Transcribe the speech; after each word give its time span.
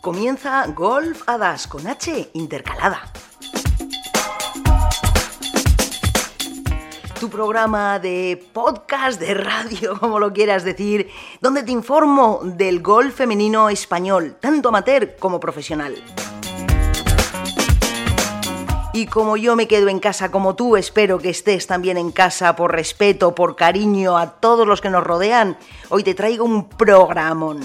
Comienza 0.00 0.66
Golf 0.68 1.22
Hadas 1.26 1.66
con 1.66 1.86
H 1.86 2.30
intercalada. 2.32 3.12
Tu 7.20 7.28
programa 7.28 7.98
de 7.98 8.42
podcast, 8.52 9.20
de 9.20 9.34
radio, 9.34 9.96
como 10.00 10.18
lo 10.18 10.32
quieras 10.32 10.64
decir, 10.64 11.10
donde 11.40 11.62
te 11.62 11.70
informo 11.70 12.40
del 12.42 12.82
golf 12.82 13.14
femenino 13.14 13.68
español, 13.68 14.36
tanto 14.40 14.70
amateur 14.70 15.16
como 15.16 15.38
profesional. 15.38 15.94
Y 18.92 19.06
como 19.06 19.36
yo 19.36 19.54
me 19.54 19.68
quedo 19.68 19.88
en 19.88 20.00
casa 20.00 20.32
como 20.32 20.56
tú, 20.56 20.76
espero 20.76 21.18
que 21.18 21.30
estés 21.30 21.68
también 21.68 21.96
en 21.96 22.10
casa 22.10 22.56
por 22.56 22.72
respeto, 22.72 23.36
por 23.36 23.54
cariño 23.54 24.18
a 24.18 24.32
todos 24.32 24.66
los 24.66 24.80
que 24.80 24.90
nos 24.90 25.04
rodean, 25.04 25.56
hoy 25.90 26.02
te 26.02 26.14
traigo 26.14 26.44
un 26.44 26.68
programón. 26.68 27.60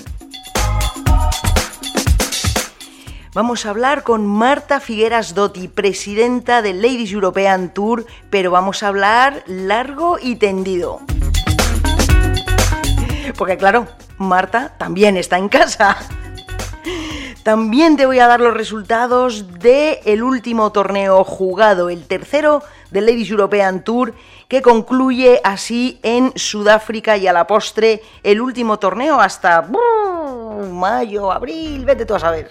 Vamos 3.33 3.65
a 3.65 3.71
hablar 3.71 4.03
con 4.03 4.27
Marta 4.27 4.79
Figueras 4.79 5.33
Dotti, 5.33 5.67
presidenta 5.67 6.61
del 6.61 6.81
Ladies 6.81 7.11
European 7.11 7.73
Tour, 7.73 8.05
pero 8.29 8.51
vamos 8.51 8.83
a 8.83 8.87
hablar 8.87 9.43
largo 9.47 10.19
y 10.21 10.35
tendido. 10.35 11.01
Porque 13.35 13.57
claro, 13.57 13.87
Marta 14.19 14.75
también 14.77 15.17
está 15.17 15.39
en 15.39 15.49
casa. 15.49 15.97
También 17.45 17.95
te 17.95 18.07
voy 18.07 18.17
a 18.17 18.25
dar 18.25 18.41
los 18.41 18.55
resultados 18.55 19.59
del 19.59 19.99
el 20.05 20.23
último 20.23 20.71
torneo 20.71 21.23
jugado, 21.23 21.91
el 21.91 22.07
tercero 22.07 22.63
del 22.89 23.05
Ladies 23.05 23.29
European 23.29 23.83
Tour, 23.83 24.15
que 24.47 24.63
concluye 24.63 25.41
así 25.43 25.99
en 26.01 26.33
Sudáfrica 26.35 27.17
y 27.17 27.27
a 27.27 27.33
la 27.33 27.45
postre 27.45 28.01
el 28.23 28.41
último 28.41 28.79
torneo 28.79 29.21
hasta 29.21 29.69
mayo, 30.71 31.31
abril, 31.31 31.85
vete 31.85 32.07
tú 32.07 32.15
a 32.15 32.19
saber. 32.19 32.49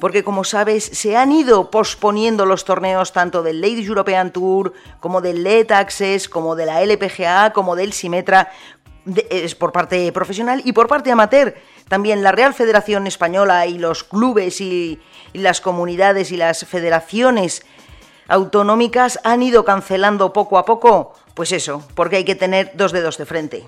porque 0.00 0.22
como 0.22 0.44
sabes 0.44 0.84
se 0.84 1.16
han 1.16 1.32
ido 1.32 1.70
posponiendo 1.70 2.44
los 2.44 2.66
torneos 2.66 3.14
tanto 3.14 3.42
del 3.42 3.62
Ladies 3.62 3.88
European 3.88 4.32
Tour 4.32 4.74
como 5.00 5.22
del 5.22 5.42
LED 5.42 5.72
Access, 5.72 6.28
como 6.28 6.56
de 6.56 6.66
la 6.66 6.82
LPGA, 6.82 7.54
como 7.54 7.74
del 7.74 7.94
Simetra, 7.94 8.50
es 9.30 9.54
por 9.54 9.72
parte 9.72 10.10
profesional 10.12 10.62
y 10.64 10.72
por 10.72 10.88
parte 10.88 11.10
amateur. 11.10 11.54
También 11.88 12.22
la 12.22 12.32
Real 12.32 12.54
Federación 12.54 13.06
Española 13.06 13.66
y 13.66 13.78
los 13.78 14.04
clubes 14.04 14.60
y, 14.60 15.00
y 15.32 15.38
las 15.38 15.60
comunidades 15.60 16.32
y 16.32 16.36
las 16.36 16.64
federaciones 16.64 17.64
autonómicas 18.28 19.20
han 19.24 19.42
ido 19.42 19.64
cancelando 19.64 20.32
poco 20.32 20.58
a 20.58 20.64
poco, 20.64 21.14
pues 21.34 21.52
eso, 21.52 21.86
porque 21.94 22.16
hay 22.16 22.24
que 22.24 22.34
tener 22.34 22.72
dos 22.74 22.92
dedos 22.92 23.18
de 23.18 23.26
frente. 23.26 23.64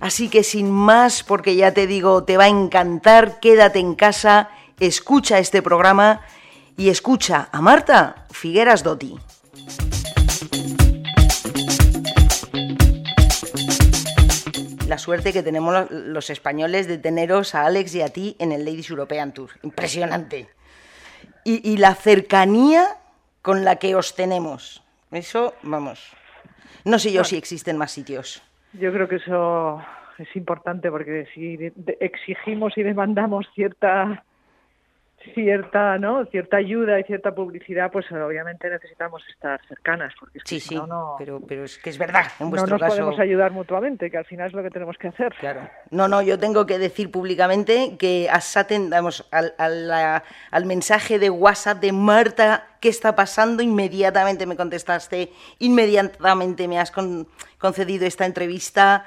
Así 0.00 0.30
que 0.30 0.42
sin 0.42 0.70
más, 0.70 1.22
porque 1.22 1.54
ya 1.54 1.72
te 1.72 1.86
digo, 1.86 2.24
te 2.24 2.38
va 2.38 2.44
a 2.44 2.48
encantar, 2.48 3.38
quédate 3.38 3.78
en 3.78 3.94
casa, 3.94 4.48
escucha 4.80 5.38
este 5.38 5.60
programa 5.62 6.22
y 6.76 6.88
escucha 6.88 7.50
a 7.52 7.60
Marta 7.60 8.26
Figueras 8.30 8.82
Dotti. 8.82 9.18
La 14.90 14.98
suerte 14.98 15.32
que 15.32 15.44
tenemos 15.44 15.88
los 15.92 16.30
españoles 16.30 16.88
de 16.88 16.98
teneros 16.98 17.54
a 17.54 17.64
Alex 17.64 17.94
y 17.94 18.02
a 18.02 18.08
ti 18.08 18.34
en 18.40 18.50
el 18.50 18.64
Ladies 18.64 18.90
European 18.90 19.32
Tour. 19.32 19.50
Impresionante. 19.62 20.48
Y, 21.44 21.70
y 21.70 21.76
la 21.76 21.94
cercanía 21.94 22.96
con 23.40 23.64
la 23.64 23.76
que 23.76 23.94
os 23.94 24.16
tenemos. 24.16 24.82
Eso, 25.12 25.54
vamos. 25.62 26.10
No 26.84 26.98
sé 26.98 27.12
yo 27.12 27.22
si 27.22 27.36
existen 27.36 27.78
más 27.78 27.92
sitios. 27.92 28.42
Yo 28.72 28.92
creo 28.92 29.06
que 29.06 29.16
eso 29.16 29.80
es 30.18 30.34
importante 30.34 30.90
porque 30.90 31.28
si 31.34 31.56
exigimos 32.00 32.76
y 32.76 32.82
demandamos 32.82 33.46
cierta 33.54 34.24
cierta 35.34 35.98
no 35.98 36.24
cierta 36.26 36.56
ayuda 36.56 36.98
y 36.98 37.04
cierta 37.04 37.34
publicidad 37.34 37.90
pues 37.92 38.10
obviamente 38.10 38.70
necesitamos 38.70 39.22
estar 39.28 39.60
cercanas 39.68 40.14
porque 40.18 40.38
es 40.38 40.44
que 40.44 40.60
sí 40.60 40.74
no, 40.74 40.86
no, 40.86 41.14
pero 41.18 41.40
pero 41.46 41.64
es 41.64 41.76
que 41.78 41.90
es 41.90 41.98
verdad 41.98 42.22
en 42.38 42.46
no 42.46 42.50
vuestro 42.50 42.72
nos 42.72 42.80
caso 42.80 42.92
podemos 42.96 43.18
ayudar 43.20 43.50
mutuamente 43.52 44.10
que 44.10 44.16
al 44.16 44.24
final 44.24 44.48
es 44.48 44.52
lo 44.54 44.62
que 44.62 44.70
tenemos 44.70 44.96
que 44.96 45.08
hacer 45.08 45.34
Claro. 45.38 45.68
No, 45.90 46.08
no, 46.08 46.22
yo 46.22 46.38
tengo 46.38 46.64
que 46.66 46.78
decir 46.78 47.10
públicamente 47.10 47.96
que 47.98 48.28
asaten, 48.30 48.90
vamos, 48.90 49.26
al, 49.30 49.54
al, 49.58 49.90
al 50.50 50.66
mensaje 50.66 51.18
de 51.18 51.30
WhatsApp 51.30 51.80
de 51.80 51.92
Marta, 51.92 52.66
¿qué 52.80 52.88
está 52.88 53.14
pasando? 53.14 53.62
Inmediatamente 53.62 54.46
me 54.46 54.56
contestaste, 54.56 55.30
inmediatamente 55.58 56.68
me 56.68 56.78
has 56.78 56.90
con- 56.90 57.26
concedido 57.58 58.06
esta 58.06 58.26
entrevista 58.26 59.04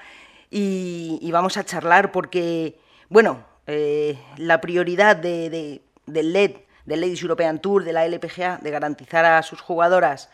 y, 0.49 1.19
y 1.21 1.31
vamos 1.31 1.57
a 1.57 1.63
charlar 1.63 2.11
porque, 2.11 2.77
bueno, 3.09 3.43
eh, 3.67 4.17
la 4.37 4.59
prioridad 4.61 5.15
de, 5.15 5.49
de- 5.49 5.81
del 6.05 6.33
LED, 6.33 6.57
del 6.85 7.01
Ladies 7.01 7.21
European 7.21 7.59
Tour, 7.59 7.83
de 7.83 7.93
la 7.93 8.05
LPGA, 8.05 8.57
de 8.57 8.71
garantizar 8.71 9.25
a 9.25 9.41
sus 9.43 9.61
jugadoras 9.61 10.29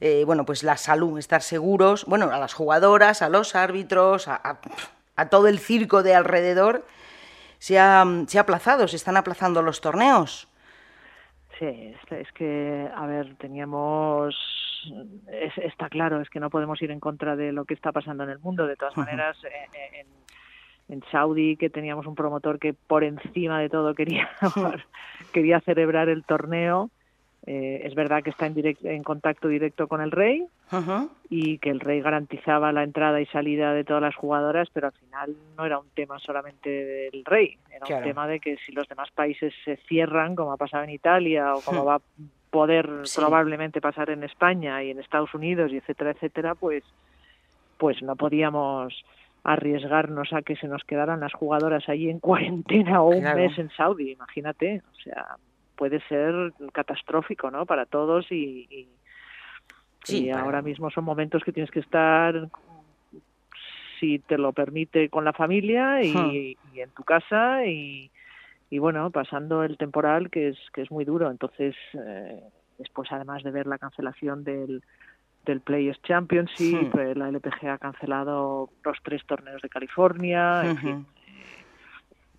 eh, 0.00 0.24
bueno, 0.26 0.44
pues 0.44 0.64
la 0.64 0.76
salud, 0.76 1.18
estar 1.18 1.40
seguros, 1.40 2.04
bueno, 2.06 2.26
a 2.30 2.38
las 2.38 2.52
jugadoras, 2.52 3.22
a 3.22 3.28
los 3.28 3.54
árbitros, 3.54 4.26
a, 4.28 4.34
a- 4.34 4.58
a 5.16 5.28
todo 5.28 5.46
el 5.46 5.60
circo 5.60 6.02
de 6.02 6.14
alrededor, 6.14 6.84
se 7.60 7.78
ha, 7.78 8.04
se 8.26 8.36
ha 8.38 8.40
aplazado, 8.42 8.88
se 8.88 8.96
están 8.96 9.16
aplazando 9.16 9.62
los 9.62 9.80
torneos. 9.80 10.48
Sí, 11.58 11.94
es, 12.10 12.32
que, 12.32 12.90
a 12.94 13.06
ver, 13.06 13.36
teníamos, 13.36 14.34
es- 15.28 15.56
está 15.58 15.88
claro, 15.88 16.20
es 16.20 16.28
que 16.28 16.40
no 16.40 16.50
podemos 16.50 16.82
ir 16.82 16.90
en 16.90 16.98
contra 17.00 17.36
de 17.36 17.52
lo 17.52 17.64
que 17.64 17.74
está 17.74 17.92
pasando 17.92 18.24
en 18.24 18.30
el 18.30 18.40
mundo. 18.40 18.66
De 18.66 18.74
todas 18.76 18.96
maneras, 18.96 19.36
en, 19.44 19.94
en, 20.00 20.06
en 20.88 21.02
Saudi, 21.10 21.56
que 21.56 21.70
teníamos 21.70 22.06
un 22.06 22.14
promotor 22.14 22.58
que 22.58 22.74
por 22.74 23.04
encima 23.04 23.60
de 23.60 23.68
todo 23.70 23.94
quería, 23.94 24.28
quería 25.32 25.60
celebrar 25.60 26.08
el 26.08 26.24
torneo, 26.24 26.90
eh, 27.46 27.82
es 27.84 27.94
verdad 27.94 28.22
que 28.22 28.30
está 28.30 28.46
en, 28.46 28.54
direct- 28.54 28.84
en 28.86 29.02
contacto 29.02 29.48
directo 29.48 29.88
con 29.88 30.00
el 30.00 30.10
rey 30.10 30.46
y 31.30 31.58
que 31.58 31.70
el 31.70 31.80
rey 31.80 32.00
garantizaba 32.00 32.70
la 32.72 32.82
entrada 32.82 33.20
y 33.20 33.26
salida 33.26 33.72
de 33.72 33.84
todas 33.84 34.02
las 34.02 34.14
jugadoras, 34.14 34.68
pero 34.72 34.88
al 34.88 34.92
final 34.92 35.34
no 35.56 35.64
era 35.64 35.78
un 35.78 35.90
tema 35.90 36.18
solamente 36.18 36.68
del 36.70 37.24
rey, 37.24 37.58
era 37.70 37.86
Claro. 37.86 38.02
un 38.02 38.08
tema 38.08 38.26
de 38.28 38.40
que 38.40 38.56
si 38.58 38.72
los 38.72 38.86
demás 38.88 39.10
países 39.14 39.54
se 39.64 39.76
cierran, 39.88 40.34
como 40.36 40.52
ha 40.52 40.56
pasado 40.58 40.84
en 40.84 40.90
Italia 40.90 41.54
o 41.56 41.62
como 41.62 41.82
Hmm. 41.82 41.86
va 41.86 41.94
a 41.96 42.02
poder 42.50 42.88
Sí. 43.04 43.16
probablemente 43.20 43.80
pasar 43.80 44.10
en 44.10 44.22
España 44.22 44.82
y 44.82 44.90
en 44.90 45.00
Estados 45.00 45.32
Unidos 45.34 45.72
y 45.72 45.78
etcétera, 45.78 46.10
etcétera, 46.10 46.54
pues 46.54 46.84
pues 47.76 48.00
no 48.02 48.14
podíamos 48.14 48.94
arriesgarnos 49.44 50.32
a 50.32 50.42
que 50.42 50.56
se 50.56 50.66
nos 50.66 50.82
quedaran 50.84 51.20
las 51.20 51.32
jugadoras 51.34 51.86
allí 51.88 52.08
en 52.10 52.18
cuarentena 52.20 53.02
o 53.02 53.10
un 53.10 53.20
Claro. 53.20 53.38
mes 53.40 53.58
en 53.58 53.70
Saudi, 53.70 54.10
imagínate, 54.12 54.82
o 54.90 54.94
sea, 55.02 55.26
puede 55.76 56.00
ser 56.08 56.52
catastrófico, 56.72 57.50
¿no? 57.50 57.66
Para 57.66 57.86
todos 57.86 58.26
y, 58.32 58.66
y- 58.70 58.88
Sí, 60.06 60.26
y 60.26 60.30
para- 60.30 60.42
ahora 60.42 60.62
mismo 60.62 60.90
son 60.90 61.04
momentos 61.04 61.42
que 61.44 61.52
tienes 61.52 61.70
que 61.70 61.80
estar, 61.80 62.48
si 63.98 64.18
te 64.18 64.36
lo 64.36 64.52
permite, 64.52 65.08
con 65.08 65.24
la 65.24 65.32
familia 65.32 66.02
y, 66.02 66.58
Hmm. 66.62 66.68
y 66.74 66.80
en 66.80 66.90
tu 66.92 67.04
casa 67.04 67.64
y, 67.64 68.10
y 68.68 68.78
bueno, 68.78 69.10
pasando 69.10 69.62
el 69.64 69.78
temporal 69.78 70.30
que 70.30 70.48
es 70.48 70.58
que 70.74 70.82
es 70.82 70.90
muy 70.90 71.04
duro. 71.06 71.30
Entonces, 71.30 71.74
eh, 71.94 72.40
después 72.76 73.10
además 73.12 73.42
de 73.44 73.50
ver 73.50 73.66
la 73.66 73.78
cancelación 73.78 74.44
del 74.44 74.82
del 75.44 75.60
Players 75.60 76.00
Championship, 76.02 76.94
Hmm. 76.94 76.98
eh, 76.98 77.14
la 77.14 77.28
LPGA 77.28 77.74
ha 77.74 77.78
cancelado 77.78 78.70
los 78.84 78.98
tres 79.02 79.22
torneos 79.26 79.60
de 79.62 79.68
California, 79.68 80.62
en 80.64 80.78
fin, 80.78 81.06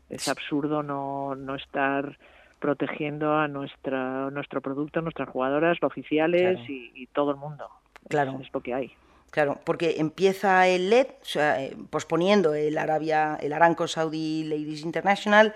es 0.09 0.27
absurdo 0.27 0.83
no, 0.83 1.35
no 1.35 1.55
estar 1.55 2.17
protegiendo 2.59 3.35
a 3.37 3.47
nuestra 3.47 4.29
nuestro 4.31 4.61
producto, 4.61 5.01
nuestras 5.01 5.29
jugadoras, 5.29 5.77
los 5.81 5.91
oficiales 5.91 6.57
Claro. 6.57 6.71
y, 6.71 6.91
y 6.95 7.07
todo 7.07 7.31
el 7.31 7.37
mundo. 7.37 7.67
Claro. 8.09 8.33
Es, 8.39 8.47
es 8.47 8.53
lo 8.53 8.61
que 8.61 8.73
hay. 8.73 8.91
Claro, 9.31 9.59
porque 9.65 9.95
empieza 9.97 10.65
el 10.67 10.89
LED, 10.89 11.07
o 11.21 11.25
sea, 11.25 11.61
eh, 11.61 11.75
posponiendo 11.89 12.53
el 12.53 12.77
Arabia, 12.77 13.37
el 13.41 13.51
Aramco 13.51 13.87
Saudi 13.87 14.45
Ladies 14.45 14.83
International, 14.83 15.53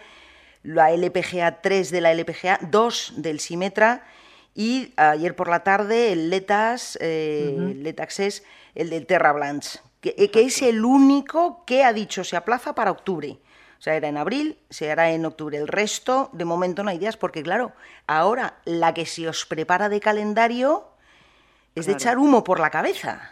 la 0.63 0.91
LPGA 0.91 1.61
3 1.61 1.89
de 1.89 2.01
la 2.01 2.11
LPGA, 2.11 2.59
2 2.69 3.13
del 3.21 3.39
Simetra 3.39 4.03
y 4.59 4.91
ayer 4.97 5.37
por 5.37 5.47
la 5.47 5.63
tarde 5.63 6.11
el 6.11 6.29
LETAS, 6.29 6.97
eh, 6.99 7.55
el 7.57 7.81
LED 7.81 8.01
Access, 8.01 8.43
el 8.75 8.89
del 8.89 9.05
Terra 9.05 9.31
Blanche, 9.31 9.79
que, 10.01 10.13
eh, 10.17 10.29
que 10.31 10.41
es 10.41 10.61
el 10.61 10.83
único 10.83 11.63
que 11.63 11.85
ha 11.85 11.93
dicho 11.93 12.25
se 12.25 12.35
aplaza 12.35 12.75
para 12.75 12.91
octubre. 12.91 13.39
O 13.79 13.81
sea, 13.81 13.95
era 13.95 14.09
en 14.09 14.17
abril, 14.17 14.57
se 14.69 14.91
hará 14.91 15.11
en 15.11 15.25
octubre. 15.25 15.57
El 15.57 15.69
resto, 15.69 16.29
de 16.33 16.43
momento, 16.43 16.83
no 16.83 16.89
hay 16.89 16.97
ideas, 16.97 17.15
porque 17.15 17.41
claro, 17.41 17.71
ahora 18.05 18.57
la 18.65 18.93
que 18.93 19.05
se 19.05 19.29
os 19.29 19.45
prepara 19.45 19.87
de 19.87 20.01
calendario 20.01 20.89
es 21.73 21.85
de 21.85 21.93
echar 21.93 22.17
humo 22.17 22.43
por 22.43 22.59
la 22.59 22.69
cabeza. 22.69 23.31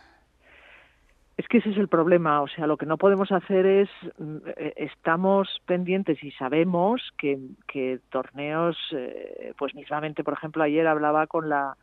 Es 1.47 1.49
que 1.49 1.57
ese 1.59 1.69
es 1.69 1.77
el 1.77 1.87
problema, 1.87 2.41
o 2.41 2.47
sea, 2.49 2.67
lo 2.67 2.75
que 2.75 2.85
no 2.85 2.97
podemos 2.97 3.31
hacer 3.31 3.65
es, 3.65 3.89
mm, 4.17 4.37
eh, 4.57 4.73
estamos 4.75 5.61
pendientes 5.65 6.21
y 6.21 6.31
sabemos 6.31 7.01
que, 7.17 7.39
que 7.69 8.01
torneos, 8.09 8.75
eh, 8.91 9.53
pues 9.57 9.73
mismamente, 9.73 10.25
por 10.25 10.33
ejemplo, 10.33 10.61
ayer 10.61 10.85
hablaba 10.85 11.25
con 11.25 11.47
la, 11.47 11.77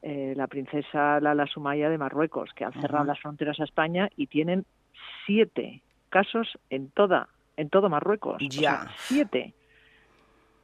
eh, 0.00 0.32
la 0.34 0.46
princesa 0.46 1.20
Lala 1.20 1.46
Sumaya 1.46 1.90
de 1.90 1.98
Marruecos, 1.98 2.54
que 2.56 2.64
han 2.64 2.72
cerrado 2.72 3.04
las 3.04 3.20
fronteras 3.20 3.60
a 3.60 3.64
España 3.64 4.08
y 4.16 4.28
tienen 4.28 4.64
siete 5.26 5.82
casos 6.08 6.56
en 6.70 6.88
toda, 6.88 7.28
en 7.58 7.68
todo 7.68 7.90
Marruecos. 7.90 8.38
Ya. 8.48 8.88
siete. 8.96 9.52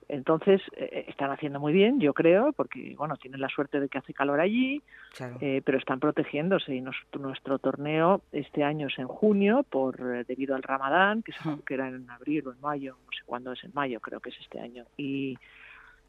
Entonces, 0.09 0.61
eh, 0.77 1.07
están 1.09 1.31
haciendo 1.31 1.61
muy 1.61 1.73
bien, 1.73 2.01
yo 2.01 2.13
creo, 2.15 2.53
porque, 2.53 2.95
bueno, 2.97 3.17
tienen 3.17 3.41
la 3.41 3.49
suerte 3.49 3.81
de 3.81 3.89
que 3.89 3.99
hace 3.99 4.15
calor 4.15 4.41
allí, 4.41 4.83
eh, 5.41 5.63
pero 5.65 5.79
están 5.79 6.01
protegiéndose. 6.01 6.75
Y 6.75 6.81
nuestro 6.81 7.59
torneo 7.59 8.23
este 8.33 8.65
año 8.65 8.89
es 8.89 8.99
en 8.99 9.07
junio, 9.07 9.65
por 9.69 10.01
eh, 10.01 10.25
debido 10.27 10.55
al 10.55 10.63
Ramadán, 10.63 11.23
que, 11.23 11.33
que 11.67 11.75
era 11.75 11.89
en 11.89 12.09
abril 12.11 12.49
o 12.49 12.53
en 12.53 12.61
mayo, 12.61 12.97
no 13.05 13.13
sé 13.13 13.25
cuándo 13.25 13.53
es 13.53 13.63
en 13.65 13.73
mayo, 13.75 14.01
creo 14.01 14.21
que 14.21 14.31
es 14.31 14.39
este 14.41 14.61
año. 14.61 14.85
Y, 14.97 15.39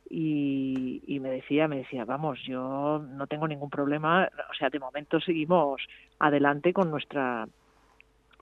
y, 0.09 1.01
y, 1.07 1.19
me 1.19 1.29
decía, 1.29 1.67
me 1.67 1.77
decía, 1.77 2.05
vamos, 2.05 2.39
yo 2.43 3.03
no 3.07 3.27
tengo 3.27 3.47
ningún 3.47 3.69
problema, 3.69 4.29
o 4.49 4.53
sea, 4.53 4.69
de 4.69 4.79
momento 4.79 5.19
seguimos 5.19 5.81
adelante 6.19 6.73
con 6.73 6.91
nuestra 6.91 7.47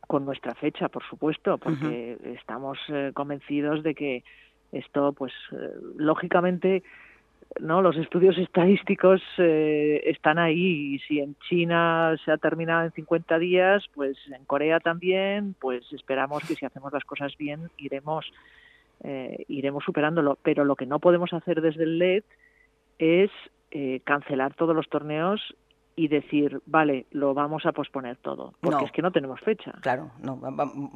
con 0.08 0.26
nuestra 0.26 0.54
fecha, 0.56 0.90
por 0.90 1.08
supuesto, 1.08 1.58
porque 1.58 2.18
estamos 2.36 2.78
convencidos 3.14 3.82
de 3.82 3.96
que 3.96 4.24
esto, 4.72 5.14
pues, 5.14 5.34
eh, 5.52 5.74
lógicamente, 5.98 6.84
no 7.60 7.82
los 7.82 7.98
estudios 7.98 8.38
estadísticos 8.38 9.22
eh, 9.38 10.02
están 10.06 10.40
ahí 10.40 10.96
y 10.96 11.00
si 11.00 11.20
en 11.20 11.36
China 11.50 12.16
se 12.24 12.32
ha 12.32 12.38
terminado 12.38 12.86
en 12.86 12.94
50 12.94 13.40
días 13.40 13.84
pues 13.94 14.16
en 14.34 14.46
Corea 14.46 14.80
también 14.80 15.54
pues 15.60 15.84
esperamos 15.92 16.48
que 16.48 16.56
si 16.56 16.66
hacemos 16.66 16.94
las 16.94 17.04
cosas 17.04 17.36
bien 17.38 17.70
iremos 17.78 18.26
eh, 19.04 19.44
iremos 19.50 19.84
superándolo. 19.84 20.38
Pero 20.42 20.64
lo 20.64 20.78
que 20.78 20.86
no 20.86 21.00
podemos 21.00 21.34
hacer 21.34 21.60
desde 21.60 21.84
el 21.84 22.00
LED 22.00 22.24
es 23.00 23.32
cancelar 24.04 24.54
todos 24.54 24.76
los 24.76 24.90
torneos 24.90 25.56
y 25.96 26.08
decir, 26.08 26.62
vale, 26.66 27.06
lo 27.12 27.34
vamos 27.34 27.66
a 27.66 27.74
posponer 27.74 28.18
todo, 28.18 28.54
porque 28.62 28.86
es 28.86 28.92
que 28.92 29.02
no 29.02 29.12
tenemos 29.12 29.40
fecha. 29.42 29.74
Claro, 29.82 30.12
no, 30.22 30.40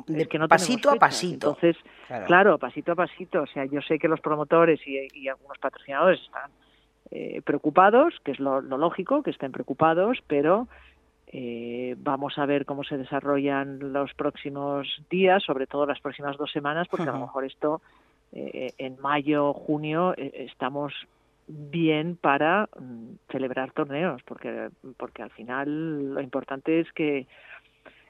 es 0.07 0.27
que 0.27 0.39
no 0.39 0.47
pasito 0.47 0.89
a 0.89 0.95
pasito. 0.95 1.47
Entonces, 1.49 1.77
claro. 2.27 2.57
pasito 2.57 2.93
a 2.93 2.95
pasito. 2.95 3.41
O 3.41 3.47
sea, 3.47 3.65
yo 3.65 3.81
sé 3.81 3.99
que 3.99 4.07
los 4.07 4.21
promotores 4.21 4.79
y, 4.87 5.27
algunos 5.27 5.57
patrocinadores 5.57 6.21
están 6.21 6.51
eh, 7.11 7.41
preocupados, 7.43 8.13
que 8.23 8.31
es 8.31 8.39
lo, 8.39 8.61
lógico, 8.61 9.21
que 9.21 9.31
estén 9.31 9.51
preocupados, 9.51 10.19
pero 10.27 10.67
eh, 11.27 11.95
vamos 11.97 12.37
a 12.37 12.45
ver 12.45 12.65
cómo 12.65 12.83
se 12.83 12.97
desarrollan 12.97 13.91
los 13.91 14.13
próximos 14.13 14.87
días, 15.09 15.43
sobre 15.43 15.67
todo 15.67 15.85
las 15.85 15.99
próximas 15.99 16.37
dos 16.37 16.51
semanas, 16.51 16.87
porque 16.89 17.09
a 17.09 17.13
lo 17.13 17.19
mejor 17.19 17.43
esto 17.43 17.81
eh, 18.31 18.73
en 18.77 18.99
mayo, 19.01 19.53
junio, 19.53 20.13
estamos 20.17 20.93
bien 21.47 22.17
para 22.19 22.69
mm, 22.79 23.15
celebrar 23.31 23.71
torneos, 23.71 24.21
porque, 24.23 24.69
porque 24.97 25.23
al 25.23 25.31
final 25.31 26.13
lo 26.15 26.21
importante 26.21 26.79
es 26.79 26.91
que, 26.93 27.27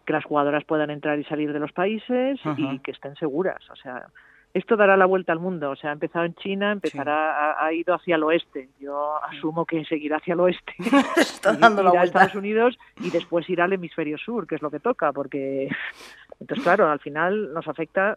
que 0.05 0.13
las 0.13 0.23
jugadoras 0.23 0.63
puedan 0.63 0.89
entrar 0.89 1.19
y 1.19 1.23
salir 1.25 1.51
de 1.51 1.59
los 1.59 1.71
países 1.71 2.39
y 2.57 2.79
que 2.79 2.91
estén 2.91 3.15
seguras. 3.15 3.69
O 3.69 3.75
sea, 3.75 4.07
esto 4.55 4.77
dará 4.77 4.95
la 4.95 5.05
vuelta 5.05 5.33
al 5.33 5.39
mundo. 5.39 5.71
O 5.71 5.75
sea, 5.75 5.89
ha 5.89 5.93
empezado 5.93 6.23
en 6.23 6.33
China, 6.35 6.71
empezará, 6.71 7.61
ha, 7.61 7.73
ido 7.73 7.93
hacia 7.93 8.15
el 8.15 8.23
oeste. 8.23 8.69
Yo 8.79 9.21
asumo 9.23 9.65
que 9.65 9.83
seguirá 9.83 10.15
hacia 10.17 10.33
el 10.33 10.39
oeste. 10.39 10.73
Está 11.17 11.53
dando 11.57 11.83
la 11.83 11.89
vuelta. 11.89 12.01
a 12.01 12.23
Estados 12.23 12.35
Unidos 12.35 12.77
y 13.01 13.09
después 13.09 13.49
irá 13.49 13.65
al 13.65 13.73
hemisferio 13.73 14.17
sur, 14.17 14.47
que 14.47 14.55
es 14.55 14.61
lo 14.61 14.71
que 14.71 14.79
toca, 14.79 15.11
porque 15.11 15.67
entonces 16.39 16.63
claro, 16.63 16.89
al 16.89 16.99
final 16.99 17.53
nos 17.53 17.67
afecta 17.67 18.15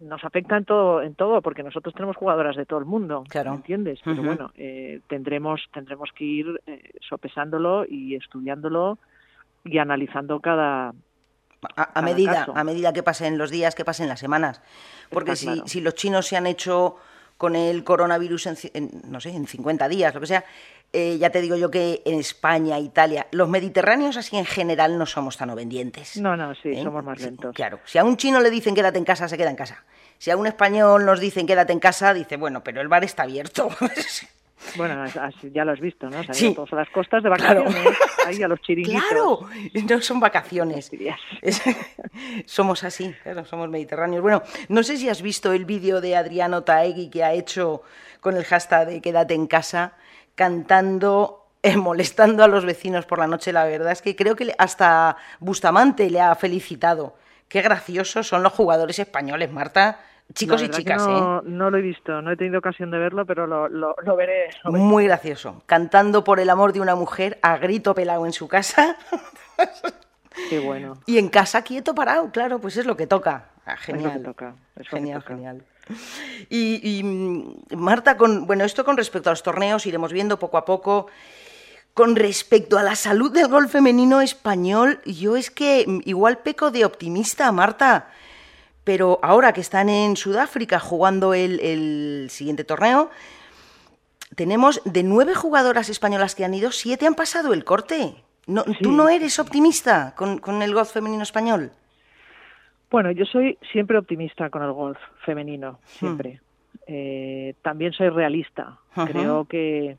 nos 0.00 0.24
afecta 0.24 0.56
en 0.56 0.64
todo, 0.64 1.02
en 1.02 1.14
todo, 1.14 1.42
porque 1.42 1.62
nosotros 1.62 1.94
tenemos 1.94 2.16
jugadoras 2.16 2.56
de 2.56 2.66
todo 2.66 2.78
el 2.78 2.84
mundo, 2.84 3.24
claro. 3.28 3.54
¿entiendes? 3.54 4.00
Pero 4.04 4.22
bueno, 4.22 4.52
eh, 4.56 5.00
tendremos, 5.08 5.68
tendremos 5.72 6.10
que 6.14 6.24
ir 6.24 6.60
eh, 6.66 6.92
sopesándolo 7.00 7.84
y 7.88 8.14
estudiándolo 8.14 8.98
y 9.64 9.78
analizando 9.78 10.40
cada, 10.40 10.94
a, 11.76 12.02
medida, 12.02 12.46
a 12.54 12.64
medida 12.64 12.92
que 12.92 13.02
pasen 13.02 13.38
los 13.38 13.50
días, 13.50 13.74
que 13.74 13.84
pasen 13.84 14.08
las 14.08 14.20
semanas. 14.20 14.62
Porque 15.10 15.36
si, 15.36 15.62
si, 15.66 15.80
los 15.80 15.94
chinos 15.94 16.26
se 16.26 16.36
han 16.36 16.46
hecho 16.46 16.96
con 17.36 17.56
el 17.56 17.84
coronavirus 17.84 18.70
en, 18.74 18.90
no 19.08 19.20
sé, 19.20 19.30
en 19.30 19.46
50 19.46 19.88
días, 19.88 20.14
lo 20.14 20.20
que 20.20 20.26
sea, 20.26 20.44
eh, 20.92 21.18
ya 21.18 21.30
te 21.30 21.40
digo 21.40 21.56
yo 21.56 21.70
que 21.70 22.02
en 22.06 22.18
España, 22.18 22.78
Italia, 22.78 23.26
los 23.30 23.48
mediterráneos 23.48 24.16
así 24.16 24.36
en 24.36 24.46
general 24.46 24.96
no 24.96 25.04
somos 25.04 25.36
tan 25.36 25.50
obedientes. 25.50 26.16
No, 26.16 26.36
no, 26.36 26.54
sí, 26.54 26.70
¿eh? 26.70 26.82
somos 26.82 27.04
más 27.04 27.20
lentos. 27.20 27.54
claro, 27.54 27.80
si 27.84 27.98
a 27.98 28.04
un 28.04 28.16
chino 28.16 28.40
le 28.40 28.50
dicen 28.50 28.74
quédate 28.74 28.98
en 28.98 29.04
casa, 29.04 29.28
se 29.28 29.36
queda 29.36 29.50
en 29.50 29.56
casa. 29.56 29.84
Si 30.16 30.30
a 30.30 30.36
un 30.36 30.46
español 30.46 31.04
nos 31.04 31.20
dicen 31.20 31.46
quédate 31.46 31.72
en 31.72 31.80
casa, 31.80 32.14
dice, 32.14 32.36
bueno, 32.36 32.64
pero 32.64 32.80
el 32.80 32.88
bar 32.88 33.04
está 33.04 33.24
abierto. 33.24 33.68
Bueno, 34.76 35.04
ya 35.52 35.64
lo 35.64 35.72
has 35.72 35.80
visto, 35.80 36.10
¿no? 36.10 36.22
sí. 36.32 36.52
todas 36.52 36.72
las 36.72 36.90
costas 36.90 37.22
de 37.22 37.28
vacaciones, 37.28 37.96
ahí 38.26 38.42
a 38.42 38.48
los 38.48 38.60
chiringuitos. 38.60 39.02
Claro, 39.08 39.40
no 39.88 40.00
son 40.00 40.20
vacaciones. 40.20 40.90
somos 42.44 42.84
así, 42.84 43.14
claro, 43.22 43.44
somos 43.44 43.68
mediterráneos. 43.68 44.20
Bueno, 44.20 44.42
no 44.68 44.82
sé 44.82 44.96
si 44.96 45.08
has 45.08 45.22
visto 45.22 45.52
el 45.52 45.64
vídeo 45.64 46.00
de 46.00 46.16
Adriano 46.16 46.64
Taegui 46.64 47.08
que 47.08 47.24
ha 47.24 47.32
hecho 47.32 47.82
con 48.20 48.36
el 48.36 48.44
hashtag 48.44 48.88
de 48.88 49.00
quédate 49.00 49.34
en 49.34 49.46
casa, 49.46 49.94
cantando 50.38 51.48
eh, 51.64 51.76
molestando 51.76 52.44
a 52.44 52.48
los 52.48 52.64
vecinos 52.64 53.04
por 53.04 53.18
la 53.18 53.26
noche. 53.26 53.52
La 53.52 53.64
verdad 53.64 53.92
es 53.92 54.00
que 54.00 54.16
creo 54.16 54.36
que 54.36 54.54
hasta 54.56 55.16
Bustamante 55.40 56.08
le 56.08 56.20
ha 56.20 56.34
felicitado. 56.36 57.16
Qué 57.48 57.60
graciosos 57.60 58.28
son 58.28 58.42
los 58.42 58.52
jugadores 58.52 58.98
españoles, 58.98 59.50
Marta. 59.50 59.98
Chicos 60.34 60.62
y 60.62 60.68
chicas, 60.68 61.06
no, 61.06 61.38
¿eh? 61.38 61.42
No 61.44 61.70
lo 61.70 61.78
he 61.78 61.80
visto, 61.80 62.20
no 62.20 62.30
he 62.30 62.36
tenido 62.36 62.58
ocasión 62.58 62.90
de 62.90 62.98
verlo, 62.98 63.24
pero 63.24 63.46
lo, 63.46 63.66
lo, 63.68 64.16
veré, 64.16 64.50
Muy 64.64 65.06
gracioso. 65.06 65.62
Cantando 65.64 66.22
por 66.22 66.38
el 66.38 66.50
amor 66.50 66.74
de 66.74 66.82
una 66.82 66.94
mujer 66.94 67.38
a 67.40 67.56
grito 67.56 67.94
pelado 67.94 68.26
en 68.26 68.34
su 68.34 68.46
casa. 68.46 68.98
Qué 70.50 70.58
bueno. 70.58 70.98
Y 71.06 71.16
en 71.16 71.30
casa 71.30 71.62
quieto 71.62 71.94
parado, 71.94 72.30
claro, 72.30 72.58
pues 72.58 72.76
es 72.76 72.84
lo 72.84 72.94
que 72.94 73.06
toca. 73.06 73.46
Ah, 73.64 73.78
genial. 73.78 74.22
toca. 74.22 74.54
genial, 74.90 75.22
genial. 75.22 75.64
Y, 76.50 77.02
mm, 77.02 77.76
Marta, 77.76 78.16
con, 78.16 78.46
bueno, 78.46 78.64
esto 78.64 78.84
con 78.84 78.96
respecto 78.96 79.30
a 79.30 79.32
los 79.32 79.42
torneos 79.42 79.86
iremos 79.86 80.12
viendo 80.12 80.38
poco 80.38 80.56
a 80.56 80.64
poco. 80.64 81.06
Con 81.94 82.16
respecto 82.16 82.78
a 82.78 82.82
la 82.82 82.94
salud 82.94 83.32
del 83.32 83.48
golf 83.48 83.72
femenino 83.72 84.20
español, 84.20 85.00
yo 85.04 85.36
es 85.36 85.50
que 85.50 85.84
mm, 85.86 86.00
igual 86.04 86.38
peco 86.38 86.70
de 86.70 86.84
optimista, 86.84 87.50
Marta, 87.52 88.10
pero 88.84 89.18
ahora 89.22 89.52
que 89.52 89.60
están 89.60 89.88
en 89.88 90.16
Sudáfrica 90.16 90.80
jugando 90.80 91.34
el, 91.34 92.28
siguiente 92.30 92.64
torneo, 92.64 93.10
tenemos 94.34 94.80
de 94.84 95.02
nueve 95.02 95.34
jugadoras 95.34 95.88
españolas 95.88 96.34
que 96.34 96.44
han 96.44 96.54
ido, 96.54 96.72
siete 96.72 97.06
han 97.06 97.14
pasado 97.14 97.52
el 97.52 97.64
corte. 97.64 98.22
No, 98.46 98.64
¿Tú 98.80 98.92
no 98.92 99.10
eres 99.10 99.38
optimista 99.38 100.14
con, 100.16 100.38
con 100.38 100.62
el 100.62 100.72
golf 100.72 100.92
femenino 100.92 101.22
español? 101.22 101.72
Bueno, 102.90 103.10
yo 103.10 103.24
soy 103.26 103.58
siempre 103.72 103.98
optimista 103.98 104.48
con 104.50 104.62
el 104.62 104.72
golf 104.72 104.98
femenino, 105.24 105.78
siempre. 105.84 106.40
Hmm. 106.40 106.48
Eh, 106.86 107.54
también 107.62 107.92
soy 107.92 108.08
realista. 108.08 108.78
Creo 108.94 109.44
que, 109.44 109.98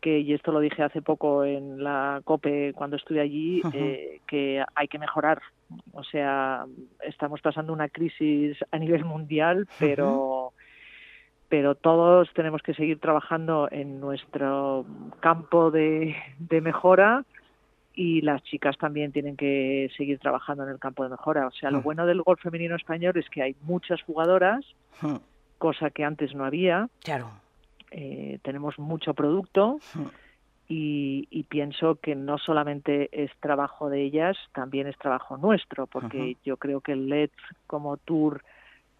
que, 0.00 0.20
y 0.20 0.34
esto 0.34 0.52
lo 0.52 0.60
dije 0.60 0.82
hace 0.82 1.00
poco 1.00 1.44
en 1.44 1.82
la 1.82 2.20
COPE 2.24 2.72
cuando 2.74 2.96
estuve 2.96 3.20
allí, 3.20 3.62
eh, 3.72 4.20
que 4.26 4.62
hay 4.74 4.88
que 4.88 4.98
mejorar. 4.98 5.40
O 5.92 6.04
sea, 6.04 6.66
estamos 7.02 7.40
pasando 7.40 7.72
una 7.72 7.88
crisis 7.88 8.58
a 8.70 8.78
nivel 8.78 9.04
mundial, 9.04 9.66
pero 9.78 10.52
pero 11.48 11.74
todos 11.74 12.32
tenemos 12.32 12.62
que 12.62 12.74
seguir 12.74 13.00
trabajando 13.00 13.66
en 13.72 13.98
nuestro 13.98 14.86
campo 15.18 15.72
de, 15.72 16.14
de 16.38 16.60
mejora 16.60 17.24
y 18.00 18.22
las 18.22 18.42
chicas 18.44 18.78
también 18.78 19.12
tienen 19.12 19.36
que 19.36 19.90
seguir 19.94 20.18
trabajando 20.20 20.62
en 20.64 20.70
el 20.70 20.78
campo 20.78 21.02
de 21.02 21.10
mejora. 21.10 21.46
O 21.46 21.50
sea, 21.50 21.70
lo 21.70 21.80
hmm. 21.80 21.82
bueno 21.82 22.06
del 22.06 22.22
golf 22.22 22.40
femenino 22.40 22.74
español 22.74 23.14
es 23.18 23.28
que 23.28 23.42
hay 23.42 23.54
muchas 23.60 24.00
jugadoras, 24.00 24.64
hmm. 25.02 25.16
cosa 25.58 25.90
que 25.90 26.02
antes 26.02 26.34
no 26.34 26.46
había. 26.46 26.88
Claro. 27.04 27.30
Eh, 27.90 28.38
tenemos 28.42 28.78
mucho 28.78 29.12
producto 29.12 29.80
y, 30.66 31.28
y, 31.30 31.42
pienso 31.42 31.96
que 31.96 32.14
no 32.14 32.38
solamente 32.38 33.10
es 33.12 33.30
trabajo 33.38 33.90
de 33.90 34.02
ellas, 34.02 34.38
también 34.54 34.86
es 34.86 34.96
trabajo 34.96 35.36
nuestro, 35.36 35.86
porque 35.86 36.38
yo 36.42 36.56
creo 36.56 36.80
que 36.80 36.92
el 36.92 37.06
LED 37.10 37.30
como 37.66 37.98
tour 37.98 38.42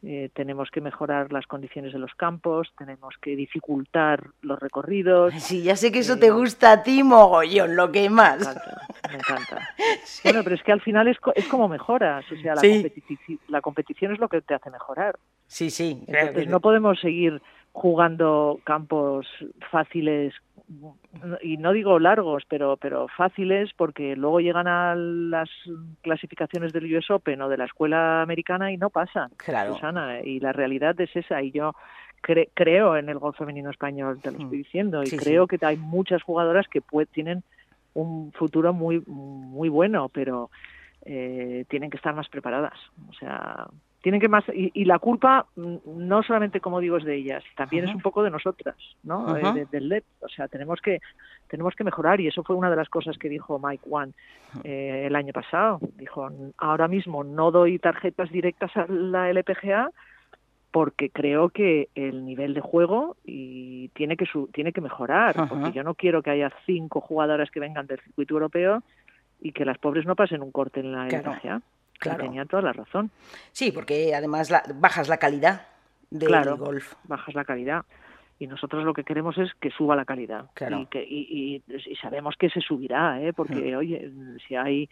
eh, 0.03 0.31
tenemos 0.33 0.71
que 0.71 0.81
mejorar 0.81 1.31
las 1.31 1.47
condiciones 1.47 1.93
de 1.93 1.99
los 1.99 2.15
campos, 2.15 2.73
tenemos 2.79 3.15
que 3.21 3.37
dificultar 3.37 4.29
los 4.41 4.59
recorridos. 4.59 5.35
Sí, 5.35 5.63
ya 5.63 5.77
sé 5.77 5.93
que 5.93 5.99
eso 5.99 6.19
te 6.19 6.29
eh, 6.29 6.31
gusta 6.31 6.73
a 6.73 6.83
ti, 6.83 7.03
mogollón, 7.03 7.77
lo 7.77 7.93
que 7.93 8.09
más. 8.09 8.39
Me 8.39 8.45
encanta, 8.47 8.87
me 9.09 9.15
encanta. 9.17 9.69
Bueno, 10.25 10.43
pero 10.43 10.57
es 10.57 10.63
que 10.63 10.73
al 10.73 10.81
final 10.81 11.09
es, 11.09 11.19
es 11.35 11.47
como 11.49 11.69
mejoras, 11.69 12.25
o 12.31 12.37
sea, 12.37 12.55
la, 12.55 12.63
la, 13.49 13.61
competición 13.61 14.13
es 14.13 14.19
lo 14.19 14.29
que 14.29 14.41
te 14.41 14.55
hace 14.55 14.71
mejorar. 14.71 15.19
Sí, 15.47 15.71
sí. 15.71 16.03
Entonces 16.07 16.49
no 16.49 16.61
podemos 16.61 17.01
seguir 17.01 17.41
jugando 17.73 18.61
campos 18.65 19.27
fáciles 19.71 20.35
y 21.43 21.57
no 21.57 21.73
digo 21.73 21.99
largos, 21.99 22.45
pero, 22.49 22.77
pero 22.77 23.09
fáciles, 23.09 23.71
porque 23.77 24.15
luego 24.17 24.41
llegan 24.41 24.69
a 24.69 24.95
las 24.95 25.51
clasificaciones 26.03 26.73
del 26.73 26.95
US 26.97 27.11
Open 27.11 27.43
o 27.43 27.49
de 27.49 27.57
la 27.57 27.65
escuela 27.65 28.23
americana 28.23 28.73
y 28.73 28.77
no 28.77 28.91
pasan, 28.91 29.31
claro. 29.37 29.75
Susana, 29.75 30.21
y 30.21 30.41
la 30.41 30.53
realidad 30.53 31.01
es 31.01 31.15
esa, 31.17 31.43
y 31.43 31.51
yo 31.51 31.75
creo 32.23 32.97
en 32.97 33.09
el 33.09 33.19
golf 33.19 33.39
femenino 33.39 33.71
español, 33.71 34.21
te 34.21 34.31
lo 34.31 34.39
estoy 34.39 34.59
mm. 34.59 34.63
diciendo, 34.63 35.03
y 35.03 35.11
creo 35.11 35.47
que 35.47 35.59
hay 35.63 35.77
muchas 35.77 36.23
jugadoras 36.23 36.69
que 36.69 36.83
tienen 37.13 37.43
un 37.95 38.33
futuro 38.33 38.73
muy, 38.73 39.03
muy 39.07 39.69
bueno, 39.69 40.09
pero 40.09 40.51
eh, 41.05 41.65
tienen 41.69 41.91
que 41.91 41.97
estar 41.97 42.15
más 42.15 42.29
preparadas. 42.29 42.79
O 43.09 43.13
sea, 43.15 43.67
tienen 44.03 44.21
que 44.21 44.29
más 44.29 44.45
y, 44.53 44.85
la 44.85 44.99
culpa 44.99 45.47
mm, 45.57 45.77
no 45.87 46.23
solamente 46.23 46.61
como 46.61 46.81
digo 46.81 46.97
es 46.97 47.05
de 47.05 47.17
ellas 47.17 47.45
también 47.57 47.89
es 47.89 47.95
un 47.95 48.01
poco 48.01 48.23
de 48.23 48.31
nosotras 48.31 48.77
no 49.03 49.37
eh, 49.37 49.67
del 49.71 49.89
LED 49.89 50.05
o 50.21 50.29
sea 50.29 50.49
tenemos 50.49 50.81
que 50.81 51.01
tenemos 51.51 51.75
que 51.75 51.85
mejorar 51.85 52.21
y 52.21 52.29
eso 52.29 52.45
fue 52.45 52.57
una 52.57 52.71
de 52.71 52.77
las 52.77 52.89
cosas 52.89 53.19
que 53.19 53.29
dijo 53.29 53.59
Mike 53.59 53.85
One 53.91 54.13
eh, 54.65 55.05
el 55.07 55.17
año 55.17 55.33
pasado. 55.33 55.81
Dijo 55.97 56.31
ahora 56.57 56.89
mismo 56.89 57.25
no 57.25 57.51
doy 57.51 57.79
tarjetas 57.79 58.31
directas 58.31 58.75
a 58.77 58.87
la 58.89 59.29
LPGA 59.31 59.91
porque 60.71 61.11
creo 61.11 61.49
que 61.49 61.89
el 61.97 62.25
nivel 62.25 62.55
de 62.55 62.61
juego 62.61 63.17
y 63.25 63.89
tiene 63.89 64.17
que 64.17 64.27
tiene 64.53 64.73
que 64.73 64.81
mejorar 64.81 65.49
porque 65.49 65.73
yo 65.73 65.83
no 65.83 65.95
quiero 65.95 66.23
que 66.23 66.31
haya 66.31 66.53
cinco 66.65 67.01
jugadoras 67.01 67.51
que 67.51 67.59
vengan 67.59 67.89
del 67.89 68.01
circuito 68.01 68.35
europeo 68.35 68.85
y 69.41 69.51
que 69.51 69.65
las 69.65 69.79
pobres 69.79 70.07
no 70.07 70.15
pasen 70.15 70.43
un 70.43 70.53
corte 70.53 70.79
en 70.79 70.93
la 70.93 71.09
LPGA 71.09 71.61
Claro. 72.01 72.25
Tenía 72.25 72.45
toda 72.47 72.63
la 72.63 72.73
razón. 72.73 73.11
Sí, 73.53 73.73
porque 73.73 74.15
además 74.15 74.51
bajas 74.75 75.09
la 75.09 75.19
calidad 75.19 75.67
del 76.11 76.57
golf. 76.57 76.95
Bajas 77.05 77.35
la 77.35 77.45
calidad. 77.45 77.85
Y 78.39 78.47
nosotros 78.47 78.85
lo 78.85 78.95
que 78.95 79.05
queremos 79.05 79.37
es 79.37 79.53
que 79.61 79.71
suba 79.71 79.95
la 79.95 80.07
calidad. 80.07 80.47
Y, 80.59 80.87
que, 80.87 81.03
y, 81.03 81.63
sabemos 82.01 82.37
que 82.39 82.49
se 82.49 82.61
subirá, 82.61 83.21
¿eh? 83.21 83.35
porque, 83.35 83.77
oye, 83.77 84.11
si 84.49 84.57
hay. 84.57 84.89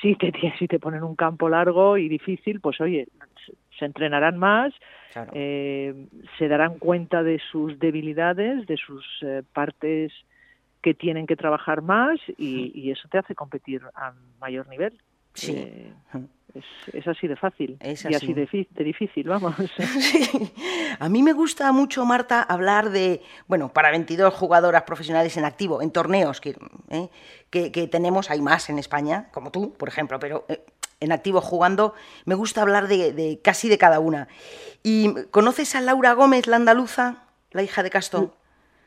Si 0.00 0.14
te, 0.14 0.32
si 0.60 0.68
te 0.68 0.78
ponen 0.78 1.02
un 1.02 1.16
campo 1.16 1.48
largo 1.48 1.96
y 1.96 2.08
difícil, 2.08 2.60
pues 2.60 2.80
oye, 2.80 3.08
se 3.76 3.84
entrenarán 3.84 4.38
más, 4.38 4.72
eh, 5.32 6.06
se 6.38 6.46
darán 6.46 6.78
cuenta 6.78 7.24
de 7.24 7.40
sus 7.50 7.78
debilidades, 7.80 8.66
de 8.66 8.76
sus 8.76 9.04
eh, 9.22 9.42
partes 9.52 10.12
que 10.82 10.94
tienen 10.94 11.26
que 11.26 11.36
trabajar 11.36 11.82
más 11.82 12.20
y, 12.36 12.90
eso 12.90 13.08
te 13.08 13.18
hace 13.18 13.34
competir 13.34 13.82
a 13.94 14.12
mayor 14.40 14.68
nivel. 14.68 15.00
Sí. 15.34 15.52
Eh, 15.56 15.92
es, 16.92 17.08
así 17.08 17.26
de 17.26 17.36
fácil 17.36 17.78
y 17.80 18.14
así 18.14 18.34
de, 18.34 18.84
difícil, 18.84 19.28
vamos. 19.28 19.54
A 20.98 21.08
mí 21.08 21.22
me 21.22 21.32
gusta 21.32 21.72
mucho, 21.72 22.04
Marta, 22.04 22.42
hablar 22.42 22.90
de, 22.90 23.22
bueno, 23.46 23.72
para 23.72 23.90
22 23.90 24.34
jugadoras 24.34 24.82
profesionales 24.82 25.36
en 25.38 25.46
activo, 25.46 25.80
en 25.80 25.90
torneos 25.90 26.40
eh, 26.44 27.08
que, 27.48 27.72
que, 27.72 27.88
tenemos, 27.88 28.30
hay 28.30 28.42
más 28.42 28.68
en 28.68 28.78
España, 28.78 29.28
como 29.32 29.50
tú, 29.50 29.72
por 29.72 29.88
ejemplo, 29.88 30.18
pero 30.18 30.44
eh, 30.48 30.62
en 31.00 31.12
activo 31.12 31.40
jugando, 31.40 31.94
me 32.26 32.34
gusta 32.34 32.60
hablar 32.60 32.86
de, 32.86 33.12
de, 33.12 33.40
casi 33.42 33.70
de 33.70 33.78
cada 33.78 33.98
una. 33.98 34.28
¿Y 34.82 35.14
conoces 35.30 35.74
a 35.74 35.80
Laura 35.80 36.12
Gómez, 36.12 36.46
la 36.46 36.56
andaluza, 36.56 37.24
la 37.52 37.62
hija 37.62 37.82
de 37.82 37.90
Castón? 37.90 38.32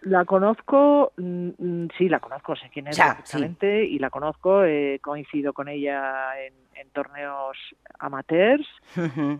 La 0.06 0.24
conozco, 0.24 1.14
mm, 1.18 1.50
mm, 1.58 1.88
sí, 1.98 2.10
la 2.10 2.20
conozco, 2.20 2.56
sé 2.56 2.70
quién 2.72 2.88
es 2.88 2.98
exactamente 2.98 3.84
y 3.84 3.98
la 3.98 4.12
conozco, 4.12 4.64
he 4.64 5.00
coincido 5.02 5.52
con 5.52 5.68
ella 5.68 6.34
en, 6.40 6.54
torneos 6.94 7.58
amateurs. 8.00 8.66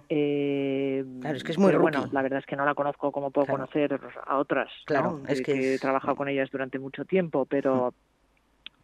eh, 0.10 1.06
claro, 1.22 1.38
es 1.38 1.44
que 1.44 1.52
es 1.52 1.58
muy 1.58 1.74
bueno. 1.76 2.10
La 2.12 2.22
verdad 2.22 2.40
es 2.40 2.46
que 2.46 2.56
no 2.56 2.66
la 2.66 2.74
conozco 2.74 3.12
como 3.12 3.30
puedo 3.32 3.48
conocer 3.48 3.98
a 4.26 4.38
otras, 4.38 4.70
claro, 4.86 5.22
es 5.28 5.42
que, 5.42 5.76
he 5.76 5.80
trabajado 5.80 6.16
con 6.16 6.28
ellas 6.28 6.50
durante 6.52 6.80
mucho 6.80 7.06
tiempo, 7.06 7.46
pero, 7.46 7.94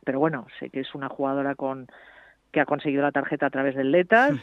pero 0.05 0.19
bueno, 0.19 0.47
sé 0.59 0.69
que 0.69 0.81
es 0.81 0.95
una 0.95 1.09
jugadora 1.09 1.55
con 1.55 1.87
que 2.51 2.61
ha 2.61 2.65
conseguido 2.65 3.01
la 3.01 3.11
tarjeta 3.11 3.47
a 3.47 3.49
través 3.49 3.75
del 3.75 3.91
Letas, 3.91 4.33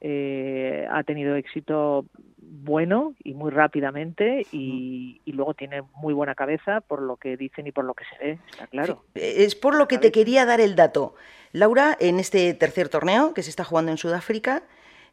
eh, 0.00 0.88
ha 0.90 1.02
tenido 1.02 1.34
éxito 1.36 2.06
bueno 2.50 3.14
y 3.22 3.34
muy 3.34 3.50
rápidamente 3.50 4.46
y, 4.52 5.20
luego 5.26 5.54
tiene 5.54 5.82
muy 5.94 6.14
buena 6.14 6.34
cabeza 6.34 6.80
por 6.80 7.00
lo 7.00 7.16
que 7.16 7.36
dicen 7.36 7.66
y 7.66 7.72
por 7.72 7.84
lo 7.84 7.94
que 7.94 8.04
se 8.04 8.24
ve, 8.24 8.38
está 8.50 8.66
claro. 8.66 9.04
es 9.14 9.54
por 9.54 9.76
lo 9.76 9.86
que 9.86 9.98
te 9.98 10.10
quería 10.10 10.44
dar 10.46 10.60
el 10.60 10.74
dato. 10.74 11.14
Laura, 11.52 11.96
en 12.00 12.18
este 12.18 12.52
tercer 12.54 12.88
torneo 12.88 13.34
que 13.34 13.42
se 13.42 13.50
está 13.50 13.62
jugando 13.62 13.92
en 13.92 13.98
Sudáfrica, 13.98 14.62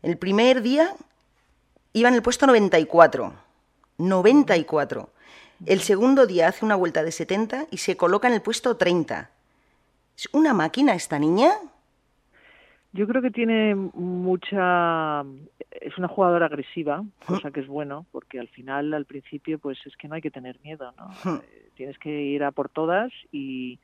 el 0.01 0.17
primer 0.17 0.61
día 0.61 0.93
iba 1.93 2.09
en 2.09 2.15
el 2.15 2.21
puesto 2.21 2.47
94. 2.47 3.33
94. 3.97 5.09
El 5.65 5.79
segundo 5.81 6.25
día 6.25 6.49
hace 6.49 6.65
una 6.65 6.75
vuelta 6.75 7.03
de 7.03 7.11
70 7.11 7.67
y 7.71 7.77
se 7.77 7.95
coloca 7.95 8.27
en 8.27 8.33
el 8.33 8.41
puesto 8.41 8.75
30. 8.75 9.29
¿Es 10.17 10.29
una 10.31 10.53
máquina 10.53 10.95
esta 10.95 11.19
niña? 11.19 11.51
Yo 12.95 13.07
creo 13.07 13.21
que 13.21 13.29
tiene 13.29 13.75
mucha 13.75 15.21
es 15.81 15.97
una 15.97 16.07
jugadora 16.07 16.45
agresiva, 16.45 17.03
cosa 17.25 17.51
que 17.51 17.59
es 17.59 17.67
bueno, 17.67 18.05
porque 18.11 18.39
al 18.39 18.47
final, 18.47 18.93
al 18.93 19.05
principio, 19.05 19.59
pues 19.59 19.77
es 19.85 19.95
que 19.97 20.07
no 20.07 20.15
hay 20.15 20.21
que 20.21 20.31
tener 20.31 20.59
miedo, 20.63 20.93
¿no? 20.97 21.35
Eh, 21.35 21.69
tienes 21.75 21.97
que 21.99 22.09
ir 22.09 22.43
a 22.43 22.51
por 22.51 22.69
todas 22.69 23.11
y, 23.31 23.79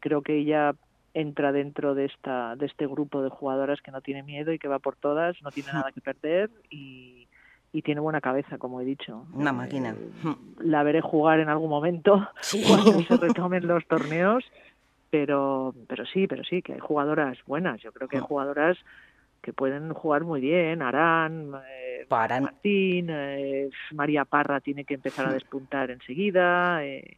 creo 0.00 0.22
que 0.22 0.38
ella 0.38 0.74
entra 1.14 1.52
dentro 1.52 1.94
de 1.94 2.04
esta 2.04 2.54
de 2.56 2.66
este 2.66 2.86
grupo 2.86 3.22
de 3.22 3.30
jugadoras 3.30 3.80
que 3.80 3.90
no 3.90 4.02
tiene 4.02 4.22
miedo 4.22 4.52
y 4.52 4.58
que 4.58 4.68
va 4.68 4.78
por 4.78 4.96
todas, 4.96 5.34
no 5.42 5.50
tiene 5.50 5.72
nada 5.72 5.90
que 5.90 6.02
perder 6.02 6.50
y, 6.68 7.28
y 7.72 7.82
tiene 7.82 8.00
buena 8.00 8.20
cabeza, 8.20 8.58
como 8.58 8.80
he 8.80 8.84
dicho. 8.84 9.26
Una 9.32 9.52
máquina. 9.52 9.90
Eh, 9.90 10.34
la 10.60 10.82
veré 10.82 11.00
jugar 11.00 11.40
en 11.40 11.48
algún 11.48 11.70
momento 11.70 12.26
cuando 12.66 13.02
se 13.02 13.16
retomen 13.16 13.66
los 13.66 13.86
torneos, 13.86 14.44
pero 15.10 15.74
pero 15.88 16.04
sí, 16.06 16.26
pero 16.26 16.44
sí 16.44 16.62
que 16.62 16.74
hay 16.74 16.80
jugadoras 16.80 17.38
buenas. 17.46 17.80
Yo 17.80 17.92
creo 17.92 18.08
que 18.08 18.16
hay 18.16 18.22
jugadoras 18.22 18.78
que 19.46 19.52
pueden 19.52 19.92
jugar 19.94 20.24
muy 20.24 20.40
bien, 20.40 20.82
Arán, 20.82 21.52
eh, 21.68 22.04
Martín, 22.10 23.06
eh, 23.10 23.70
María 23.92 24.24
Parra 24.24 24.60
tiene 24.60 24.84
que 24.84 24.94
empezar 24.94 25.28
a 25.28 25.32
despuntar 25.32 25.92
enseguida, 25.92 26.84
eh, 26.84 27.16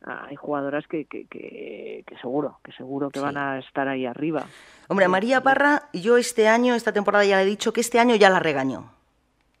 hay 0.00 0.34
jugadoras 0.34 0.88
que, 0.88 1.04
que, 1.04 1.26
que, 1.26 2.04
seguro, 2.20 2.58
que 2.64 2.72
seguro 2.72 3.10
que 3.10 3.20
van 3.20 3.36
a 3.36 3.60
estar 3.60 3.86
ahí 3.86 4.06
arriba. 4.06 4.44
Hombre, 4.88 5.06
a 5.06 5.08
María 5.08 5.40
Parra, 5.40 5.88
yo 5.92 6.16
este 6.16 6.48
año, 6.48 6.74
esta 6.74 6.92
temporada 6.92 7.24
ya 7.24 7.36
le 7.36 7.42
he 7.44 7.46
dicho 7.46 7.72
que 7.72 7.80
este 7.80 8.00
año 8.00 8.16
ya 8.16 8.28
la 8.28 8.40
regañó, 8.40 8.90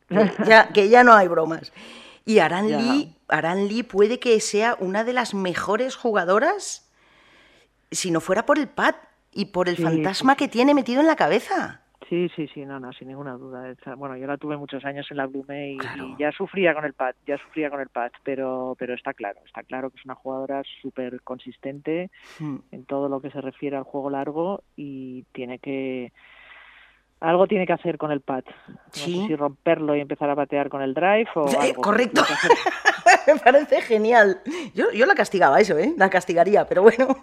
ya, 0.44 0.68
que 0.72 0.88
ya 0.88 1.04
no 1.04 1.12
hay 1.12 1.28
bromas. 1.28 1.72
Y 2.24 2.40
Aran 2.40 2.66
Lee, 2.66 3.14
Aran 3.28 3.68
Lee 3.68 3.84
puede 3.84 4.18
que 4.18 4.40
sea 4.40 4.76
una 4.80 5.04
de 5.04 5.12
las 5.12 5.34
mejores 5.34 5.94
jugadoras 5.94 6.87
si 7.90 8.10
no 8.10 8.20
fuera 8.20 8.46
por 8.46 8.58
el 8.58 8.68
pad 8.68 8.94
y 9.32 9.46
por 9.46 9.68
el 9.68 9.76
fantasma 9.76 10.36
que 10.36 10.48
tiene 10.48 10.74
metido 10.74 11.00
en 11.00 11.06
la 11.06 11.16
cabeza. 11.16 11.82
Sí, 12.08 12.30
sí, 12.34 12.48
sí, 12.54 12.64
no, 12.64 12.80
no, 12.80 12.90
sin 12.94 13.08
ninguna 13.08 13.34
duda. 13.34 13.74
Bueno, 13.96 14.16
yo 14.16 14.26
la 14.26 14.38
tuve 14.38 14.56
muchos 14.56 14.82
años 14.86 15.06
en 15.10 15.18
la 15.18 15.26
Blume 15.26 15.72
y, 15.72 15.78
ya 16.18 16.32
sufría 16.32 16.72
con 16.72 16.86
el 16.86 16.94
pad, 16.94 17.14
ya 17.26 17.36
sufría 17.36 17.68
con 17.68 17.80
el 17.80 17.88
pad, 17.88 18.12
pero, 18.24 18.74
pero 18.78 18.94
está 18.94 19.12
claro, 19.12 19.40
está 19.44 19.62
claro 19.62 19.90
que 19.90 19.98
es 19.98 20.04
una 20.06 20.14
jugadora 20.14 20.62
súper 20.80 21.20
consistente 21.20 22.10
hmm. 22.38 22.56
en 22.70 22.84
todo 22.86 23.10
lo 23.10 23.20
que 23.20 23.30
se 23.30 23.42
refiere 23.42 23.76
al 23.76 23.82
juego 23.82 24.08
largo 24.08 24.62
y 24.74 25.24
tiene 25.32 25.58
que 25.58 26.12
algo 27.20 27.46
tiene 27.46 27.66
que 27.66 27.72
hacer 27.72 27.98
con 27.98 28.10
el 28.10 28.20
pad. 28.20 28.44
No 28.68 28.76
¿Sí? 28.92 29.20
sé 29.20 29.26
si 29.26 29.36
romperlo 29.36 29.94
y 29.94 30.00
empezar 30.00 30.30
a 30.30 30.36
patear 30.36 30.70
con 30.70 30.80
el 30.80 30.94
drive 30.94 31.28
o 31.34 31.46
algo. 31.60 31.82
Correcto. 31.82 32.22
Me 33.26 33.36
parece 33.38 33.82
genial. 33.82 34.40
Yo, 34.74 34.90
yo 34.92 35.04
la 35.04 35.14
castigaba 35.14 35.60
eso, 35.60 35.76
¿eh? 35.76 35.94
La 35.96 36.08
castigaría, 36.08 36.66
pero 36.66 36.82
bueno. 36.82 37.18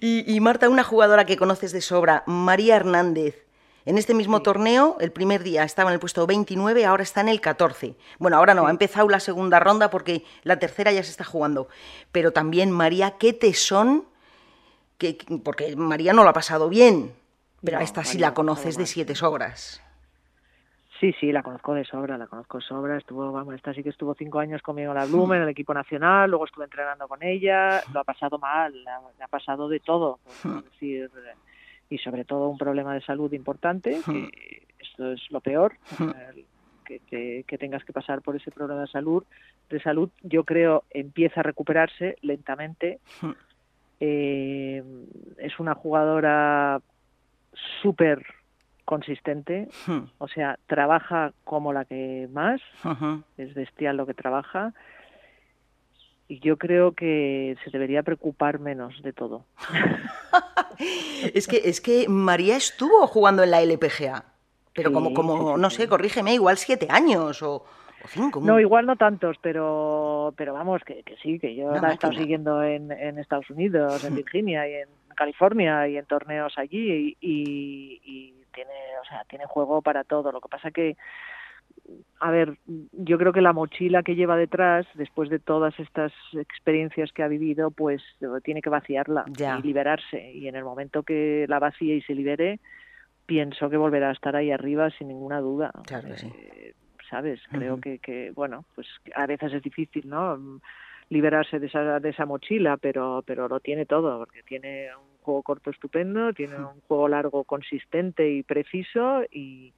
Y 0.00 0.40
Marta, 0.40 0.68
una 0.68 0.84
jugadora 0.84 1.26
que 1.26 1.36
conoces 1.36 1.72
de 1.72 1.80
sobra, 1.80 2.22
María 2.26 2.76
Hernández. 2.76 3.44
En 3.86 3.98
este 3.98 4.14
mismo 4.14 4.40
torneo, 4.40 4.96
el 5.00 5.12
primer 5.12 5.42
día 5.42 5.62
estaba 5.62 5.90
en 5.90 5.94
el 5.94 6.00
puesto 6.00 6.26
29, 6.26 6.86
ahora 6.86 7.02
está 7.02 7.20
en 7.20 7.28
el 7.28 7.40
14. 7.42 7.96
Bueno, 8.18 8.38
ahora 8.38 8.54
no, 8.54 8.66
ha 8.66 8.70
empezado 8.70 9.08
la 9.10 9.20
segunda 9.20 9.60
ronda 9.60 9.90
porque 9.90 10.24
la 10.42 10.58
tercera 10.58 10.90
ya 10.90 11.02
se 11.02 11.10
está 11.10 11.24
jugando. 11.24 11.68
Pero 12.10 12.32
también, 12.32 12.70
María, 12.70 13.16
qué 13.18 13.34
tesón, 13.34 14.06
que, 14.96 15.18
porque 15.42 15.76
María 15.76 16.14
no 16.14 16.24
lo 16.24 16.30
ha 16.30 16.32
pasado 16.32 16.70
bien, 16.70 17.14
pero 17.62 17.78
a 17.78 17.82
esta 17.82 18.04
sí 18.04 18.16
la 18.18 18.32
conoces 18.32 18.78
de 18.78 18.86
siete 18.86 19.14
sobras. 19.14 19.82
Sí, 21.00 21.12
sí, 21.18 21.32
la 21.32 21.42
conozco 21.42 21.74
de 21.74 21.84
sobra, 21.84 22.16
la 22.16 22.26
conozco 22.26 22.58
de 22.58 22.64
sobra. 22.64 22.96
Estuvo, 22.96 23.32
vamos, 23.32 23.54
esta 23.54 23.74
sí 23.74 23.82
que 23.82 23.88
estuvo 23.88 24.14
cinco 24.14 24.38
años 24.38 24.62
conmigo 24.62 24.92
en 24.92 24.98
la 24.98 25.06
Blumen, 25.06 25.38
en 25.38 25.42
el 25.44 25.48
equipo 25.48 25.74
nacional, 25.74 26.30
luego 26.30 26.44
estuve 26.44 26.64
entrenando 26.64 27.08
con 27.08 27.22
ella, 27.22 27.82
lo 27.92 28.00
ha 28.00 28.04
pasado 28.04 28.38
mal, 28.38 28.72
le 28.72 29.24
ha 29.24 29.28
pasado 29.28 29.68
de 29.68 29.80
todo. 29.80 30.20
Es 30.26 30.64
decir, 30.64 31.10
y 31.90 31.98
sobre 31.98 32.24
todo 32.24 32.48
un 32.48 32.58
problema 32.58 32.94
de 32.94 33.00
salud 33.02 33.32
importante, 33.32 34.00
que 34.04 34.66
esto 34.78 35.12
es 35.12 35.30
lo 35.30 35.40
peor, 35.40 35.76
que, 36.84 37.44
que, 37.46 37.58
tengas 37.58 37.84
que 37.84 37.92
pasar 37.92 38.22
por 38.22 38.36
ese 38.36 38.50
problema 38.50 38.82
de 38.82 38.88
salud. 38.88 39.24
De 39.68 39.80
salud, 39.80 40.10
yo 40.22 40.44
creo, 40.44 40.84
empieza 40.90 41.40
a 41.40 41.42
recuperarse 41.42 42.16
lentamente. 42.22 43.00
Eh, 44.00 44.82
es 45.38 45.58
una 45.58 45.74
jugadora 45.74 46.80
súper 47.82 48.24
consistente, 48.84 49.68
o 50.18 50.28
sea, 50.28 50.58
trabaja 50.66 51.32
como 51.44 51.72
la 51.72 51.84
que 51.84 52.28
más, 52.32 52.60
es 53.36 53.54
bestial 53.54 53.96
lo 53.96 54.06
que 54.06 54.14
trabaja 54.14 54.74
y 56.28 56.40
yo 56.40 56.56
creo 56.56 56.92
que 56.92 57.56
se 57.62 57.70
debería 57.70 58.02
preocupar 58.02 58.58
menos 58.58 59.02
de 59.02 59.12
todo. 59.12 59.44
es 61.34 61.46
que 61.46 61.62
es 61.64 61.80
que 61.80 62.08
María 62.08 62.56
estuvo 62.56 63.06
jugando 63.06 63.42
en 63.42 63.50
la 63.50 63.62
LPGA, 63.62 64.24
pero 64.74 64.92
como 64.92 65.12
como 65.14 65.56
no 65.56 65.70
sé, 65.70 65.88
corrígeme, 65.88 66.34
igual 66.34 66.56
siete 66.56 66.86
años 66.90 67.42
o, 67.42 67.64
cinco. 68.06 68.40
No, 68.42 68.58
igual 68.58 68.86
no 68.86 68.96
tantos, 68.96 69.36
pero 69.40 70.32
pero 70.36 70.54
vamos 70.54 70.82
que, 70.84 71.02
que 71.02 71.16
sí, 71.16 71.38
que 71.38 71.54
yo 71.54 71.72
la 71.72 71.90
he 71.90 71.94
estado 71.94 72.14
siguiendo 72.14 72.62
en, 72.62 72.90
en 72.90 73.18
Estados 73.18 73.48
Unidos, 73.50 74.04
en 74.04 74.14
Virginia 74.14 74.68
y 74.68 74.74
en 74.74 74.88
California 75.14 75.86
y 75.88 75.96
en 75.96 76.06
torneos 76.06 76.54
allí 76.56 77.16
y, 77.20 78.00
y 78.02 78.43
tiene, 78.54 78.98
o 79.02 79.04
sea, 79.04 79.24
tiene 79.24 79.46
juego 79.46 79.82
para 79.82 80.04
todo. 80.04 80.32
Lo 80.32 80.40
que 80.40 80.48
pasa 80.48 80.70
que 80.70 80.96
a 82.20 82.30
ver, 82.30 82.56
yo 82.92 83.18
creo 83.18 83.32
que 83.32 83.42
la 83.42 83.52
mochila 83.52 84.02
que 84.02 84.14
lleva 84.14 84.36
detrás, 84.36 84.86
después 84.94 85.28
de 85.28 85.38
todas 85.38 85.78
estas 85.78 86.12
experiencias 86.32 87.12
que 87.12 87.22
ha 87.22 87.28
vivido, 87.28 87.70
pues 87.70 88.02
tiene 88.42 88.62
que 88.62 88.70
vaciarla 88.70 89.24
y 89.26 89.62
liberarse. 89.62 90.32
Y 90.32 90.48
en 90.48 90.56
el 90.56 90.64
momento 90.64 91.02
que 91.02 91.44
la 91.48 91.58
vacíe 91.58 91.96
y 91.96 92.02
se 92.02 92.14
libere, 92.14 92.60
pienso 93.26 93.68
que 93.68 93.76
volverá 93.76 94.08
a 94.08 94.12
estar 94.12 94.36
ahí 94.36 94.50
arriba 94.50 94.90
sin 94.90 95.08
ninguna 95.08 95.40
duda. 95.40 95.70
Claro 95.86 96.08
eh, 96.08 96.74
¿Sabes? 97.10 97.40
Creo 97.50 97.78
que, 97.78 97.98
que, 97.98 98.30
bueno, 98.30 98.64
pues 98.74 98.86
a 99.14 99.26
veces 99.26 99.52
es 99.52 99.62
difícil, 99.62 100.08
¿no? 100.08 100.60
liberarse 101.10 101.58
de 101.58 101.66
esa, 101.66 102.00
de 102.00 102.08
esa 102.08 102.24
mochila, 102.24 102.76
pero, 102.78 103.22
pero 103.26 103.46
lo 103.46 103.60
tiene 103.60 103.84
todo, 103.86 104.18
porque 104.18 104.42
tiene 104.42 104.88
un 104.96 105.13
juego 105.24 105.42
corto 105.42 105.70
estupendo, 105.70 106.32
tiene 106.32 106.56
un 106.56 106.80
juego 106.86 107.08
largo 107.08 107.44
consistente 107.44 108.30
y 108.30 108.42
preciso 108.42 109.22
y, 109.32 109.72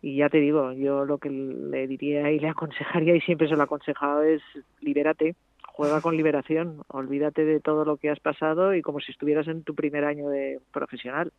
y 0.00 0.16
ya 0.16 0.28
te 0.30 0.38
digo, 0.38 0.72
yo 0.72 1.04
lo 1.04 1.18
que 1.18 1.28
le 1.28 1.86
diría 1.86 2.30
y 2.30 2.38
le 2.38 2.48
aconsejaría, 2.48 3.14
y 3.14 3.20
siempre 3.20 3.48
se 3.48 3.54
lo 3.54 3.60
he 3.60 3.64
aconsejado, 3.64 4.22
es 4.22 4.40
libérate, 4.80 5.34
juega 5.80 6.00
con 6.00 6.16
liberación, 6.16 6.82
olvídate 6.88 7.44
de 7.44 7.60
todo 7.60 7.84
lo 7.84 7.96
que 7.96 8.10
has 8.10 8.20
pasado 8.20 8.74
y 8.74 8.82
como 8.82 9.00
si 9.00 9.12
estuvieras 9.12 9.48
en 9.48 9.62
tu 9.62 9.74
primer 9.74 10.04
año 10.04 10.28
de 10.28 10.60
profesional. 10.72 11.32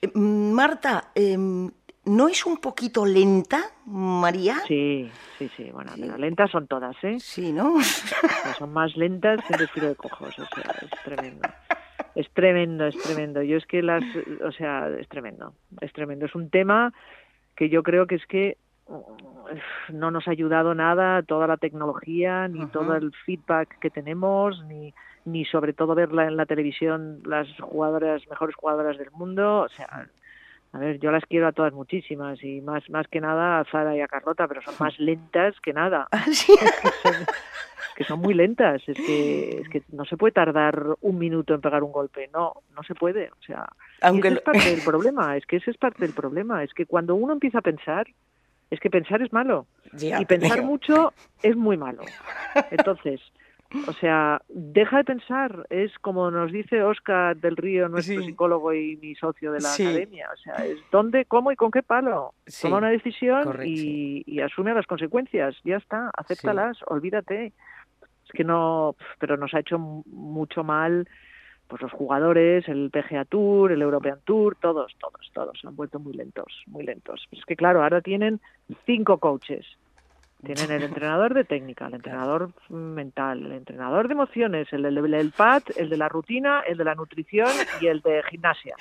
Eh, 0.00 0.10
Marta, 0.14 1.10
em, 1.14 1.70
¿no 2.04 2.28
es 2.28 2.46
un 2.46 2.58
poquito 2.58 3.04
lenta, 3.06 3.60
María? 3.86 4.60
Sí, 4.66 5.10
sí, 5.38 5.50
sí, 5.56 5.70
bueno, 5.72 5.92
pero 5.98 6.16
lentas 6.18 6.50
son 6.50 6.66
todas, 6.66 6.96
¿eh? 7.02 7.18
Sí, 7.18 7.52
¿no? 7.52 7.76
son 8.58 8.72
más 8.72 8.96
lentas 8.96 9.40
que 9.46 9.52
un 9.52 9.58
desfile 9.58 9.88
de 9.88 9.96
cojos, 9.96 10.38
o 10.38 10.46
sea, 10.46 10.74
es 10.82 11.02
tremendo. 11.04 11.48
Es 12.14 12.30
tremendo, 12.30 12.86
es 12.86 12.96
tremendo. 12.98 13.42
Yo 13.42 13.56
es 13.56 13.66
que 13.66 13.82
las, 13.82 14.04
o 14.44 14.52
sea, 14.52 14.88
es 14.88 15.08
tremendo, 15.08 15.54
es 15.80 15.92
tremendo. 15.92 16.26
Es 16.26 16.34
un 16.34 16.50
tema 16.50 16.92
que 17.56 17.68
yo 17.68 17.82
creo 17.82 18.06
que 18.06 18.16
es 18.16 18.26
que 18.26 18.56
no 19.88 20.10
nos 20.10 20.28
ha 20.28 20.32
ayudado 20.32 20.74
nada 20.74 21.22
toda 21.22 21.46
la 21.46 21.56
tecnología, 21.56 22.48
ni 22.48 22.66
todo 22.66 22.94
el 22.96 23.12
feedback 23.24 23.78
que 23.78 23.90
tenemos, 23.90 24.62
ni, 24.64 24.92
ni 25.24 25.44
sobre 25.44 25.72
todo 25.72 25.94
verla 25.94 26.26
en 26.26 26.36
la 26.36 26.46
televisión 26.46 27.22
las 27.24 27.48
jugadoras, 27.60 28.22
mejores 28.28 28.56
jugadoras 28.56 28.98
del 28.98 29.10
mundo. 29.12 29.62
O 29.62 29.68
sea, 29.70 30.08
a 30.72 30.78
ver, 30.78 30.98
yo 30.98 31.10
las 31.10 31.24
quiero 31.26 31.46
a 31.46 31.52
todas 31.52 31.72
muchísimas 31.74 32.42
y 32.42 32.62
más, 32.62 32.88
más 32.88 33.06
que 33.08 33.20
nada 33.20 33.60
a 33.60 33.64
Zara 33.64 33.94
y 33.94 34.00
a 34.00 34.08
Carlota, 34.08 34.48
pero 34.48 34.62
son 34.62 34.74
más 34.80 34.98
lentas 34.98 35.54
que 35.60 35.72
nada. 35.72 36.08
¿Ah, 36.10 36.24
que 37.94 38.04
son 38.04 38.20
muy 38.20 38.32
lentas. 38.32 38.82
Es 38.86 38.96
que, 38.96 39.60
es 39.60 39.68
que 39.68 39.82
no 39.92 40.06
se 40.06 40.16
puede 40.16 40.32
tardar 40.32 40.96
un 41.02 41.18
minuto 41.18 41.54
en 41.54 41.60
pegar 41.60 41.82
un 41.82 41.92
golpe. 41.92 42.30
No, 42.32 42.62
no 42.74 42.82
se 42.84 42.94
puede. 42.94 43.30
O 43.30 43.42
sea, 43.46 43.68
Aunque 44.00 44.28
ese 44.28 44.38
es 44.38 44.42
parte 44.42 44.70
del 44.70 44.82
problema. 44.82 45.36
Es 45.36 45.44
que 45.44 45.56
ese 45.56 45.70
es 45.70 45.76
parte 45.76 46.02
del 46.06 46.14
problema. 46.14 46.64
Es 46.64 46.72
que 46.72 46.86
cuando 46.86 47.14
uno 47.14 47.34
empieza 47.34 47.58
a 47.58 47.62
pensar, 47.62 48.06
es 48.70 48.80
que 48.80 48.88
pensar 48.88 49.20
es 49.20 49.32
malo. 49.32 49.66
y 50.00 50.24
pensar 50.24 50.62
mucho 50.62 51.12
es 51.42 51.54
muy 51.54 51.76
malo. 51.76 52.02
Entonces, 52.70 53.20
o 53.86 53.92
sea, 53.94 54.42
deja 54.48 54.98
de 54.98 55.04
pensar, 55.04 55.66
es 55.70 55.96
como 55.98 56.30
nos 56.30 56.52
dice 56.52 56.82
Oscar 56.82 57.36
del 57.36 57.56
Río, 57.56 57.88
nuestro 57.88 58.22
psicólogo 58.22 58.72
y 58.72 58.96
mi 58.96 59.14
socio 59.14 59.52
de 59.52 59.60
la 59.60 59.72
academia, 59.72 60.28
o 60.32 60.36
sea, 60.36 60.54
es 60.64 60.78
dónde, 60.90 61.24
cómo 61.24 61.52
y 61.52 61.56
con 61.56 61.70
qué 61.70 61.82
palo. 61.82 62.34
Toma 62.60 62.78
una 62.78 62.90
decisión 62.90 63.60
y, 63.64 64.22
y, 64.26 64.40
asume 64.40 64.74
las 64.74 64.86
consecuencias, 64.86 65.54
ya 65.64 65.76
está, 65.76 66.10
acéptalas, 66.16 66.78
olvídate. 66.86 67.52
Que 68.32 68.44
no, 68.44 68.96
pero 69.18 69.36
nos 69.36 69.52
ha 69.52 69.60
hecho 69.60 69.78
mucho 69.78 70.64
mal 70.64 71.06
pues 71.72 71.80
los 71.80 71.92
jugadores, 71.92 72.68
el 72.68 72.90
PGA 72.90 73.24
Tour, 73.24 73.72
el 73.72 73.80
European 73.80 74.18
Tour, 74.24 74.56
todos, 74.60 74.94
todos, 74.98 75.30
todos. 75.32 75.58
Han 75.64 75.74
vuelto 75.74 75.98
muy 75.98 76.12
lentos, 76.12 76.64
muy 76.66 76.84
lentos. 76.84 77.26
es 77.30 77.44
que 77.46 77.56
claro, 77.56 77.82
ahora 77.82 78.02
tienen 78.02 78.40
cinco 78.84 79.16
coaches. 79.16 79.64
Tienen 80.44 80.72
el 80.72 80.82
entrenador 80.82 81.34
de 81.34 81.44
técnica, 81.44 81.86
el 81.86 81.94
entrenador 81.94 82.50
mental, 82.68 83.46
el 83.46 83.52
entrenador 83.52 84.08
de 84.08 84.14
emociones, 84.14 84.72
el 84.72 84.82
del 84.82 85.30
pad, 85.30 85.62
el 85.76 85.88
de 85.88 85.96
la 85.96 86.08
rutina, 86.08 86.60
el 86.60 86.76
de 86.76 86.84
la 86.84 86.94
nutrición 86.94 87.50
y 87.80 87.86
el 87.86 88.00
de 88.00 88.22
gimnasia. 88.30 88.74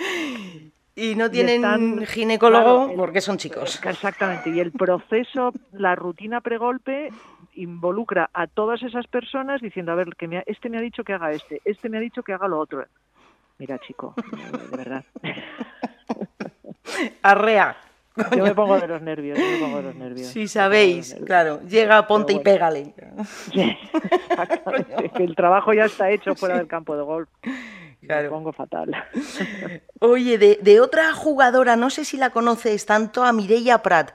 Y 0.96 1.16
no 1.16 1.32
tienen 1.32 2.06
ginecólogo 2.06 2.94
porque 2.96 3.22
son 3.22 3.38
chicos. 3.38 3.80
Exactamente. 3.86 4.50
Y 4.50 4.60
el 4.60 4.72
proceso, 4.72 5.54
la 5.72 5.96
rutina 5.96 6.42
pregolpe 6.42 7.10
involucra 7.54 8.30
a 8.34 8.48
todas 8.48 8.82
esas 8.84 9.08
personas 9.08 9.62
diciendo, 9.62 9.92
a 9.92 9.96
ver, 9.96 10.16
que 10.18 10.28
me 10.28 10.44
este 10.46 10.70
me 10.70 10.78
ha 10.78 10.82
dicho 10.82 11.04
que 11.04 11.14
haga 11.14 11.32
este, 11.32 11.62
este 11.66 11.90
me 11.90 11.98
ha 11.98 12.02
dicho 12.02 12.24
que 12.24 12.34
haga 12.34 12.48
lo 12.48 12.60
otro. 12.60 12.86
Mira, 13.58 13.78
chico, 13.80 14.16
de 14.18 14.78
verdad. 14.78 15.06
Arrea. 17.22 17.78
Yo 18.16 18.44
me 18.44 18.54
pongo 18.54 18.80
de 18.80 18.88
los 18.88 19.02
nervios, 19.02 19.40
yo 19.40 19.46
me 19.46 19.60
pongo 19.60 19.78
de 19.78 19.84
los 19.84 19.96
nervios. 19.96 20.28
Si 20.28 20.48
sabéis, 20.48 21.16
claro, 21.26 21.62
llega, 21.68 22.08
ponte 22.08 22.34
y 22.34 22.40
pégale. 22.40 22.94
que 25.16 25.24
el 25.24 25.36
trabajo 25.36 25.74
ya 25.74 25.86
está 25.86 26.10
hecho 26.12 26.36
fuera 26.36 26.58
del 26.58 26.68
campo 26.68 26.98
de 26.98 27.04
golf. 27.04 27.30
Me 28.02 28.30
pongo 28.30 28.52
fatal. 28.52 28.92
Oye, 30.00 30.38
de, 30.38 30.60
de, 30.62 30.82
otra 30.82 31.14
jugadora, 31.14 31.76
no 31.76 31.90
sé 31.90 32.04
si 32.04 32.18
la 32.18 32.32
conoces 32.32 32.86
tanto, 32.86 33.24
a 33.24 33.32
Mireia 33.32 33.82
Prat. 33.82 34.12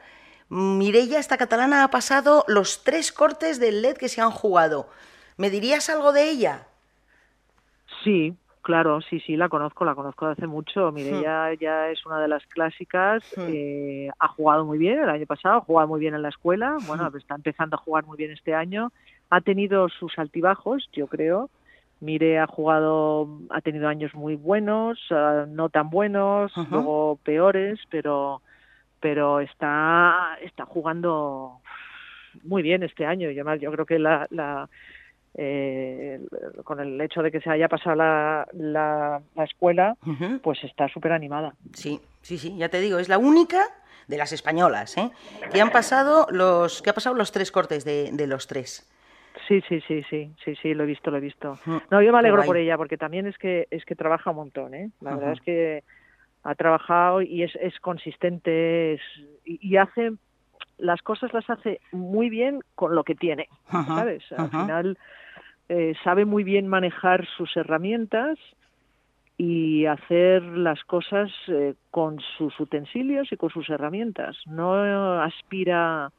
Mireia, 0.48 1.18
esta 1.18 1.38
catalana, 1.38 1.82
ha 1.82 1.90
pasado 1.90 2.44
los 2.48 2.84
tres 2.84 3.12
cortes 3.12 3.58
del 3.58 3.82
LED 3.82 3.96
que 3.96 4.08
se 4.08 4.20
han 4.20 4.30
jugado. 4.30 4.88
¿Me 5.36 5.50
dirías 5.50 5.88
algo 5.88 6.12
de 6.12 6.28
ella? 6.28 6.66
Sí, 8.04 8.36
claro, 8.66 9.00
sí, 9.00 9.20
sí, 9.20 9.36
la 9.36 9.48
conozco, 9.48 9.84
la 9.84 9.94
conozco 9.94 10.26
de 10.26 10.32
hace 10.32 10.48
mucho. 10.48 10.90
Mireia 10.90 11.52
hmm. 11.52 11.58
ya 11.60 11.88
es 11.88 12.04
una 12.04 12.18
de 12.18 12.26
las 12.26 12.44
clásicas, 12.46 13.22
hmm. 13.36 13.42
eh, 13.46 14.08
ha 14.18 14.26
jugado 14.26 14.64
muy 14.64 14.76
bien 14.76 14.98
el 14.98 15.08
año 15.08 15.24
pasado, 15.24 15.58
ha 15.58 15.60
jugado 15.60 15.86
muy 15.86 16.00
bien 16.00 16.14
en 16.14 16.22
la 16.22 16.30
escuela, 16.30 16.76
bueno, 16.84 17.08
hmm. 17.08 17.16
está 17.16 17.36
empezando 17.36 17.76
a 17.76 17.78
jugar 17.78 18.04
muy 18.06 18.16
bien 18.16 18.32
este 18.32 18.54
año, 18.54 18.90
ha 19.30 19.40
tenido 19.40 19.88
sus 19.88 20.18
altibajos, 20.18 20.88
yo 20.92 21.06
creo. 21.06 21.48
Mire 22.00 22.40
ha 22.40 22.48
jugado, 22.48 23.28
ha 23.50 23.60
tenido 23.60 23.86
años 23.86 24.12
muy 24.14 24.34
buenos, 24.34 24.98
ah, 25.12 25.46
no 25.48 25.68
tan 25.68 25.88
buenos, 25.88 26.52
luego 26.68 27.20
peores, 27.22 27.78
pero 27.88 28.42
pero 29.00 29.38
está, 29.40 30.36
está 30.42 30.64
jugando 30.66 31.60
muy 32.42 32.62
bien 32.62 32.82
este 32.82 33.06
año. 33.06 33.30
Y 33.30 33.34
además 33.34 33.60
yo 33.60 33.70
creo 33.70 33.86
que 33.86 33.98
la, 34.00 34.26
la 34.30 34.68
eh, 35.38 36.20
con 36.64 36.80
el 36.80 37.00
hecho 37.00 37.22
de 37.22 37.30
que 37.30 37.40
se 37.40 37.50
haya 37.50 37.68
pasado 37.68 37.96
la, 37.96 38.48
la, 38.52 39.20
escuela, 39.44 39.96
pues 40.42 40.64
está 40.64 40.88
súper 40.88 41.12
animada. 41.12 41.54
Sí, 41.74 42.00
sí, 42.22 42.38
sí, 42.38 42.56
ya 42.56 42.68
te 42.68 42.80
digo, 42.80 42.98
es 42.98 43.08
la 43.08 43.18
única 43.18 43.62
de 44.08 44.16
las 44.16 44.32
españolas, 44.32 44.96
¿eh? 44.96 45.10
que 45.52 45.60
han 45.60 45.70
pasado 45.70 46.26
los, 46.30 46.80
que 46.80 46.90
ha 46.90 46.94
pasado 46.94 47.14
los 47.14 47.32
tres 47.32 47.52
cortes 47.52 47.84
de, 47.84 48.10
de 48.12 48.26
los 48.26 48.46
tres. 48.46 48.88
Sí, 49.46 49.60
sí, 49.68 49.80
sí, 49.86 50.02
sí, 50.08 50.32
sí, 50.44 50.54
sí, 50.56 50.74
lo 50.74 50.84
he 50.84 50.86
visto, 50.86 51.10
lo 51.10 51.18
he 51.18 51.20
visto. 51.20 51.58
No, 51.90 52.02
yo 52.02 52.12
me 52.12 52.18
alegro 52.18 52.42
por 52.44 52.56
ella 52.56 52.76
porque 52.76 52.96
también 52.96 53.26
es 53.26 53.36
que 53.38 53.68
es 53.70 53.84
que 53.84 53.94
trabaja 53.94 54.30
un 54.30 54.36
montón, 54.36 54.74
¿eh? 54.74 54.90
La 55.00 55.14
verdad 55.14 55.32
es 55.32 55.40
que 55.42 55.84
ha 56.42 56.54
trabajado 56.54 57.22
y 57.22 57.42
es, 57.42 57.54
es 57.56 57.78
consistente 57.80 58.98
y, 59.44 59.76
hace 59.76 60.12
las 60.78 61.02
cosas 61.02 61.32
las 61.32 61.48
hace 61.50 61.80
muy 61.92 62.30
bien 62.30 62.60
con 62.74 62.94
lo 62.94 63.04
que 63.04 63.14
tiene, 63.14 63.48
¿sabes? 63.70 64.24
Al 64.36 64.50
final 64.50 64.98
eh, 65.68 65.94
sabe 66.04 66.24
muy 66.24 66.44
bien 66.44 66.66
manejar 66.66 67.26
sus 67.36 67.56
herramientas 67.56 68.38
y 69.38 69.86
hacer 69.86 70.42
las 70.42 70.82
cosas 70.84 71.30
eh, 71.48 71.74
con 71.90 72.18
sus 72.38 72.58
utensilios 72.58 73.30
y 73.32 73.36
con 73.36 73.50
sus 73.50 73.68
herramientas. 73.68 74.36
No 74.46 75.20
aspira 75.20 76.10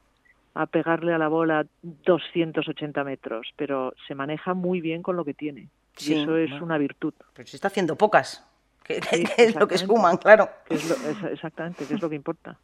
a 0.54 0.66
pegarle 0.66 1.14
a 1.14 1.18
la 1.18 1.28
bola 1.28 1.66
280 1.82 3.04
metros, 3.04 3.48
pero 3.56 3.94
se 4.06 4.14
maneja 4.14 4.54
muy 4.54 4.80
bien 4.80 5.02
con 5.02 5.16
lo 5.16 5.24
que 5.24 5.34
tiene. 5.34 5.68
y 6.00 6.12
eso 6.12 6.36
es 6.36 6.52
una 6.60 6.78
virtud. 6.78 7.14
Pero 7.34 7.48
se 7.48 7.56
está 7.56 7.68
haciendo 7.68 7.96
pocas 7.96 8.46
que, 9.10 9.34
es 9.36 9.54
lo 9.54 9.68
que 9.68 9.76
suman, 9.76 10.16
claro. 10.16 10.48
exactamente, 10.70 11.84
que 11.84 11.94
es 11.94 12.00
lo 12.00 12.08
que 12.08 12.16
importa. 12.16 12.56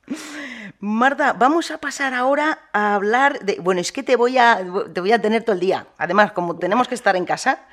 Marta, 0.80 1.34
vamos 1.34 1.70
a 1.70 1.78
pasar 1.78 2.14
ahora 2.14 2.58
a 2.72 2.94
hablar 2.94 3.40
de... 3.40 3.58
Bueno, 3.60 3.80
es 3.82 3.92
que 3.92 4.02
te 4.02 4.16
voy 4.16 4.38
a, 4.38 4.58
te 4.92 5.00
voy 5.00 5.12
a 5.12 5.20
tener 5.20 5.44
todo 5.44 5.52
el 5.52 5.60
día. 5.60 5.86
Además, 5.98 6.32
como 6.32 6.56
tenemos 6.56 6.88
que 6.88 6.94
estar 6.94 7.14
en 7.16 7.26
casa, 7.26 7.66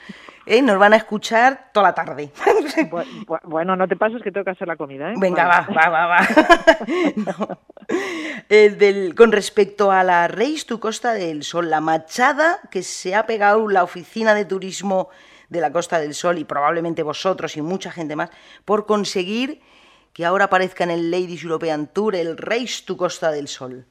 ¿eh? 0.45 0.61
nos 0.61 0.77
van 0.77 0.91
a 0.93 0.97
escuchar 0.97 1.69
toda 1.71 1.87
la 1.87 1.95
tarde. 1.95 2.31
Bueno, 3.43 3.75
no 3.77 3.87
te 3.87 3.95
pases 3.95 4.21
que 4.21 4.31
tengo 4.31 4.43
que 4.43 4.51
hacer 4.51 4.67
la 4.67 4.75
comida. 4.75 5.11
¿eh? 5.11 5.15
Venga, 5.17 5.47
va, 5.47 5.67
va, 5.73 5.89
va, 5.89 6.07
va. 6.07 7.59
del, 8.49 9.15
con 9.15 9.31
respecto 9.31 9.91
a 9.91 10.03
la 10.03 10.27
Reis 10.27 10.65
tu 10.65 10.79
Costa 10.79 11.13
del 11.13 11.43
Sol, 11.43 11.69
la 11.69 11.79
machada 11.79 12.59
que 12.69 12.83
se 12.83 13.15
ha 13.15 13.25
pegado 13.25 13.67
la 13.69 13.83
oficina 13.83 14.33
de 14.33 14.43
turismo 14.43 15.09
de 15.51 15.59
la 15.59 15.71
Costa 15.71 15.99
del 15.99 16.13
Sol 16.13 16.37
y 16.37 16.45
probablemente 16.45 17.03
vosotros 17.03 17.57
y 17.57 17.61
mucha 17.61 17.91
gente 17.91 18.15
más 18.15 18.29
por 18.63 18.85
conseguir 18.85 19.61
que 20.13 20.25
ahora 20.25 20.45
aparezca 20.45 20.85
en 20.85 20.91
el 20.91 21.11
Ladies 21.11 21.43
European 21.43 21.87
Tour 21.87 22.15
el 22.15 22.37
Reis 22.37 22.85
tu 22.85 22.95
Costa 22.95 23.31
del 23.31 23.49
Sol. 23.49 23.85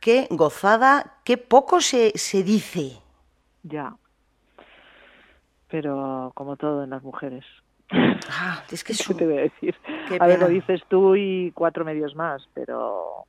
Qué 0.00 0.28
gozada, 0.30 1.16
qué 1.24 1.38
poco 1.38 1.80
se, 1.80 2.12
se 2.14 2.42
dice. 2.42 2.98
Ya. 3.62 3.96
Pero 5.68 6.32
como 6.34 6.56
todo 6.56 6.84
en 6.84 6.90
las 6.90 7.02
mujeres. 7.02 7.44
Ah, 7.90 8.62
es 8.70 8.84
que 8.84 8.92
¿Qué 9.06 9.14
te 9.14 9.24
voy 9.24 9.38
a 9.38 9.42
decir? 9.42 9.74
A 10.18 10.26
ver, 10.26 10.40
lo 10.40 10.48
dices 10.48 10.82
tú 10.88 11.16
y 11.16 11.52
cuatro 11.52 11.86
medios 11.86 12.14
más, 12.14 12.46
pero 12.52 13.24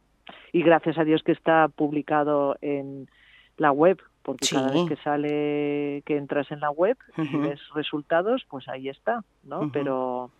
y 0.51 0.63
gracias 0.63 0.97
a 0.97 1.05
Dios 1.05 1.23
que 1.23 1.31
está 1.31 1.69
publicado 1.69 2.57
en 2.61 3.09
la 3.57 3.71
web, 3.71 4.01
porque 4.23 4.47
cada 4.49 4.71
vez 4.71 4.87
que 4.87 4.95
sale, 4.97 6.03
que 6.05 6.17
entras 6.17 6.51
en 6.51 6.59
la 6.59 6.69
web 6.71 6.97
y 7.17 7.37
ves 7.37 7.59
resultados, 7.73 8.45
pues 8.49 8.67
ahí 8.67 8.89
está, 8.89 9.23
¿no? 9.43 9.71
Pero 9.71 10.31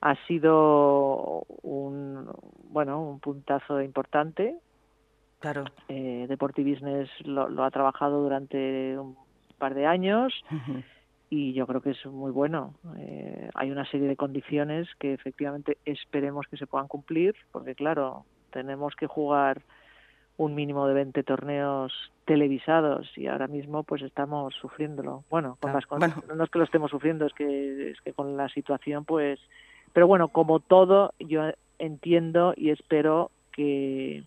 ha 0.00 0.14
sido 0.26 1.44
un, 1.62 2.28
bueno, 2.70 3.02
un 3.02 3.20
puntazo 3.20 3.80
importante. 3.80 4.56
Claro. 5.40 5.64
Eh, 5.88 6.26
Business 6.56 7.10
lo, 7.24 7.64
ha 7.64 7.70
trabajado 7.70 8.22
durante 8.22 8.98
un 8.98 9.16
par 9.58 9.74
de 9.74 9.86
años 9.86 10.32
y 11.30 11.52
yo 11.54 11.66
creo 11.66 11.80
que 11.80 11.90
es 11.90 12.06
muy 12.06 12.30
bueno. 12.30 12.74
Eh, 12.98 13.50
hay 13.54 13.70
una 13.70 13.84
serie 13.90 14.08
de 14.08 14.16
condiciones 14.16 14.88
que 14.98 15.12
efectivamente 15.14 15.78
esperemos 15.84 16.46
que 16.48 16.56
se 16.56 16.66
puedan 16.66 16.88
cumplir, 16.88 17.34
porque 17.52 17.74
claro, 17.74 18.24
tenemos 18.50 18.94
que 18.96 19.06
jugar 19.06 19.62
un 20.36 20.54
mínimo 20.54 20.86
de 20.86 20.94
20 20.94 21.22
torneos 21.22 22.12
televisados 22.26 23.10
y 23.16 23.28
ahora 23.28 23.46
mismo 23.46 23.84
pues 23.84 24.02
estamos 24.02 24.54
sufriéndolo. 24.54 25.24
Bueno, 25.30 25.56
con 25.60 25.72
las, 25.72 25.84
no 26.26 26.44
es 26.44 26.50
que 26.50 26.58
lo 26.58 26.64
estemos 26.64 26.90
sufriendo, 26.90 27.24
es 27.24 27.32
que, 27.32 27.90
es 27.92 28.00
que 28.02 28.12
con 28.12 28.36
la 28.36 28.48
situación 28.50 29.04
pues... 29.04 29.40
Pero 29.92 30.06
bueno, 30.06 30.28
como 30.28 30.60
todo, 30.60 31.14
yo 31.18 31.50
entiendo 31.78 32.52
y 32.54 32.68
espero 32.68 33.30
que, 33.52 34.24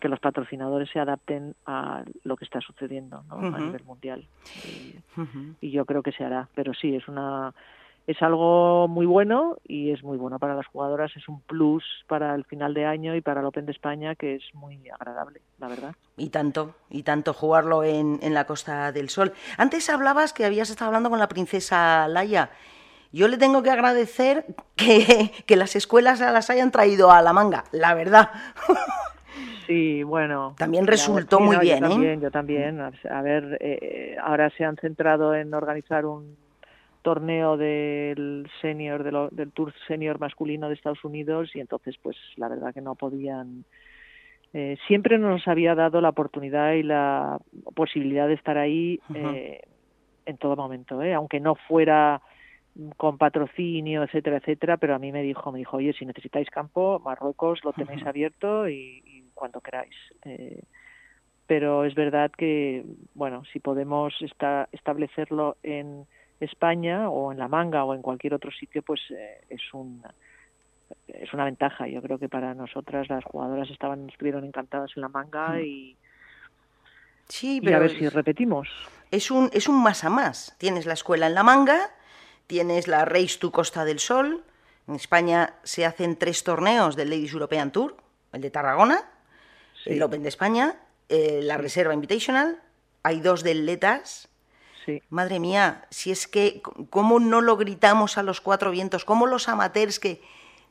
que 0.00 0.08
los 0.08 0.20
patrocinadores 0.20 0.90
se 0.90 1.00
adapten 1.00 1.54
a 1.64 2.04
lo 2.24 2.36
que 2.36 2.44
está 2.44 2.60
sucediendo 2.60 3.22
¿no? 3.28 3.54
a 3.54 3.58
nivel 3.58 3.84
mundial. 3.84 4.26
Y, 5.60 5.70
yo 5.70 5.84
creo 5.86 6.02
que 6.02 6.12
se 6.12 6.24
hará. 6.24 6.48
Pero 6.54 6.74
sí, 6.74 6.94
es 6.94 7.08
una 7.08 7.54
es 8.08 8.22
algo 8.22 8.88
muy 8.88 9.04
bueno 9.04 9.58
y 9.64 9.90
es 9.90 10.02
muy 10.02 10.16
bueno 10.16 10.38
para 10.38 10.54
las 10.54 10.66
jugadoras. 10.66 11.14
Es 11.14 11.28
un 11.28 11.42
plus 11.42 11.84
para 12.06 12.34
el 12.34 12.46
final 12.46 12.72
de 12.72 12.86
año 12.86 13.14
y 13.14 13.20
para 13.20 13.40
el 13.40 13.46
Open 13.46 13.66
de 13.66 13.72
España 13.72 14.14
que 14.14 14.36
es 14.36 14.42
muy 14.54 14.80
agradable, 14.88 15.42
la 15.58 15.68
verdad. 15.68 15.94
Y 16.16 16.30
tanto, 16.30 16.74
y 16.88 17.02
tanto 17.02 17.34
jugarlo 17.34 17.84
en, 17.84 18.18
en 18.22 18.32
la 18.32 18.46
Costa 18.46 18.92
del 18.92 19.10
Sol. 19.10 19.34
Antes 19.58 19.90
hablabas 19.90 20.32
que 20.32 20.46
habías 20.46 20.70
estado 20.70 20.86
hablando 20.86 21.10
con 21.10 21.18
la 21.18 21.28
princesa 21.28 22.08
Laia. 22.08 22.48
Yo 23.12 23.28
le 23.28 23.36
tengo 23.36 23.62
que 23.62 23.70
agradecer 23.70 24.46
que, 24.74 25.30
que 25.46 25.56
las 25.56 25.76
escuelas 25.76 26.18
las 26.20 26.48
hayan 26.48 26.70
traído 26.70 27.12
a 27.12 27.20
la 27.20 27.34
manga, 27.34 27.64
la 27.72 27.92
verdad. 27.92 28.30
Sí, 29.66 30.02
bueno. 30.02 30.54
También 30.56 30.86
resultó 30.86 31.40
muy 31.40 31.58
bien, 31.58 31.82
yo 31.82 31.88
También, 31.90 32.20
yo 32.22 32.30
también. 32.30 32.80
A 32.80 33.20
ver, 33.20 33.58
eh, 33.60 34.16
ahora 34.22 34.48
se 34.56 34.64
han 34.64 34.76
centrado 34.76 35.34
en 35.34 35.52
organizar 35.52 36.06
un 36.06 36.38
torneo 37.02 37.56
del 37.56 38.48
senior 38.60 39.30
del 39.32 39.52
tour 39.52 39.72
senior 39.86 40.18
masculino 40.18 40.68
de 40.68 40.74
Estados 40.74 41.04
Unidos 41.04 41.50
y 41.54 41.60
entonces 41.60 41.96
pues 42.02 42.16
la 42.36 42.48
verdad 42.48 42.74
que 42.74 42.80
no 42.80 42.94
podían 42.94 43.64
eh, 44.52 44.76
siempre 44.86 45.18
nos 45.18 45.46
había 45.46 45.74
dado 45.74 46.00
la 46.00 46.08
oportunidad 46.08 46.72
y 46.72 46.82
la 46.82 47.38
posibilidad 47.74 48.26
de 48.26 48.34
estar 48.34 48.58
ahí 48.58 49.00
eh, 49.14 49.60
en 50.26 50.36
todo 50.38 50.56
momento 50.56 51.02
eh, 51.02 51.14
aunque 51.14 51.40
no 51.40 51.54
fuera 51.54 52.20
con 52.96 53.18
patrocinio 53.18 54.02
etcétera 54.04 54.38
etcétera 54.38 54.76
pero 54.76 54.94
a 54.94 54.98
mí 54.98 55.12
me 55.12 55.22
dijo 55.22 55.52
me 55.52 55.58
dijo 55.58 55.78
oye 55.78 55.92
si 55.92 56.06
necesitáis 56.06 56.48
campo 56.50 57.00
Marruecos 57.04 57.64
lo 57.64 57.72
tenéis 57.72 58.06
abierto 58.06 58.68
y, 58.68 59.02
cuando 59.38 59.60
queráis. 59.60 59.94
Eh, 60.24 60.60
pero 61.46 61.84
es 61.84 61.94
verdad 61.94 62.30
que, 62.36 62.84
bueno, 63.14 63.42
si 63.52 63.58
podemos 63.58 64.14
establecerlo 64.72 65.56
en 65.62 66.04
España 66.40 67.08
o 67.10 67.32
en 67.32 67.38
La 67.38 67.48
Manga 67.48 67.84
o 67.84 67.94
en 67.94 68.02
cualquier 68.02 68.34
otro 68.34 68.50
sitio, 68.50 68.82
pues 68.82 69.00
eh, 69.10 69.40
es 69.48 69.62
una 69.72 70.14
es 71.06 71.32
una 71.32 71.44
ventaja. 71.44 71.86
Yo 71.86 72.00
creo 72.00 72.18
que 72.18 72.28
para 72.28 72.54
nosotras 72.54 73.08
las 73.08 73.24
jugadoras 73.24 73.70
estaban 73.70 74.08
estuvieron 74.08 74.44
encantadas 74.44 74.90
en 74.96 75.02
La 75.02 75.08
Manga 75.08 75.54
hmm. 75.54 75.60
y 75.64 75.96
sí, 77.28 77.60
pero 77.62 77.76
a 77.76 77.80
ver 77.80 77.90
si 77.90 78.08
repetimos. 78.08 78.68
Es 79.10 79.30
un 79.30 79.50
es 79.52 79.68
un 79.68 79.82
más 79.82 80.04
a 80.04 80.10
más. 80.10 80.54
Tienes 80.58 80.86
la 80.86 80.94
escuela 80.94 81.26
en 81.26 81.34
La 81.34 81.42
Manga, 81.42 81.90
tienes 82.46 82.88
la 82.88 83.04
Race 83.04 83.38
to 83.38 83.50
Costa 83.50 83.84
del 83.84 83.98
Sol. 83.98 84.44
En 84.86 84.94
España 84.94 85.54
se 85.64 85.84
hacen 85.84 86.16
tres 86.16 86.44
torneos 86.44 86.96
del 86.96 87.10
Ladies 87.10 87.32
European 87.32 87.72
Tour, 87.72 87.96
el 88.32 88.40
de 88.40 88.50
Tarragona, 88.50 89.02
el 89.84 90.02
Open 90.02 90.22
de 90.22 90.30
España, 90.30 90.76
eh, 91.10 91.40
la 91.42 91.58
Reserva 91.58 91.92
Invitational, 91.92 92.62
hay 93.02 93.20
dos 93.20 93.42
del 93.42 93.66
Letas. 93.66 94.28
Sí. 94.88 95.02
Madre 95.10 95.38
mía, 95.38 95.84
si 95.90 96.10
es 96.10 96.26
que, 96.26 96.62
¿cómo 96.88 97.20
no 97.20 97.42
lo 97.42 97.58
gritamos 97.58 98.16
a 98.16 98.22
los 98.22 98.40
cuatro 98.40 98.70
vientos? 98.70 99.04
¿Cómo 99.04 99.26
los 99.26 99.46
amateurs 99.50 100.00
que 100.00 100.22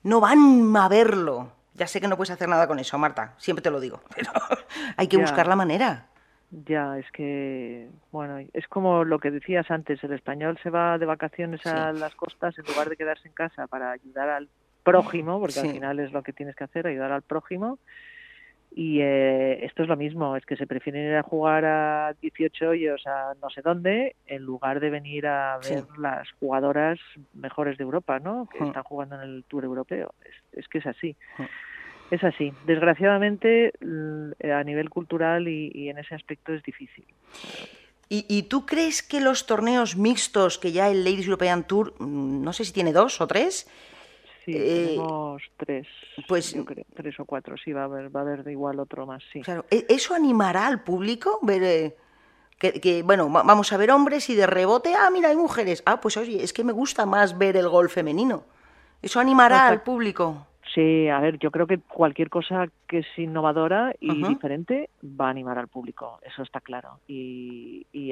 no 0.02 0.20
van 0.20 0.76
a 0.76 0.90
verlo? 0.90 1.52
Ya 1.76 1.86
sé 1.86 2.02
que 2.02 2.08
no 2.08 2.18
puedes 2.18 2.32
hacer 2.32 2.50
nada 2.50 2.68
con 2.68 2.80
eso, 2.80 2.98
Marta, 2.98 3.36
siempre 3.38 3.62
te 3.62 3.70
lo 3.70 3.80
digo, 3.80 4.02
pero 4.16 4.32
hay 4.96 5.08
que 5.08 5.18
buscar 5.18 5.46
la 5.46 5.56
manera. 5.56 6.08
Ya, 6.50 6.98
es 6.98 7.06
que, 7.12 7.92
bueno, 8.12 8.40
es 8.54 8.68
como 8.68 9.04
lo 9.04 9.20
que 9.20 9.30
decías 9.30 9.70
antes, 9.70 10.04
el 10.04 10.14
español 10.14 10.58
se 10.64 10.72
va 10.72 10.98
de 10.98 11.06
vacaciones 11.06 11.64
a 11.68 11.92
las 11.92 12.16
costas 12.16 12.58
en 12.58 12.66
lugar 12.66 12.90
de 12.90 12.98
quedarse 12.98 13.28
en 13.28 13.36
casa 13.36 13.68
para 13.68 13.92
ayudar 13.92 14.30
al 14.30 14.50
prójimo, 14.82 15.40
porque 15.40 15.60
al 15.60 15.70
final 15.70 16.00
es 16.00 16.12
lo 16.12 16.24
que 16.24 16.34
tienes 16.34 16.56
que 16.56 16.64
hacer, 16.64 16.88
ayudar 16.88 17.12
al 17.12 17.22
prójimo, 17.22 17.78
y 18.76 19.02
eh, 19.02 19.66
esto 19.66 19.84
es 19.84 19.90
lo 19.90 19.98
mismo, 19.98 20.36
es 20.36 20.46
que 20.46 20.56
se 20.56 20.68
prefieren 20.68 21.08
ir 21.08 21.16
a 21.16 21.24
jugar 21.24 21.66
a 21.66 22.16
18 22.22 22.70
hoyos 22.70 23.08
a 23.08 23.34
no 23.42 23.50
sé 23.50 23.62
dónde 23.64 24.16
en 24.28 24.44
lugar 24.44 24.80
de 24.80 24.90
venir 24.90 25.26
a 25.26 25.58
ver 25.58 25.84
las 25.98 26.30
jugadoras 26.40 27.00
mejores 27.34 27.78
de 27.78 27.84
Europa, 27.84 28.20
¿no? 28.20 28.48
Que 28.48 28.64
están 28.64 28.84
jugando 28.84 29.16
en 29.16 29.22
el 29.22 29.44
Tour 29.46 29.64
Europeo. 29.64 30.14
Es, 30.52 30.68
que 30.68 30.78
es 30.78 30.86
así. 30.86 31.16
Es 32.12 32.24
así. 32.24 32.54
Desgraciadamente, 32.66 33.74
a 33.82 34.64
nivel 34.64 34.90
cultural 34.90 35.48
y, 35.48 35.90
en 35.90 35.98
ese 35.98 36.14
aspecto 36.14 36.54
es 36.54 36.62
difícil. 36.62 37.06
¿Y, 38.10 38.26
¿Y, 38.30 38.44
tú 38.44 38.66
crees 38.66 39.02
que 39.02 39.20
los 39.22 39.48
torneos 39.48 39.98
mixtos 39.98 40.60
que 40.60 40.72
ya 40.72 40.90
el 40.90 41.04
Ladies 41.04 41.26
European 41.26 41.66
Tour, 41.66 41.94
mm, 42.00 42.44
no 42.44 42.54
sé 42.54 42.64
si 42.64 42.72
tiene 42.72 42.94
dos 42.94 43.20
o 43.20 43.28
tres, 43.28 43.68
Sí, 44.48 44.54
eh, 44.56 44.86
tenemos 44.96 45.44
tres, 45.58 45.88
pues, 46.26 46.56
tres 46.94 47.20
o 47.20 47.26
cuatro, 47.26 47.58
sí, 47.58 47.74
va 47.74 47.82
a 47.82 47.84
haber, 47.84 48.16
va 48.16 48.22
a 48.22 48.24
haber 48.24 48.46
de 48.46 48.54
igual 48.54 48.80
otro 48.80 49.06
más, 49.06 49.22
sí. 49.34 49.42
Claro, 49.42 49.66
¿e-, 49.70 49.86
¿eso 49.90 50.14
animará 50.14 50.68
al 50.68 50.84
público? 50.84 51.40
Ver, 51.42 51.64
eh, 51.64 51.96
que, 52.58 53.04
bueno, 53.04 53.30
vamos 53.30 53.74
a 53.74 53.78
ver 53.78 53.92
hombres 53.92 54.30
y 54.30 54.36
de 54.36 54.48
rebote, 54.48 54.96
ah, 54.96 55.10
mira, 55.12 55.28
hay 55.28 55.36
mujeres. 55.36 55.84
Ah, 55.86 56.00
pues 56.00 56.16
oye, 56.16 56.42
es 56.42 56.54
que 56.54 56.64
me 56.64 56.72
gusta 56.72 57.06
más 57.06 57.38
ver 57.38 57.58
el 57.58 57.68
gol 57.68 57.90
femenino. 57.90 58.46
¿Eso 59.02 59.20
animará 59.20 59.68
al 59.68 59.84
público? 59.84 60.48
Sí, 60.74 61.10
a 61.10 61.20
ver, 61.20 61.40
yo 61.40 61.52
creo 61.52 61.68
que 61.68 61.80
cualquier 61.80 62.30
cosa 62.30 62.68
que 62.88 63.00
es 63.00 63.08
innovadora 63.18 63.94
y 64.00 64.24
diferente 64.24 64.90
va 65.04 65.28
a 65.28 65.32
animar 65.32 65.58
al 65.60 65.68
público, 65.68 66.20
eso 66.24 66.42
está 66.42 66.62
claro. 66.62 67.02
Y, 67.06 67.86
y 67.92 68.12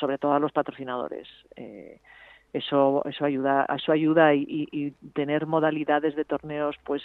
sobre 0.00 0.18
todo 0.18 0.32
a 0.32 0.40
los 0.40 0.50
patrocinadores. 0.50 1.28
Eh, 1.54 2.00
eso 2.56 3.02
eso 3.06 3.24
ayuda 3.24 3.66
eso 3.74 3.92
ayuda 3.92 4.34
y, 4.34 4.94
tener 5.14 5.46
modalidades 5.46 6.14
de 6.16 6.24
torneos 6.24 6.76
pues 6.84 7.02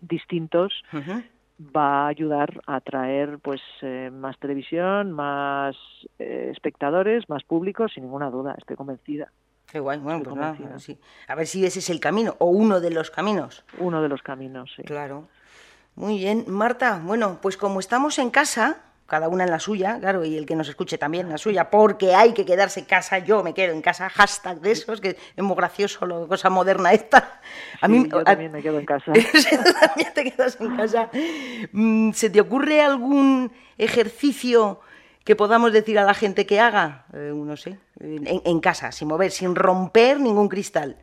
distintos 0.00 0.72
va 1.60 2.04
a 2.04 2.08
ayudar 2.08 2.60
a 2.66 2.76
atraer 2.76 3.38
pues 3.38 3.60
eh, 3.82 4.10
más 4.12 4.38
televisión 4.38 5.12
más 5.12 5.76
eh, 6.18 6.48
espectadores 6.50 7.28
más 7.28 7.44
públicos 7.44 7.92
sin 7.94 8.04
ninguna 8.04 8.30
duda 8.30 8.54
estoy 8.58 8.76
convencida 8.76 9.30
Qué 9.66 9.80
guay, 9.80 9.98
bueno, 10.00 10.22
pues 10.22 10.36
nada, 10.36 10.78
sí. 10.78 10.98
A 11.28 11.34
ver 11.34 11.46
si 11.46 11.64
ese 11.64 11.78
es 11.78 11.88
el 11.88 11.98
camino, 11.98 12.36
o 12.40 12.50
uno 12.50 12.78
de 12.78 12.90
los 12.90 13.10
caminos. 13.10 13.64
Uno 13.78 14.02
de 14.02 14.08
los 14.10 14.20
caminos, 14.20 14.70
sí. 14.76 14.82
Claro. 14.82 15.28
Muy 15.94 16.18
bien, 16.18 16.44
Marta, 16.46 17.00
bueno, 17.02 17.38
pues 17.40 17.56
como 17.56 17.80
estamos 17.80 18.18
en 18.18 18.28
casa, 18.28 18.91
cada 19.12 19.28
una 19.28 19.44
en 19.44 19.50
la 19.50 19.58
suya, 19.58 19.98
claro, 20.00 20.24
y 20.24 20.38
el 20.38 20.46
que 20.46 20.56
nos 20.56 20.70
escuche 20.70 20.96
también 20.96 21.26
en 21.26 21.32
la 21.32 21.36
suya, 21.36 21.68
porque 21.68 22.14
hay 22.14 22.32
que 22.32 22.46
quedarse 22.46 22.80
en 22.80 22.86
casa, 22.86 23.18
yo 23.18 23.42
me 23.42 23.52
quedo 23.52 23.74
en 23.74 23.82
casa, 23.82 24.08
hashtag 24.08 24.58
de 24.62 24.72
esos, 24.72 25.02
que 25.02 25.18
es 25.36 25.44
muy 25.44 25.54
gracioso, 25.54 26.06
lo 26.06 26.26
cosa 26.26 26.48
moderna 26.48 26.94
esta. 26.94 27.42
A 27.82 27.88
mí, 27.88 28.08
yo 28.10 28.24
también 28.24 28.50
me 28.50 28.62
quedo 28.62 28.78
en 28.78 28.86
casa. 28.86 29.12
también 29.80 30.14
te 30.14 30.24
quedas 30.32 30.58
en 30.58 30.76
casa. 30.78 31.10
Mm, 31.72 32.12
¿Se 32.12 32.30
te 32.30 32.40
ocurre 32.40 32.80
algún 32.80 33.52
ejercicio 33.76 34.80
que 35.24 35.36
podamos 35.36 35.74
decir 35.74 35.98
a 35.98 36.04
la 36.04 36.14
gente 36.14 36.46
que 36.46 36.58
haga? 36.58 37.04
Eh, 37.12 37.32
no 37.34 37.58
sé, 37.58 37.78
en, 38.00 38.60
casa, 38.60 38.92
sin 38.92 39.08
mover, 39.08 39.30
sin 39.30 39.54
romper 39.54 40.20
ningún 40.20 40.48
cristal. 40.48 40.96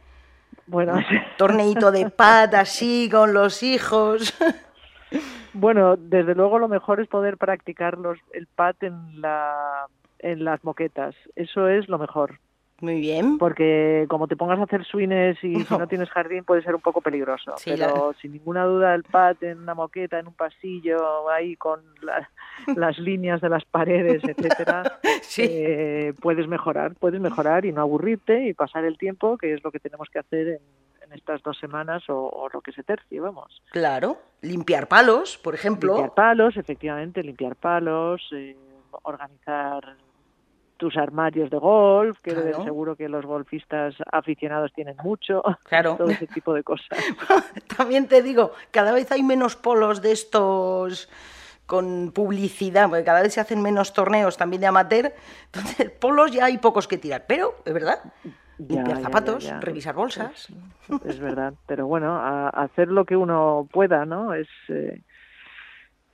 Bueno, 0.65 0.95
torneito 1.37 1.91
de 1.91 2.09
pat 2.09 2.55
así 2.55 3.07
con 3.11 3.35
los 3.35 3.61
hijos. 3.61 4.33
Bueno, 5.53 5.95
desde 5.97 6.35
luego 6.35 6.59
lo 6.59 6.67
mejor 6.67 6.99
es 6.99 7.07
poder 7.07 7.38
practicar 7.38 7.97
los, 7.97 8.17
el 8.33 8.47
pat 8.47 8.81
en, 8.83 9.21
la, 9.21 9.88
en 10.19 10.43
las 10.43 10.63
moquetas. 10.63 11.15
Eso 11.35 11.67
es 11.67 11.88
lo 11.89 11.97
mejor. 11.97 12.39
Muy 12.81 13.01
bien. 13.01 13.38
Porque 13.38 14.05
como 14.09 14.27
te 14.27 14.38
pongas 14.38 14.59
a 14.59 14.63
hacer 14.63 14.85
swings 14.85 15.43
y 15.43 15.63
si 15.65 15.77
no 15.77 15.88
tienes 15.88 16.09
jardín 16.09 16.43
puede 16.43 16.62
ser 16.62 16.75
un 16.75 16.81
poco 16.81 17.01
peligroso. 17.01 17.55
pero 17.65 18.13
sin 18.21 18.33
ninguna 18.33 18.63
duda 18.63 18.95
el 18.95 19.03
pat 19.03 19.41
en 19.43 19.59
una 19.59 19.73
moqueta, 19.73 20.19
en 20.19 20.27
un 20.27 20.33
pasillo, 20.33 21.29
ahí 21.29 21.55
con 21.55 21.81
las 22.75 22.97
líneas 22.97 23.41
de 23.41 23.49
las 23.49 23.65
paredes, 23.65 24.23
etcétera, 24.23 24.99
eh, 25.38 26.13
puedes 26.21 26.47
mejorar, 26.47 26.95
puedes 26.95 27.19
mejorar 27.19 27.65
y 27.65 27.73
no 27.73 27.81
aburrirte 27.81 28.47
y 28.47 28.53
pasar 28.53 28.85
el 28.85 28.97
tiempo, 28.97 29.38
que 29.38 29.53
es 29.53 29.63
lo 29.63 29.71
que 29.71 29.79
tenemos 29.79 30.09
que 30.09 30.19
hacer 30.19 30.47
en, 30.47 30.59
estas 31.13 31.41
dos 31.43 31.57
semanas 31.57 32.03
o, 32.07 32.47
lo 32.51 32.61
que 32.61 32.71
se 32.71 32.83
tercie, 32.83 33.19
vamos. 33.19 33.61
Claro, 33.71 34.17
limpiar 34.41 34.87
palos, 34.87 35.37
por 35.37 35.55
ejemplo. 35.55 35.93
Limpiar 35.93 36.13
palos, 36.13 36.57
efectivamente, 36.57 37.23
limpiar 37.23 37.55
palos, 37.55 38.21
eh, 38.31 38.55
organizar 39.03 39.95
tus 40.77 40.95
armarios 40.95 41.49
de 41.49 41.57
golf, 41.57 42.17
que 42.23 42.31
seguro 42.63 42.95
que 42.95 43.09
los 43.09 43.25
golfistas 43.25 43.95
aficionados 44.11 44.71
tienen 44.73 44.95
mucho, 45.03 45.43
claro. 45.63 45.95
todo 45.97 46.09
ese 46.09 46.25
tipo 46.27 46.53
de 46.53 46.63
cosas. 46.63 46.87
También 47.77 48.07
te 48.07 48.23
digo, 48.23 48.53
cada 48.71 48.93
vez 48.93 49.11
hay 49.11 49.21
menos 49.21 49.57
polos 49.57 50.01
de 50.01 50.13
estos 50.13 51.09
con 51.69 52.12
publicidad, 52.12 52.89
porque 52.89 53.03
cada 53.03 53.21
vez 53.21 53.36
se 53.36 53.39
hacen 53.39 53.62
menos 53.62 53.93
torneos 53.93 54.38
también 54.38 54.60
de 54.60 54.65
amateur, 54.65 55.13
entonces 55.45 55.91
polos 55.91 56.32
ya 56.32 56.45
hay 56.45 56.58
pocos 56.58 56.88
que 56.88 56.97
tirar, 56.97 57.25
pero 57.27 57.58
es 57.63 57.73
verdad. 57.73 57.99
Limpiar 58.58 58.99
zapatos, 59.01 59.49
revisar 59.62 59.93
bolsas. 59.93 60.47
Es, 61.05 61.19
verdad, 61.19 61.53
pero 61.67 61.86
bueno, 61.86 62.17
a, 62.17 62.49
hacer 62.49 62.88
lo 62.89 63.05
que 63.05 63.15
uno 63.15 63.69
pueda, 63.71 64.03
¿no? 64.05 64.34
Es, 64.34 64.49
eh, 64.67 64.99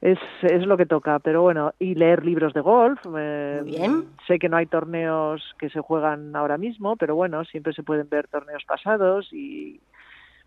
es, 0.02 0.20
es 0.44 0.66
lo 0.68 0.76
que 0.76 0.86
toca, 0.86 1.20
pero 1.20 1.42
bueno, 1.42 1.74
y 1.80 1.96
leer 1.96 2.26
libros 2.26 2.54
de 2.54 2.60
golf. 2.60 3.00
Eh, 3.18 3.62
bien. 3.64 4.10
Sé 4.28 4.38
que 4.38 4.50
no 4.50 4.58
hay 4.58 4.66
torneos 4.66 5.56
que 5.58 5.70
se 5.70 5.80
juegan 5.80 6.36
ahora 6.36 6.58
mismo, 6.58 6.98
pero 6.98 7.16
bueno, 7.16 7.46
siempre 7.46 7.74
se 7.74 7.82
pueden 7.82 8.10
ver 8.10 8.28
torneos 8.28 8.64
pasados 8.66 9.32
y 9.32 9.80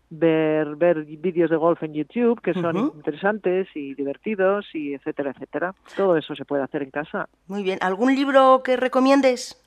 ver 0.09 0.75
ver 0.75 1.05
vídeos 1.05 1.49
de 1.49 1.55
golf 1.55 1.83
en 1.83 1.93
YouTube 1.93 2.41
que 2.41 2.53
son 2.53 2.77
interesantes 2.95 3.67
y 3.75 3.93
divertidos 3.93 4.65
y 4.73 4.93
etcétera, 4.93 5.31
etcétera. 5.31 5.75
Todo 5.95 6.17
eso 6.17 6.35
se 6.35 6.45
puede 6.45 6.63
hacer 6.63 6.83
en 6.83 6.91
casa. 6.91 7.29
Muy 7.47 7.63
bien. 7.63 7.79
¿Algún 7.81 8.15
libro 8.15 8.61
que 8.63 8.75
recomiendes? 8.75 9.61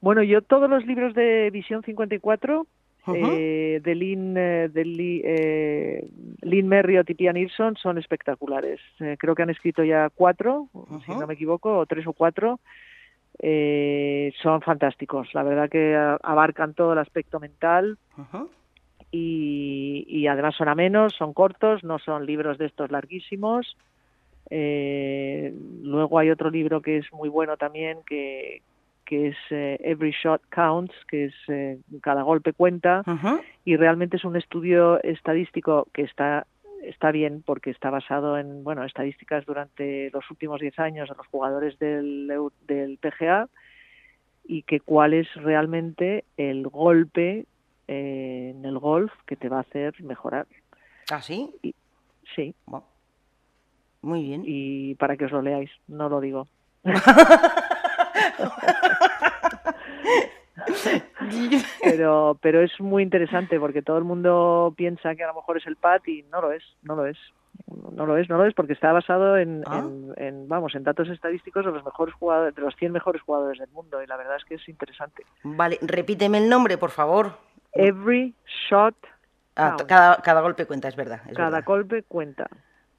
Bueno, 0.00 0.22
yo 0.22 0.42
todos 0.42 0.68
los 0.68 0.84
libros 0.84 1.14
de 1.14 1.50
Visión 1.50 1.82
54 1.82 2.66
eh, 3.12 3.80
de 3.82 3.94
Lynn, 3.94 4.36
eh, 4.36 4.68
de 4.72 4.82
eh, 5.24 6.08
Lynn 6.42 6.68
Merriott 6.68 7.08
y 7.10 7.14
Pia 7.14 7.32
Nilsson 7.32 7.76
son 7.76 7.98
espectaculares. 7.98 8.80
Eh, 9.00 9.16
creo 9.18 9.34
que 9.34 9.42
han 9.42 9.50
escrito 9.50 9.84
ya 9.84 10.10
cuatro, 10.14 10.68
si 11.04 11.12
no 11.12 11.26
me 11.26 11.34
equivoco, 11.34 11.78
o 11.78 11.86
tres 11.86 12.06
o 12.06 12.12
cuatro. 12.14 12.60
son 14.42 14.62
fantásticos. 14.62 15.28
La 15.34 15.42
verdad 15.42 15.68
que 15.68 15.94
abarcan 16.22 16.74
todo 16.74 16.94
el 16.94 16.98
aspecto 16.98 17.40
mental 17.40 17.98
y, 19.16 20.04
y, 20.08 20.26
además 20.26 20.56
son 20.56 20.68
amenos, 20.68 21.14
son 21.14 21.32
cortos, 21.34 21.84
no 21.84 22.00
son 22.00 22.26
libros 22.26 22.58
de 22.58 22.66
estos 22.66 22.90
larguísimos. 22.90 23.76
luego 24.50 26.18
hay 26.18 26.30
otro 26.30 26.50
libro 26.50 26.82
que 26.82 26.98
es 26.98 27.12
muy 27.12 27.28
bueno 27.28 27.56
también 27.56 27.98
que, 28.06 28.62
que 29.04 29.28
es 29.28 29.36
eh, 29.50 29.78
Every 29.84 30.10
Shot 30.10 30.42
Counts, 30.48 30.94
que 31.06 31.26
es 31.26 31.34
eh, 31.46 31.78
cada 32.02 32.22
golpe 32.22 32.52
cuenta, 32.52 33.04
y 33.64 33.76
realmente 33.76 34.16
es 34.16 34.24
un 34.24 34.34
estudio 34.34 35.00
estadístico 35.02 35.86
que 35.92 36.02
está 36.02 36.46
está 36.82 37.12
bien 37.12 37.42
porque 37.46 37.70
está 37.70 37.88
basado 37.88 38.36
en 38.36 38.62
bueno 38.62 38.84
estadísticas 38.84 39.46
durante 39.46 40.10
los 40.10 40.30
últimos 40.30 40.60
10 40.60 40.78
años 40.80 41.08
de 41.08 41.14
los 41.14 41.26
jugadores 41.28 41.78
del, 41.78 42.30
del 42.66 42.98
PGA 42.98 43.48
y 44.44 44.64
que 44.64 44.80
cuál 44.80 45.14
es 45.14 45.32
realmente 45.34 46.24
el 46.36 46.68
golpe 46.68 47.46
eh, 47.88 48.52
en 48.54 48.64
el 48.64 48.78
golf 48.78 49.12
que 49.26 49.36
te 49.36 49.48
va 49.48 49.58
a 49.58 49.60
hacer 49.60 50.02
mejorar. 50.02 50.46
¿Ah, 51.10 51.20
sí? 51.20 51.54
sí. 52.34 52.54
Muy 54.02 54.22
bien. 54.22 54.42
Y 54.46 54.94
para 54.96 55.16
que 55.16 55.24
os 55.26 55.32
lo 55.32 55.42
leáis, 55.42 55.70
no 55.88 56.08
lo 56.08 56.20
digo. 56.20 56.46
pero 61.82 62.38
pero 62.40 62.62
es 62.62 62.78
muy 62.80 63.02
interesante 63.02 63.58
porque 63.58 63.82
todo 63.82 63.98
el 63.98 64.04
mundo 64.04 64.74
piensa 64.76 65.14
que 65.14 65.24
a 65.24 65.28
lo 65.28 65.34
mejor 65.34 65.56
es 65.56 65.66
el 65.66 65.76
PAT 65.76 66.08
y 66.08 66.22
no 66.24 66.40
lo 66.40 66.52
es, 66.52 66.62
no 66.82 66.94
lo 66.96 67.06
es. 67.06 67.18
No 67.92 68.04
lo 68.04 68.16
es, 68.18 68.28
no 68.28 68.36
lo 68.36 68.46
es 68.46 68.54
porque 68.54 68.72
está 68.72 68.92
basado 68.92 69.36
en, 69.36 69.62
ah. 69.66 69.86
en, 70.16 70.48
vamos, 70.48 70.74
en 70.74 70.82
datos 70.82 71.08
estadísticos 71.08 71.64
de 71.64 71.70
los 71.70 71.84
mejores 71.84 72.12
jugadores, 72.16 72.54
de 72.54 72.62
los 72.62 72.74
100 72.74 72.90
mejores 72.90 73.22
jugadores 73.22 73.60
del 73.60 73.70
mundo 73.70 74.02
y 74.02 74.06
la 74.06 74.16
verdad 74.16 74.36
es 74.36 74.44
que 74.44 74.56
es 74.56 74.68
interesante. 74.68 75.24
Vale, 75.44 75.78
repíteme 75.80 76.38
el 76.38 76.48
nombre, 76.48 76.76
por 76.78 76.90
favor. 76.90 77.38
Every 77.74 78.34
shot 78.68 78.94
ah, 79.56 79.76
cada, 79.86 80.16
cada 80.22 80.40
golpe 80.40 80.66
cuenta, 80.66 80.88
es 80.88 80.96
verdad. 80.96 81.20
cada 81.34 81.62
golpe 81.62 82.02
cuenta. 82.02 82.48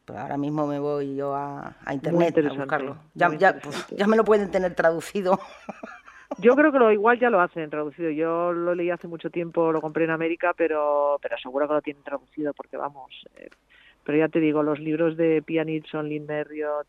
Pues 0.05 0.19
ahora 0.19 0.37
mismo 0.37 0.67
me 0.67 0.77
voy 0.77 1.15
yo 1.15 1.33
a, 1.33 1.75
internet 1.91 2.37
a 2.37 2.53
buscarlo. 2.53 2.97
Ya, 3.15 3.33
ya, 3.35 3.59
ya, 3.89 4.05
me 4.05 4.15
lo 4.15 4.23
pueden 4.23 4.51
tener 4.51 4.75
traducido. 4.75 5.39
Yo 6.39 6.55
creo 6.55 6.71
que 6.71 6.79
lo 6.79 6.91
igual 6.91 7.19
ya 7.19 7.29
lo 7.29 7.39
hacen 7.39 7.69
traducido. 7.69 8.09
Yo 8.09 8.51
lo 8.51 8.75
leí 8.75 8.89
hace 8.89 9.07
mucho 9.07 9.29
tiempo, 9.29 9.71
lo 9.71 9.79
compré 9.79 10.03
en 10.03 10.09
América, 10.09 10.53
pero 10.57 11.17
pero 11.21 11.37
seguro 11.37 11.67
que 11.67 11.75
lo 11.75 11.81
tienen 11.81 12.03
traducido 12.03 12.53
porque 12.53 12.77
vamos. 12.77 13.11
Eh, 13.35 13.49
pero 14.03 14.17
ya 14.17 14.27
te 14.27 14.39
digo, 14.39 14.61
los 14.61 14.79
libros 14.79 15.17
de 15.17 15.41
Pia 15.43 15.63
Nilsson, 15.63 16.09
Lynn 16.09 16.25
Merriott 16.25 16.87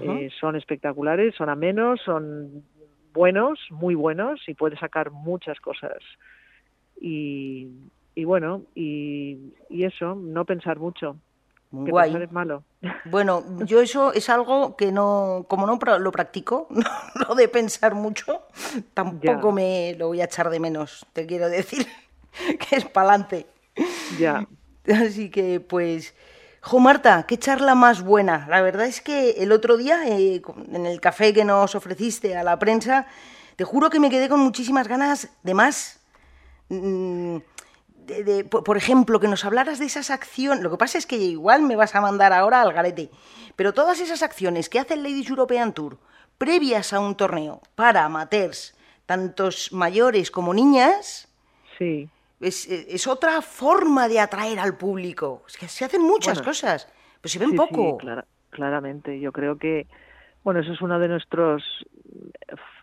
eh, 0.00 0.30
son 0.38 0.56
espectaculares, 0.56 1.34
son 1.34 1.48
amenos, 1.48 2.00
son 2.04 2.62
buenos, 3.12 3.58
muy 3.70 3.94
buenos 3.94 4.40
y 4.46 4.54
puedes 4.54 4.78
sacar 4.78 5.10
muchas 5.10 5.58
cosas. 5.60 5.98
Y, 7.00 7.68
y 8.14 8.24
bueno, 8.24 8.62
y, 8.74 9.54
y 9.68 9.84
eso, 9.84 10.14
no 10.14 10.44
pensar 10.44 10.78
mucho. 10.78 11.16
Guay. 11.70 12.16
Es 12.16 12.32
malo. 12.32 12.64
Bueno, 13.04 13.44
yo 13.64 13.80
eso 13.80 14.12
es 14.12 14.28
algo 14.30 14.76
que 14.76 14.90
no, 14.90 15.44
como 15.48 15.66
no 15.66 15.78
lo 15.98 16.12
practico, 16.12 16.66
lo 17.28 17.34
de 17.34 17.48
pensar 17.48 17.94
mucho, 17.94 18.42
tampoco 18.94 19.52
me 19.52 19.94
lo 19.98 20.08
voy 20.08 20.20
a 20.20 20.24
echar 20.24 20.48
de 20.50 20.60
menos, 20.60 21.06
te 21.12 21.26
quiero 21.26 21.48
decir, 21.48 21.86
que 22.58 22.76
es 22.76 22.84
pa'lante. 22.86 23.46
Ya. 24.18 24.46
Así 24.88 25.30
que, 25.30 25.60
pues, 25.60 26.14
jo 26.62 26.78
Marta, 26.80 27.24
qué 27.28 27.38
charla 27.38 27.74
más 27.74 28.02
buena. 28.02 28.46
La 28.48 28.62
verdad 28.62 28.86
es 28.86 29.00
que 29.00 29.32
el 29.32 29.52
otro 29.52 29.76
día, 29.76 30.08
eh, 30.08 30.42
en 30.72 30.86
el 30.86 31.00
café 31.00 31.32
que 31.32 31.44
nos 31.44 31.74
ofreciste 31.74 32.36
a 32.36 32.42
la 32.42 32.58
prensa, 32.58 33.06
te 33.56 33.64
juro 33.64 33.90
que 33.90 34.00
me 34.00 34.10
quedé 34.10 34.28
con 34.28 34.40
muchísimas 34.40 34.88
ganas 34.88 35.28
de 35.42 35.54
más. 35.54 35.99
Mm, 36.70 37.38
por 38.50 38.76
ejemplo, 38.76 39.20
que 39.20 39.28
nos 39.28 39.44
hablaras 39.44 39.78
de 39.78 39.86
esas 39.86 40.10
acciones. 40.10 40.62
Lo 40.62 40.70
que 40.70 40.78
pasa 40.78 40.98
es 40.98 41.06
que 41.06 41.16
igual 41.16 41.62
me 41.62 41.76
vas 41.76 41.94
a 41.94 42.00
mandar 42.00 42.32
ahora 42.32 42.62
al 42.62 42.72
garete. 42.72 43.10
Pero 43.56 43.74
todas 43.74 44.00
esas 44.00 44.22
acciones 44.22 44.68
que 44.68 44.78
hace 44.78 44.94
el 44.94 45.02
Ladies 45.02 45.28
European 45.28 45.72
Tour 45.74 45.98
previas 46.38 46.92
a 46.92 47.00
un 47.00 47.16
torneo 47.16 47.60
para 47.74 48.04
amateurs, 48.04 48.74
tantos 49.04 49.72
mayores 49.72 50.30
como 50.30 50.54
niñas, 50.54 51.28
sí. 51.76 52.08
es, 52.40 53.06
otra 53.06 53.42
forma 53.42 54.08
de 54.08 54.20
atraer 54.20 54.58
al 54.58 54.76
público. 54.76 55.42
Es 55.46 55.58
que 55.58 55.68
se 55.68 55.84
hacen 55.84 56.02
muchas 56.02 56.40
cosas, 56.40 56.88
pero 57.20 57.30
se 57.30 57.38
ven 57.38 57.54
poco. 57.54 57.98
claramente, 58.50 59.20
yo 59.20 59.32
creo 59.32 59.58
que, 59.58 59.86
bueno, 60.42 60.60
eso 60.60 60.72
es 60.72 60.80
uno 60.80 60.98
de 60.98 61.08
nuestros 61.08 61.62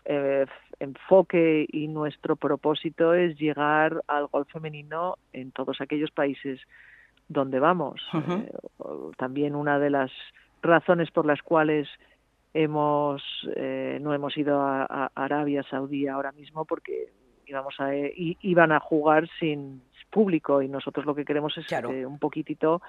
eh, 0.04 0.46
enfoque 0.80 1.66
y 1.70 1.88
nuestro 1.88 2.36
propósito 2.36 3.14
es 3.14 3.38
llegar 3.38 4.02
al 4.06 4.26
golf 4.26 4.50
femenino 4.52 5.16
en 5.32 5.50
todos 5.50 5.80
aquellos 5.80 6.10
países 6.10 6.60
donde 7.28 7.58
vamos. 7.58 8.00
Eh, 8.14 8.50
también 9.16 9.54
una 9.54 9.78
de 9.78 9.90
las 9.90 10.10
razones 10.62 11.10
por 11.10 11.26
las 11.26 11.42
cuales 11.42 11.88
hemos 12.54 13.22
eh, 13.54 13.98
no 14.00 14.14
hemos 14.14 14.36
ido 14.36 14.60
a, 14.60 15.10
Arabia 15.14 15.62
Saudí 15.68 16.08
ahora 16.08 16.32
mismo 16.32 16.64
porque 16.64 17.12
íbamos 17.46 17.74
a 17.78 17.90
iban 17.94 18.72
a 18.72 18.80
jugar 18.80 19.28
sin 19.38 19.82
público 20.10 20.62
y 20.62 20.68
nosotros 20.68 21.04
lo 21.04 21.14
que 21.14 21.24
queremos 21.24 21.56
es 21.58 21.70
eh, 21.70 22.06
un 22.06 22.18
poquitito 22.18 22.80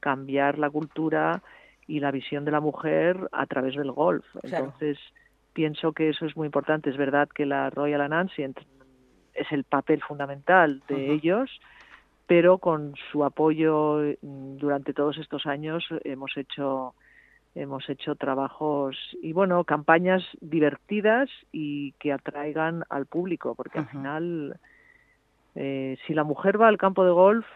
cambiar 0.00 0.58
la 0.58 0.70
cultura 0.70 1.42
y 1.86 2.00
la 2.00 2.10
visión 2.10 2.44
de 2.44 2.52
la 2.52 2.60
mujer 2.60 3.28
a 3.32 3.46
través 3.46 3.74
del 3.74 3.90
golf. 3.90 4.24
Entonces 4.42 4.98
pienso 5.58 5.92
que 5.92 6.10
eso 6.10 6.24
es 6.24 6.36
muy 6.36 6.46
importante. 6.46 6.88
Es 6.88 6.96
verdad 6.96 7.28
que 7.28 7.44
la 7.44 7.68
Royal 7.68 8.00
Anansi 8.00 8.44
es 8.44 9.50
el 9.50 9.64
papel 9.64 10.00
fundamental 10.00 10.80
de 10.86 11.12
ellos, 11.12 11.50
pero 12.28 12.58
con 12.58 12.94
su 13.10 13.24
apoyo 13.24 13.98
mm, 14.22 14.58
durante 14.58 14.92
todos 14.92 15.18
estos 15.18 15.46
años 15.46 15.84
hemos 16.04 16.36
hecho 16.36 16.94
hemos 17.56 17.88
hecho 17.88 18.14
trabajos 18.14 18.96
y 19.20 19.32
bueno 19.32 19.64
campañas 19.64 20.22
divertidas 20.40 21.28
y 21.50 21.90
que 21.98 22.12
atraigan 22.12 22.84
al 22.88 23.06
público 23.06 23.56
porque 23.56 23.80
al 23.80 23.88
final 23.88 24.60
Eh, 25.60 25.96
si 26.06 26.14
la 26.14 26.22
mujer 26.22 26.54
va 26.60 26.68
al 26.68 26.78
campo 26.78 27.04
de 27.04 27.10
golf, 27.10 27.46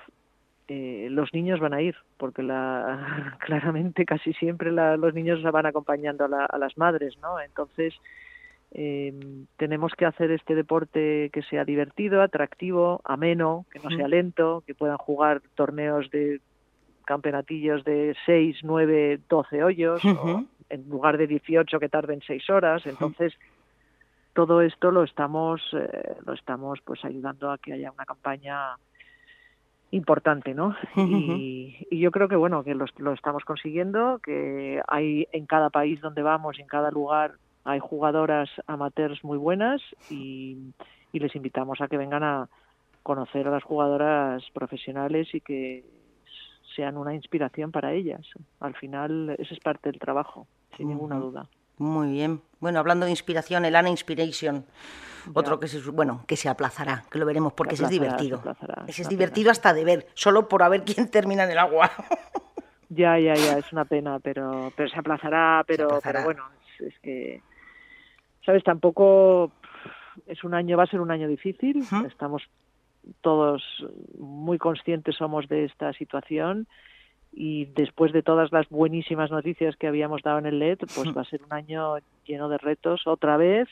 eh, 0.75 1.09
los 1.11 1.35
niños 1.35 1.61
van 1.61 1.75
a 1.75 1.83
ir, 1.83 1.95
porque 2.17 2.43
la, 2.43 3.37
claramente 3.45 4.07
casi 4.07 4.33
siempre 4.33 4.73
los 4.73 5.13
niños 5.13 5.43
van 5.43 5.67
acompañando 5.67 6.25
a, 6.25 6.59
las 6.59 6.79
madres, 6.79 7.19
¿no? 7.21 7.39
Entonces, 7.41 7.95
eh, 8.71 9.13
tenemos 9.59 9.93
que 9.93 10.07
hacer 10.07 10.31
este 10.31 10.55
deporte 10.55 11.29
que 11.31 11.43
sea 11.43 11.67
divertido, 11.67 12.23
atractivo, 12.23 13.03
ameno, 13.05 13.67
que 13.71 13.81
no 13.81 13.91
sea 13.91 14.09
lento, 14.09 14.63
que 14.67 14.75
puedan 14.75 14.97
jugar 14.97 15.43
torneos 15.57 16.11
de 16.11 16.41
campeonatillos 17.05 17.85
de 17.85 18.17
6, 18.25 18.61
9, 18.63 19.21
12 19.29 19.65
hoyos, 19.65 20.03
en 20.71 20.89
lugar 20.89 21.19
de 21.19 21.27
18 21.27 21.81
que 21.81 21.89
tarden 21.91 22.23
6 22.27 22.49
horas. 22.49 22.87
Entonces, 22.87 23.35
todo 24.33 24.63
esto 24.63 24.91
lo 24.91 25.03
estamos, 25.03 25.61
eh, 25.75 26.17
lo 26.25 26.33
estamos 26.33 26.81
pues 26.83 27.05
ayudando 27.05 27.51
a 27.51 27.59
que 27.59 27.75
haya 27.75 27.91
una 27.91 28.07
campaña 28.07 28.77
importante, 29.93 30.55
¿no? 30.55 30.75
y, 30.97 31.87
yo 31.91 32.11
creo 32.11 32.27
que 32.27 32.37
bueno 32.37 32.65
que 32.65 32.75
lo, 32.75 32.87
lo, 32.99 33.13
estamos 33.13 33.45
consiguiendo, 33.45 34.19
que 34.25 34.83
hay 34.89 35.29
en 35.33 35.47
cada 35.47 35.71
país 35.71 36.01
donde 36.01 36.23
vamos, 36.23 36.59
en 36.59 36.67
cada 36.67 36.91
lugar 36.91 37.35
hay 37.65 37.79
jugadoras 37.79 38.49
amateurs 38.67 39.23
muy 39.23 39.39
buenas 39.39 39.81
y, 40.11 40.73
les 41.13 41.37
invitamos 41.37 41.81
a 41.81 41.89
que 41.89 41.99
vengan 41.99 42.25
a 42.25 42.49
conocer 43.03 43.47
a 43.47 43.51
las 43.51 43.63
jugadoras 43.63 44.43
profesionales 44.55 45.29
y 45.35 45.41
que 45.41 45.85
sean 46.75 46.97
una 46.97 47.15
inspiración 47.15 47.71
para 47.71 47.93
ellas. 47.93 48.27
Al 48.61 48.75
final, 48.75 49.37
ese 49.39 49.55
es 49.55 49.61
parte 49.61 49.91
del 49.91 50.01
trabajo, 50.01 50.47
sin 50.77 50.89
ninguna 50.89 51.19
duda. 51.19 51.47
Muy 51.77 52.13
bien. 52.13 52.41
Bueno, 52.61 52.79
hablando 52.79 53.05
de 53.05 53.13
inspiración, 53.13 53.67
el 53.67 53.77
Ana 53.77 53.91
Otro 55.35 55.61
que 55.61 55.69
se, 55.69 55.79
bueno, 55.91 56.25
que 56.27 56.37
se 56.37 56.49
aplazará, 56.49 57.05
que 57.11 57.19
lo 57.19 57.27
veremos 57.27 57.53
porque 57.53 57.75
ese 57.75 57.85
es 57.85 57.91
divertido. 57.91 58.43
ese 58.87 59.03
es 59.03 59.09
divertido 59.09 59.51
hasta 59.51 59.73
de 59.73 59.85
ver, 59.85 60.07
solo 60.15 60.49
por 60.49 60.63
a 60.63 60.69
ver 60.69 60.85
quién 60.85 61.11
termina 61.11 61.45
en 61.45 61.51
el 61.51 61.59
agua. 61.59 61.91
Ya, 62.95 63.19
ya, 63.19 63.33
ya, 63.33 63.57
es 63.57 63.73
una 63.73 63.87
pena, 63.87 64.19
pero, 64.19 64.71
pero 64.77 64.87
se 64.91 64.99
aplazará, 64.99 65.65
pero, 65.67 65.99
pero 66.05 66.25
bueno, 66.25 66.45
es 66.79 66.93
que 66.99 67.41
sabes, 68.45 68.63
tampoco 68.65 69.51
es 70.27 70.45
un 70.45 70.53
año, 70.53 70.77
va 70.77 70.83
a 70.83 70.89
ser 70.89 71.01
un 71.01 71.11
año 71.11 71.27
difícil, 71.27 71.83
estamos 72.07 72.43
todos 73.23 73.63
muy 74.19 74.59
conscientes 74.59 75.17
somos 75.17 75.49
de 75.49 75.65
esta 75.65 75.93
situación 75.95 76.67
y 77.33 77.65
después 77.67 78.13
de 78.13 78.23
todas 78.23 78.53
las 78.53 78.69
buenísimas 78.69 79.31
noticias 79.31 79.77
que 79.77 79.89
habíamos 79.89 80.23
dado 80.23 80.39
en 80.39 80.47
el 80.47 80.59
LED, 80.59 80.81
pues 80.95 81.17
va 81.17 81.23
a 81.23 81.31
ser 81.31 81.43
un 81.43 81.53
año 81.53 81.97
lleno 82.27 82.49
de 82.49 82.59
retos 82.59 83.07
otra 83.07 83.37
vez 83.37 83.69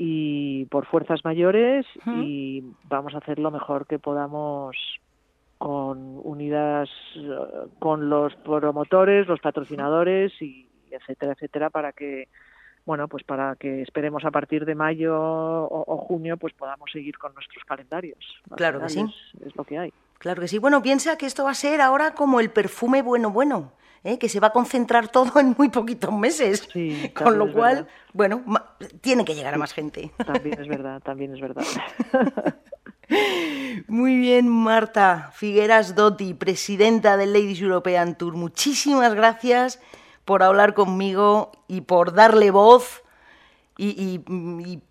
y 0.00 0.64
por 0.66 0.86
fuerzas 0.86 1.24
mayores 1.24 1.84
y 2.06 2.62
vamos 2.84 3.16
a 3.16 3.18
hacer 3.18 3.40
lo 3.40 3.50
mejor 3.50 3.84
que 3.88 3.98
podamos 3.98 4.76
con 5.58 6.20
unidas 6.22 6.88
con 7.80 8.08
los 8.08 8.32
promotores, 8.36 9.26
los 9.26 9.40
patrocinadores 9.40 10.32
y 10.40 10.68
etcétera, 10.92 11.32
etcétera, 11.32 11.70
para 11.70 11.90
que 11.92 12.28
bueno, 12.86 13.08
pues 13.08 13.24
para 13.24 13.56
que 13.56 13.82
esperemos 13.82 14.24
a 14.24 14.30
partir 14.30 14.64
de 14.64 14.76
mayo 14.76 15.14
o, 15.18 15.96
junio, 16.06 16.36
pues 16.36 16.54
podamos 16.54 16.90
seguir 16.92 17.18
con 17.18 17.34
nuestros 17.34 17.64
calendarios. 17.64 18.40
claro 18.56 18.80
que 18.80 18.88
sí. 18.88 19.04
Es, 19.44 19.54
lo 19.56 19.64
que 19.64 19.78
hay. 19.78 19.92
Claro 20.18 20.40
que 20.40 20.48
sí. 20.48 20.58
Bueno, 20.58 20.80
piensa 20.80 21.18
que 21.18 21.26
esto 21.26 21.44
va 21.44 21.50
a 21.50 21.54
ser 21.54 21.80
ahora 21.80 22.14
como 22.14 22.38
el 22.38 22.50
perfume 22.50 23.02
bueno, 23.02 23.30
bueno. 23.30 23.72
¿Eh? 24.04 24.18
que 24.18 24.28
se 24.28 24.40
va 24.40 24.48
a 24.48 24.52
concentrar 24.52 25.08
todo 25.08 25.40
en 25.40 25.54
muy 25.56 25.68
poquitos 25.68 26.12
meses. 26.12 26.68
Sí, 26.72 27.12
Con 27.14 27.38
lo 27.38 27.52
cual, 27.52 27.86
bueno, 28.12 28.42
tiene 29.00 29.24
que 29.24 29.34
llegar 29.34 29.54
a 29.54 29.58
más 29.58 29.72
gente. 29.72 30.10
También 30.24 30.60
es 30.60 30.68
verdad, 30.68 31.00
también 31.02 31.34
es 31.34 31.40
verdad. 31.40 31.64
Muy 33.86 34.16
bien, 34.16 34.48
Marta 34.48 35.30
Figueras 35.34 35.94
Dotti, 35.94 36.34
presidenta 36.34 37.16
del 37.16 37.32
Ladies 37.32 37.60
European 37.60 38.16
Tour. 38.16 38.34
Muchísimas 38.34 39.14
gracias 39.14 39.80
por 40.24 40.42
hablar 40.42 40.74
conmigo 40.74 41.52
y 41.68 41.80
por 41.80 42.12
darle 42.12 42.50
voz 42.50 43.02
y, 43.78 44.18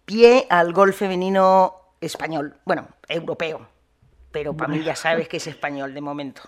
pie 0.05 0.47
al 0.49 0.73
gol 0.73 0.93
femenino 0.93 1.75
español, 1.99 2.55
bueno, 2.65 2.87
europeo, 3.07 3.67
pero 4.31 4.55
para 4.55 4.73
mí 4.73 4.81
ya 4.81 4.95
sabes 4.95 5.27
que 5.27 5.37
es 5.37 5.47
español 5.47 5.93
de 5.93 6.01
momento. 6.01 6.41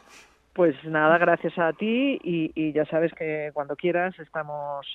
Pues 0.54 0.76
nada, 0.84 1.18
gracias 1.18 1.58
a 1.58 1.74
ti 1.74 2.20
y, 2.24 2.74
ya 2.74 2.86
sabes 2.86 3.14
que 3.14 3.52
cuando 3.54 3.76
quieras 3.76 4.18
estamos 4.20 4.86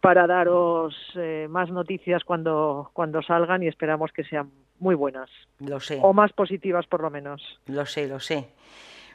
para 0.00 0.26
daros 0.26 0.94
eh, 1.14 1.46
más 1.50 1.70
noticias 1.70 2.24
cuando, 2.24 2.90
cuando 2.92 3.22
salgan 3.22 3.62
y 3.62 3.68
esperamos 3.68 4.12
que 4.12 4.24
sean 4.24 4.50
muy 4.78 4.94
buenas. 4.94 5.30
Lo 5.58 5.78
sé. 5.78 5.98
O 6.02 6.12
más 6.12 6.32
positivas 6.32 6.86
por 6.86 7.02
lo 7.02 7.10
menos. 7.10 7.42
Lo 7.66 7.86
sé, 7.86 8.08
lo 8.08 8.18
sé. 8.18 8.48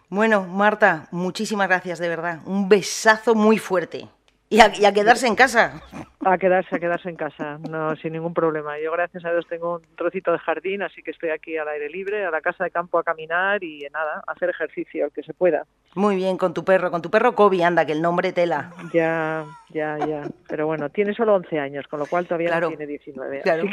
Bueno, 0.10 0.44
Marta, 0.44 1.08
muchísimas 1.12 1.68
gracias 1.68 2.00
de 2.00 2.08
verdad. 2.08 2.40
Un 2.46 2.70
besazo 2.70 3.34
muy 3.34 3.58
fuerte. 3.58 4.08
Y 4.50 4.60
a, 4.60 4.94
quedarse 4.94 5.28
en 5.28 5.36
casa. 5.36 5.82
A 6.24 6.38
quedarse, 6.38 6.76
a 6.76 6.80
quedarse 6.80 7.10
en 7.10 7.16
casa, 7.16 7.58
no, 7.70 7.96
sin 7.96 8.14
ningún 8.14 8.34
problema. 8.34 8.80
Yo, 8.80 8.92
gracias 8.92 9.26
a 9.26 9.32
Dios, 9.32 9.46
tengo 9.50 9.76
un 9.76 9.96
trocito 9.96 10.32
de 10.32 10.38
jardín, 10.38 10.84
así 10.84 11.02
que 11.02 11.12
estoy 11.12 11.32
aquí 11.32 11.58
al 11.58 11.68
aire 11.68 11.90
libre, 11.90 12.26
a 12.26 12.32
la 12.32 12.42
casa 12.42 12.64
de 12.64 12.72
campo 12.72 13.00
a 13.00 13.04
caminar 13.04 13.64
y 13.64 13.88
nada, 13.92 14.24
a 14.26 14.32
hacer 14.32 14.50
ejercicio, 14.50 15.10
que 15.10 15.24
se 15.24 15.34
pueda. 15.34 15.66
Muy 15.96 16.16
bien, 16.16 16.38
con 16.38 16.54
tu 16.54 16.64
perro, 16.64 16.92
con 16.92 17.02
tu 17.02 17.10
perro 17.10 17.36
Kobe, 17.36 17.64
anda, 17.64 17.86
que 17.86 17.94
el 17.94 18.02
nombre 18.02 18.34
tela. 18.34 18.72
Ya, 18.94 19.46
ya, 19.70 19.98
ya. 19.98 20.24
Pero 20.48 20.68
bueno, 20.68 20.90
tiene 20.90 21.14
solo 21.14 21.36
11 21.36 21.60
años, 21.60 21.88
con 21.88 22.00
lo 22.00 22.06
cual 22.06 22.28
todavía 22.28 22.60
no 22.60 22.68
tiene 22.68 22.86
19. 22.86 23.42
Claro. 23.42 23.64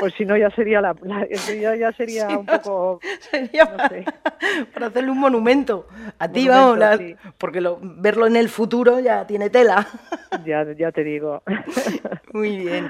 pues 0.00 0.14
si 0.14 0.24
no, 0.24 0.36
ya 0.36 0.50
sería, 0.50 0.80
la, 0.80 0.94
ya, 1.76 1.92
sería 1.92 2.28
un 2.28 2.46
poco... 2.46 3.00
Sería 3.30 3.66
para, 4.72 4.86
hacerle 4.86 5.10
un 5.10 5.18
monumento. 5.18 5.86
A 6.18 6.28
ti, 6.28 6.48
vamos, 6.48 6.77
porque 7.38 7.60
lo, 7.60 7.78
verlo 7.80 8.26
en 8.26 8.36
el 8.36 8.48
futuro 8.48 9.00
ya 9.00 9.26
tiene 9.26 9.50
tela. 9.50 9.86
ya, 10.44 10.66
ya 10.72 10.92
te 10.92 11.04
digo. 11.04 11.42
Muy 12.32 12.58
bien. 12.58 12.88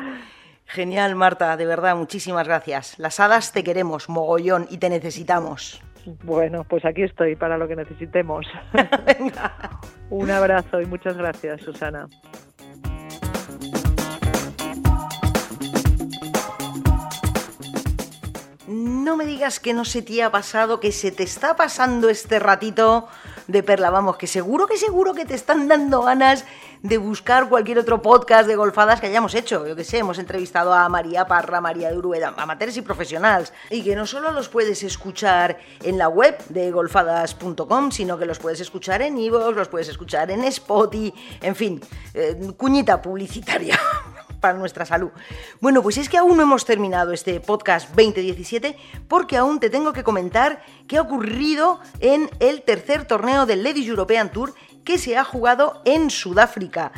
Genial, 0.66 1.14
Marta, 1.14 1.57
de 1.57 1.64
verdad, 1.64 1.96
muchísimas 1.96 2.46
gracias. 2.46 2.98
Las 2.98 3.20
hadas 3.20 3.53
te 3.53 3.64
queremos, 3.64 4.09
mogollón, 4.09 4.66
y 4.70 4.77
te 4.77 4.90
necesitamos. 4.90 5.83
Bueno, 6.22 6.64
pues 6.64 6.85
aquí 6.85 7.03
estoy 7.03 7.37
para 7.37 7.57
lo 7.57 7.66
que 7.68 7.77
necesitemos. 7.77 8.46
Un 10.11 10.31
abrazo 10.31 10.81
y 10.81 10.87
muchas 10.87 11.16
gracias, 11.16 11.62
Susana. 11.62 12.07
No 18.66 19.16
me 19.16 19.24
digas 19.24 19.61
que 19.61 19.72
no 19.72 19.87
se 19.87 20.03
te 20.03 20.22
ha 20.22 20.31
pasado, 20.31 20.81
que 20.81 20.92
se 20.92 21.11
te 21.11 21.22
está 21.22 21.57
pasando 21.57 22.11
este 22.11 22.38
ratito 22.38 23.09
de 23.49 23.63
perla. 23.65 23.91
Vamos, 23.91 24.17
que 24.17 24.29
seguro 24.29 24.69
que 24.69 24.77
seguro 24.77 25.15
que 25.15 25.25
te 25.25 25.35
están 25.35 25.67
dando 25.67 26.03
ganas 26.03 26.45
de 26.83 26.99
buscar 26.99 27.49
cualquier 27.49 27.79
otro 27.79 28.01
podcast 28.01 28.47
de 28.47 28.55
golfadas 28.55 29.01
que 29.01 29.09
hayamos 29.09 29.35
hecho. 29.35 29.67
Yo 29.67 29.75
que 29.75 29.83
sé, 29.83 29.99
hemos 29.99 30.19
entrevistado 30.19 30.73
a 30.73 30.89
María 30.89 31.27
Parra, 31.27 31.61
María 31.61 31.91
de 31.91 31.99
Urueda, 31.99 32.35
amateurs 32.37 32.77
y 32.77 32.83
profesionales. 32.83 33.53
Y 33.71 33.83
que 33.83 33.97
no 33.97 34.07
solo 34.07 34.31
los 34.31 34.49
puedes 34.49 34.83
escuchar 34.83 35.59
en 35.83 35.99
la 35.99 36.09
web 36.09 36.39
de 36.51 36.71
golfadas.com, 36.71 37.91
sino 37.91 38.19
que 38.19 38.27
los 38.27 38.39
puedes 38.39 38.61
escuchar 38.61 39.03
en 39.03 39.19
Ivo, 39.19 39.51
los 39.51 39.69
puedes 39.69 39.89
escuchar 39.89 40.31
en 40.31 40.45
Spotify, 40.45 41.13
en 41.41 41.57
fin, 41.57 41.81
eh, 42.15 42.37
cuñita 42.57 43.03
publicitaria. 43.03 43.79
para 44.40 44.59
nuestra 44.59 44.85
salud. 44.85 45.11
Bueno, 45.61 45.83
pues 45.83 45.98
es 45.98 46.09
que 46.09 46.18
aún 46.18 46.37
no 46.37 46.42
hemos 46.42 46.64
terminado 46.64 47.12
este 47.12 47.40
podcast 47.40 47.88
2017 47.90 48.77
porque 49.09 49.37
aún 49.37 49.61
te 49.61 49.70
tengo 49.70 49.92
que 49.92 50.05
comentar 50.05 50.62
qué 50.87 50.98
ha 50.98 51.03
ocurrido 51.03 51.81
en 52.01 52.31
el 52.40 52.62
tercer 52.62 53.07
torneo 53.07 53.46
del 53.46 53.62
Ladies 53.62 53.88
European 53.88 54.31
Tour 54.31 54.55
que 54.85 54.98
se 54.98 55.16
ha 55.16 55.24
jugado 55.24 55.83
en 55.85 56.11
Sudáfrica. 56.11 56.92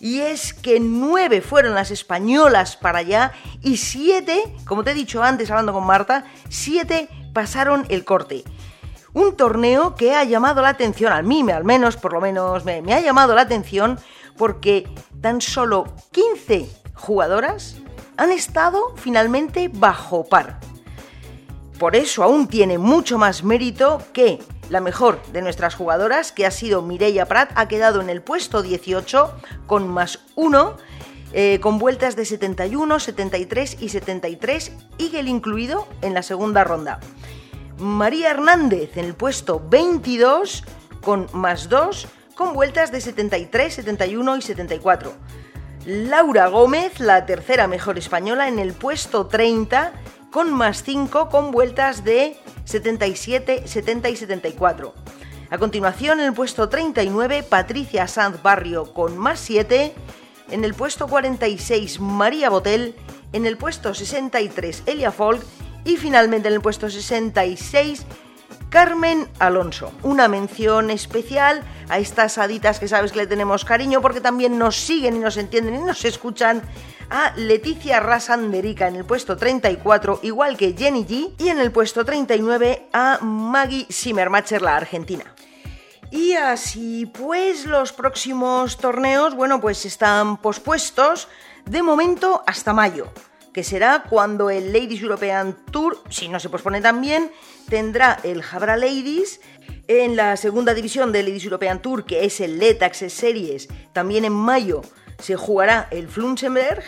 Y 0.00 0.20
es 0.20 0.54
que 0.54 0.80
nueve 0.80 1.40
fueron 1.40 1.74
las 1.74 1.90
españolas 1.90 2.76
para 2.76 3.00
allá 3.00 3.32
y 3.62 3.78
siete, 3.78 4.42
como 4.66 4.84
te 4.84 4.92
he 4.92 4.94
dicho 4.94 5.22
antes 5.22 5.50
hablando 5.50 5.72
con 5.72 5.84
Marta, 5.84 6.24
siete 6.48 7.08
pasaron 7.32 7.86
el 7.88 8.04
corte. 8.04 8.44
Un 9.12 9.36
torneo 9.36 9.94
que 9.94 10.14
ha 10.14 10.24
llamado 10.24 10.60
la 10.62 10.68
atención, 10.68 11.12
a 11.12 11.22
mí 11.22 11.44
al 11.50 11.64
menos, 11.64 11.96
por 11.96 12.12
lo 12.12 12.20
menos 12.20 12.64
me, 12.64 12.82
me 12.82 12.94
ha 12.94 13.00
llamado 13.00 13.34
la 13.34 13.42
atención, 13.42 13.98
porque 14.36 14.88
tan 15.20 15.40
solo 15.40 15.84
15 16.12 16.68
jugadoras 16.94 17.76
han 18.16 18.30
estado 18.30 18.94
finalmente 18.96 19.68
bajo 19.72 20.24
par. 20.24 20.60
Por 21.78 21.94
eso 21.94 22.22
aún 22.22 22.48
tiene 22.48 22.78
mucho 22.78 23.18
más 23.18 23.44
mérito 23.44 24.02
que 24.12 24.38
la 24.70 24.80
mejor 24.80 25.22
de 25.32 25.42
nuestras 25.42 25.74
jugadoras, 25.74 26.32
que 26.32 26.46
ha 26.46 26.50
sido 26.50 26.82
Mireia 26.82 27.26
Prat, 27.26 27.52
ha 27.54 27.68
quedado 27.68 28.00
en 28.00 28.10
el 28.10 28.22
puesto 28.22 28.62
18 28.62 29.32
con 29.66 29.88
más 29.88 30.20
1, 30.34 30.76
eh, 31.32 31.60
con 31.60 31.78
vueltas 31.78 32.16
de 32.16 32.24
71, 32.24 32.98
73 32.98 33.76
y 33.80 33.88
73, 33.90 34.72
el 34.98 35.28
incluido 35.28 35.86
en 36.02 36.14
la 36.14 36.22
segunda 36.22 36.64
ronda. 36.64 37.00
María 37.78 38.30
Hernández 38.30 38.96
en 38.96 39.04
el 39.04 39.14
puesto 39.14 39.62
22 39.68 40.64
con 41.02 41.28
más 41.32 41.68
2, 41.68 42.08
con 42.36 42.52
vueltas 42.52 42.92
de 42.92 43.00
73, 43.00 43.74
71 43.74 44.36
y 44.36 44.42
74. 44.42 45.12
Laura 45.86 46.48
Gómez, 46.48 47.00
la 47.00 47.26
tercera 47.26 47.66
mejor 47.66 47.98
española, 47.98 48.46
en 48.46 48.58
el 48.58 48.74
puesto 48.74 49.26
30 49.26 49.92
con 50.30 50.52
más 50.52 50.82
5 50.82 51.30
con 51.30 51.50
vueltas 51.50 52.04
de 52.04 52.36
77, 52.64 53.66
70 53.66 54.10
y 54.10 54.16
74. 54.16 54.94
A 55.48 55.58
continuación, 55.58 56.20
en 56.20 56.26
el 56.26 56.34
puesto 56.34 56.68
39, 56.68 57.42
Patricia 57.42 58.06
Sanz 58.06 58.42
Barrio 58.42 58.92
con 58.92 59.16
más 59.16 59.40
7. 59.40 59.94
En 60.50 60.64
el 60.64 60.74
puesto 60.74 61.08
46, 61.08 62.00
María 62.00 62.50
Botel. 62.50 62.94
En 63.32 63.46
el 63.46 63.56
puesto 63.56 63.94
63, 63.94 64.82
Elia 64.86 65.10
Folk. 65.10 65.42
Y 65.84 65.96
finalmente 65.96 66.48
en 66.48 66.54
el 66.54 66.60
puesto 66.60 66.90
66, 66.90 68.04
Carmen 68.70 69.28
Alonso. 69.38 69.92
Una 70.02 70.28
mención 70.28 70.90
especial 70.90 71.62
a 71.88 71.98
estas 71.98 72.38
haditas 72.38 72.78
que 72.78 72.88
sabes 72.88 73.12
que 73.12 73.18
le 73.18 73.26
tenemos 73.26 73.64
cariño 73.64 74.00
porque 74.00 74.20
también 74.20 74.58
nos 74.58 74.76
siguen 74.76 75.16
y 75.16 75.20
nos 75.20 75.36
entienden 75.36 75.76
y 75.76 75.78
nos 75.78 76.04
escuchan 76.04 76.62
a 77.10 77.32
Leticia 77.36 78.00
Rasanderica 78.00 78.88
en 78.88 78.96
el 78.96 79.04
puesto 79.04 79.36
34, 79.36 80.20
igual 80.22 80.56
que 80.56 80.74
Jenny 80.76 81.04
G, 81.04 81.34
y 81.38 81.48
en 81.48 81.60
el 81.60 81.70
puesto 81.70 82.04
39 82.04 82.88
a 82.92 83.18
Maggie 83.22 83.86
Zimmermacher, 83.90 84.62
la 84.62 84.76
argentina. 84.76 85.24
Y 86.10 86.34
así 86.34 87.06
pues 87.06 87.66
los 87.66 87.92
próximos 87.92 88.78
torneos, 88.78 89.34
bueno, 89.34 89.60
pues 89.60 89.84
están 89.84 90.36
pospuestos 90.38 91.28
de 91.64 91.82
momento 91.82 92.42
hasta 92.46 92.72
mayo, 92.72 93.08
que 93.52 93.64
será 93.64 94.04
cuando 94.08 94.50
el 94.50 94.72
Ladies 94.72 95.02
European 95.02 95.56
Tour, 95.70 96.02
si 96.08 96.28
no 96.28 96.38
se 96.38 96.48
pospone 96.48 96.80
también, 96.80 97.30
tendrá 97.66 98.18
el 98.22 98.42
Jabra 98.42 98.76
Ladies 98.76 99.40
en 99.88 100.16
la 100.16 100.36
segunda 100.36 100.74
división 100.74 101.12
del 101.12 101.26
Ladies 101.26 101.44
European 101.44 101.80
Tour, 101.80 102.04
que 102.04 102.24
es 102.24 102.40
el 102.40 102.58
Letax 102.58 103.12
Series, 103.12 103.68
también 103.92 104.24
en 104.24 104.32
mayo 104.32 104.82
se 105.18 105.36
jugará 105.36 105.88
el 105.90 106.08
Flunsenberg. 106.08 106.82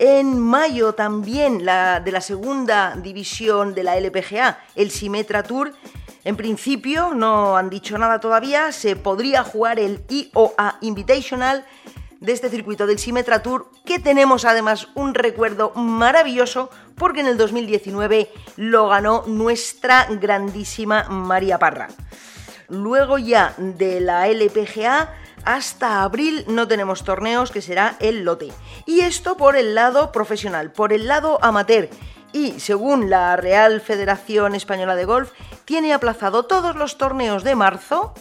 En 0.00 0.38
mayo 0.38 0.92
también 0.92 1.64
la 1.64 1.98
de 1.98 2.12
la 2.12 2.20
segunda 2.20 2.94
división 2.96 3.74
de 3.74 3.82
la 3.82 3.96
LPGA, 3.96 4.60
el 4.76 4.90
Simetra 4.90 5.42
Tour. 5.42 5.72
En 6.24 6.36
principio, 6.36 7.14
no 7.14 7.56
han 7.56 7.68
dicho 7.68 7.98
nada 7.98 8.20
todavía, 8.20 8.70
se 8.70 8.94
podría 8.94 9.42
jugar 9.42 9.80
el 9.80 10.00
IOA 10.08 10.78
Invitational 10.82 11.64
de 12.20 12.32
este 12.32 12.50
circuito 12.50 12.86
del 12.86 12.98
Simetra 12.98 13.42
Tour, 13.42 13.70
que 13.84 13.98
tenemos 13.98 14.44
además 14.44 14.88
un 14.94 15.14
recuerdo 15.14 15.72
maravilloso 15.74 16.70
porque 16.96 17.20
en 17.20 17.26
el 17.26 17.36
2019 17.36 18.30
lo 18.56 18.88
ganó 18.88 19.24
nuestra 19.26 20.06
grandísima 20.10 21.04
María 21.04 21.58
Parra. 21.58 21.88
Luego 22.68 23.18
ya 23.18 23.54
de 23.56 24.00
la 24.00 24.28
LPGA 24.28 25.14
hasta 25.44 26.02
abril 26.02 26.44
no 26.48 26.68
tenemos 26.68 27.04
torneos, 27.04 27.50
que 27.50 27.62
será 27.62 27.96
el 28.00 28.24
lote. 28.24 28.52
Y 28.84 29.00
esto 29.00 29.36
por 29.36 29.56
el 29.56 29.74
lado 29.74 30.12
profesional, 30.12 30.72
por 30.72 30.92
el 30.92 31.06
lado 31.06 31.38
amateur. 31.42 31.88
Y 32.32 32.60
según 32.60 33.08
la 33.08 33.36
Real 33.36 33.80
Federación 33.80 34.54
Española 34.54 34.94
de 34.96 35.06
Golf, 35.06 35.32
tiene 35.64 35.94
aplazado 35.94 36.44
todos 36.44 36.76
los 36.76 36.98
torneos 36.98 37.44
de 37.44 37.54
marzo 37.54 38.12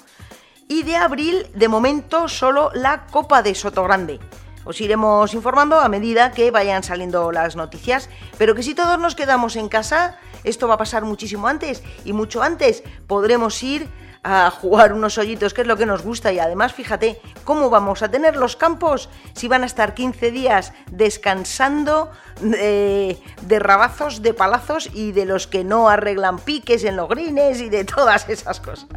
y 0.68 0.84
de 0.84 0.95
abril, 0.95 1.47
de 1.53 1.68
momento, 1.68 2.28
solo 2.28 2.72
la 2.74 3.05
Copa 3.07 3.41
de 3.41 3.55
Sotogrande. 3.55 4.20
Os 4.65 4.82
iremos 4.82 5.34
informando 5.34 5.80
a 5.80 5.88
medida 5.88 6.32
que 6.32 6.51
vayan 6.51 6.84
saliendo 6.84 7.32
las 7.32 7.55
noticias, 7.55 8.09
pero 8.38 8.53
que 8.53 8.63
si 8.63 8.76
todos 8.76 8.99
nos 8.99 9.15
quedamos 9.15 9.55
en 9.55 9.70
casa, 9.70 10.18
esto 10.43 10.68
va 10.68 10.74
a 10.74 10.78
pasar 10.78 11.05
muchísimo 11.05 11.47
antes 11.47 11.84
y 12.03 12.11
mucho 12.11 12.43
antes 12.43 12.84
podremos 13.07 13.63
ir 13.63 13.88
a 14.24 14.51
jugar 14.51 14.91
unos 14.91 15.18
hoyitos, 15.18 15.53
que 15.53 15.61
es 15.61 15.68
lo 15.68 15.78
que 15.78 15.86
nos 15.86 16.03
gusta, 16.03 16.34
y 16.34 16.39
además 16.39 16.74
fíjate 16.74 17.22
cómo 17.45 17.70
vamos 17.70 18.01
a 18.01 18.11
tener 18.11 18.36
los 18.36 18.57
campos 18.57 19.09
si 19.34 19.47
van 19.47 19.63
a 19.63 19.68
estar 19.68 19.93
15 19.93 20.32
días 20.32 20.74
descansando 20.91 22.11
de, 22.41 23.18
de 23.43 23.59
rabazos, 23.59 24.22
de 24.22 24.34
palazos 24.34 24.89
y 24.93 25.13
de 25.13 25.26
los 25.26 25.47
que 25.47 25.63
no 25.63 25.88
arreglan 25.88 26.39
piques 26.39 26.84
en 26.84 26.97
los 26.97 27.07
grines 27.07 27.61
y 27.61 27.70
de 27.70 27.86
todas 27.86 28.28
esas 28.28 28.59
cosas. 28.59 28.89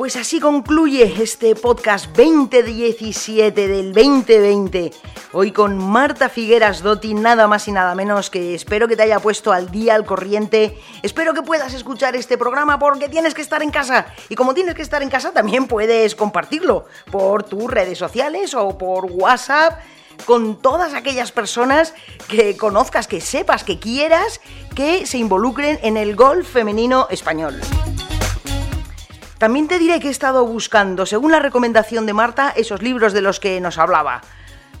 Pues 0.00 0.16
así 0.16 0.40
concluye 0.40 1.22
este 1.22 1.54
podcast 1.54 2.06
2017 2.16 3.68
del 3.68 3.92
2020. 3.92 4.92
Hoy 5.32 5.52
con 5.52 5.76
Marta 5.76 6.30
Figueras 6.30 6.82
Dotti, 6.82 7.12
nada 7.12 7.46
más 7.46 7.68
y 7.68 7.72
nada 7.72 7.94
menos 7.94 8.30
que 8.30 8.54
espero 8.54 8.88
que 8.88 8.96
te 8.96 9.02
haya 9.02 9.20
puesto 9.20 9.52
al 9.52 9.70
día, 9.70 9.94
al 9.94 10.06
corriente. 10.06 10.74
Espero 11.02 11.34
que 11.34 11.42
puedas 11.42 11.74
escuchar 11.74 12.16
este 12.16 12.38
programa 12.38 12.78
porque 12.78 13.10
tienes 13.10 13.34
que 13.34 13.42
estar 13.42 13.62
en 13.62 13.70
casa. 13.70 14.06
Y 14.30 14.36
como 14.36 14.54
tienes 14.54 14.74
que 14.74 14.80
estar 14.80 15.02
en 15.02 15.10
casa, 15.10 15.32
también 15.32 15.66
puedes 15.66 16.14
compartirlo 16.14 16.86
por 17.10 17.42
tus 17.42 17.70
redes 17.70 17.98
sociales 17.98 18.54
o 18.54 18.78
por 18.78 19.04
WhatsApp 19.04 19.80
con 20.24 20.62
todas 20.62 20.94
aquellas 20.94 21.30
personas 21.30 21.92
que 22.26 22.56
conozcas, 22.56 23.06
que 23.06 23.20
sepas, 23.20 23.64
que 23.64 23.78
quieras 23.78 24.40
que 24.74 25.04
se 25.04 25.18
involucren 25.18 25.78
en 25.82 25.98
el 25.98 26.16
golf 26.16 26.50
femenino 26.50 27.06
español. 27.10 27.60
También 29.40 29.68
te 29.68 29.78
diré 29.78 30.00
que 30.00 30.08
he 30.08 30.10
estado 30.10 30.44
buscando, 30.44 31.06
según 31.06 31.32
la 31.32 31.38
recomendación 31.38 32.04
de 32.04 32.12
Marta, 32.12 32.52
esos 32.54 32.82
libros 32.82 33.14
de 33.14 33.22
los 33.22 33.40
que 33.40 33.58
nos 33.58 33.78
hablaba. 33.78 34.20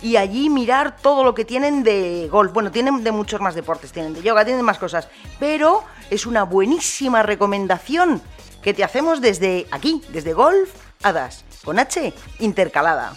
y 0.03 0.17
allí 0.17 0.51
mirar 0.51 0.99
todo 0.99 1.25
lo 1.25 1.33
que 1.35 1.47
tienen 1.47 1.83
de 1.83 2.29
golf. 2.31 2.53
Bueno, 2.53 2.71
tienen 2.71 3.03
de 3.03 3.13
muchos 3.13 3.41
más 3.41 3.55
deportes, 3.55 3.93
tienen 3.93 4.13
de 4.13 4.21
yoga, 4.23 4.45
tienen 4.45 4.65
más 4.65 4.79
cosas, 4.79 5.09
pero 5.41 5.83
es 6.11 6.27
una 6.27 6.43
buenísima 6.43 7.23
recomendación 7.23 8.21
que 8.63 8.75
te 8.75 8.85
hacemos 8.85 9.23
desde 9.23 9.67
aquí, 9.71 10.03
desde 10.11 10.35
Golf 10.35 10.69
Hadas, 11.03 11.47
con 11.65 11.79
H 11.79 12.13
intercalada. 12.39 13.15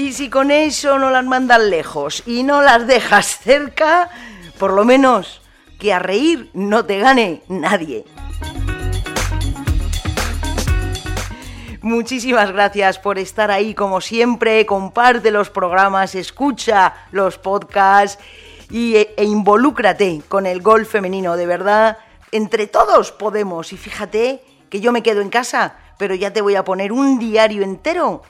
Y 0.00 0.14
si 0.14 0.30
con 0.30 0.50
eso 0.50 0.98
no 0.98 1.10
las 1.10 1.26
mandan 1.26 1.68
lejos 1.68 2.22
y 2.24 2.42
no 2.42 2.62
las 2.62 2.86
dejas 2.86 3.38
cerca, 3.44 4.08
por 4.58 4.72
lo 4.72 4.82
menos 4.82 5.42
que 5.78 5.92
a 5.92 5.98
reír 5.98 6.48
no 6.54 6.86
te 6.86 6.98
gane 7.00 7.42
nadie. 7.48 8.06
Muchísimas 11.82 12.50
gracias 12.50 12.98
por 12.98 13.18
estar 13.18 13.50
ahí 13.50 13.74
como 13.74 14.00
siempre, 14.00 14.64
comparte 14.64 15.30
los 15.30 15.50
programas, 15.50 16.14
escucha 16.14 16.94
los 17.12 17.36
podcasts 17.36 18.22
y, 18.70 18.96
e, 18.96 19.14
e 19.18 19.24
involúcrate 19.24 20.22
con 20.28 20.46
el 20.46 20.62
golf 20.62 20.90
femenino, 20.90 21.36
de 21.36 21.44
verdad, 21.44 21.98
entre 22.32 22.66
todos 22.66 23.12
podemos. 23.12 23.74
Y 23.74 23.76
fíjate 23.76 24.42
que 24.70 24.80
yo 24.80 24.92
me 24.92 25.02
quedo 25.02 25.20
en 25.20 25.28
casa, 25.28 25.76
pero 25.98 26.14
ya 26.14 26.32
te 26.32 26.40
voy 26.40 26.54
a 26.54 26.64
poner 26.64 26.90
un 26.90 27.18
diario 27.18 27.62
entero 27.62 28.22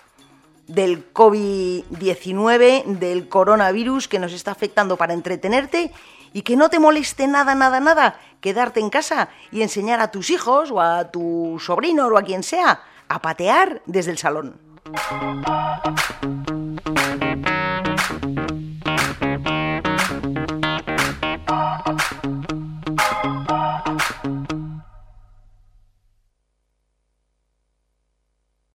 del 0.74 1.12
COVID-19, 1.12 2.84
del 2.84 3.28
coronavirus 3.28 4.08
que 4.08 4.18
nos 4.18 4.32
está 4.32 4.52
afectando 4.52 4.96
para 4.96 5.14
entretenerte 5.14 5.92
y 6.32 6.42
que 6.42 6.56
no 6.56 6.70
te 6.70 6.78
moleste 6.78 7.26
nada, 7.26 7.54
nada, 7.54 7.80
nada 7.80 8.20
quedarte 8.40 8.80
en 8.80 8.90
casa 8.90 9.28
y 9.50 9.62
enseñar 9.62 10.00
a 10.00 10.10
tus 10.10 10.30
hijos 10.30 10.70
o 10.70 10.80
a 10.80 11.10
tu 11.10 11.56
sobrino 11.60 12.06
o 12.06 12.16
a 12.16 12.22
quien 12.22 12.42
sea 12.42 12.82
a 13.08 13.20
patear 13.20 13.82
desde 13.86 14.12
el 14.12 14.18
salón. 14.18 14.58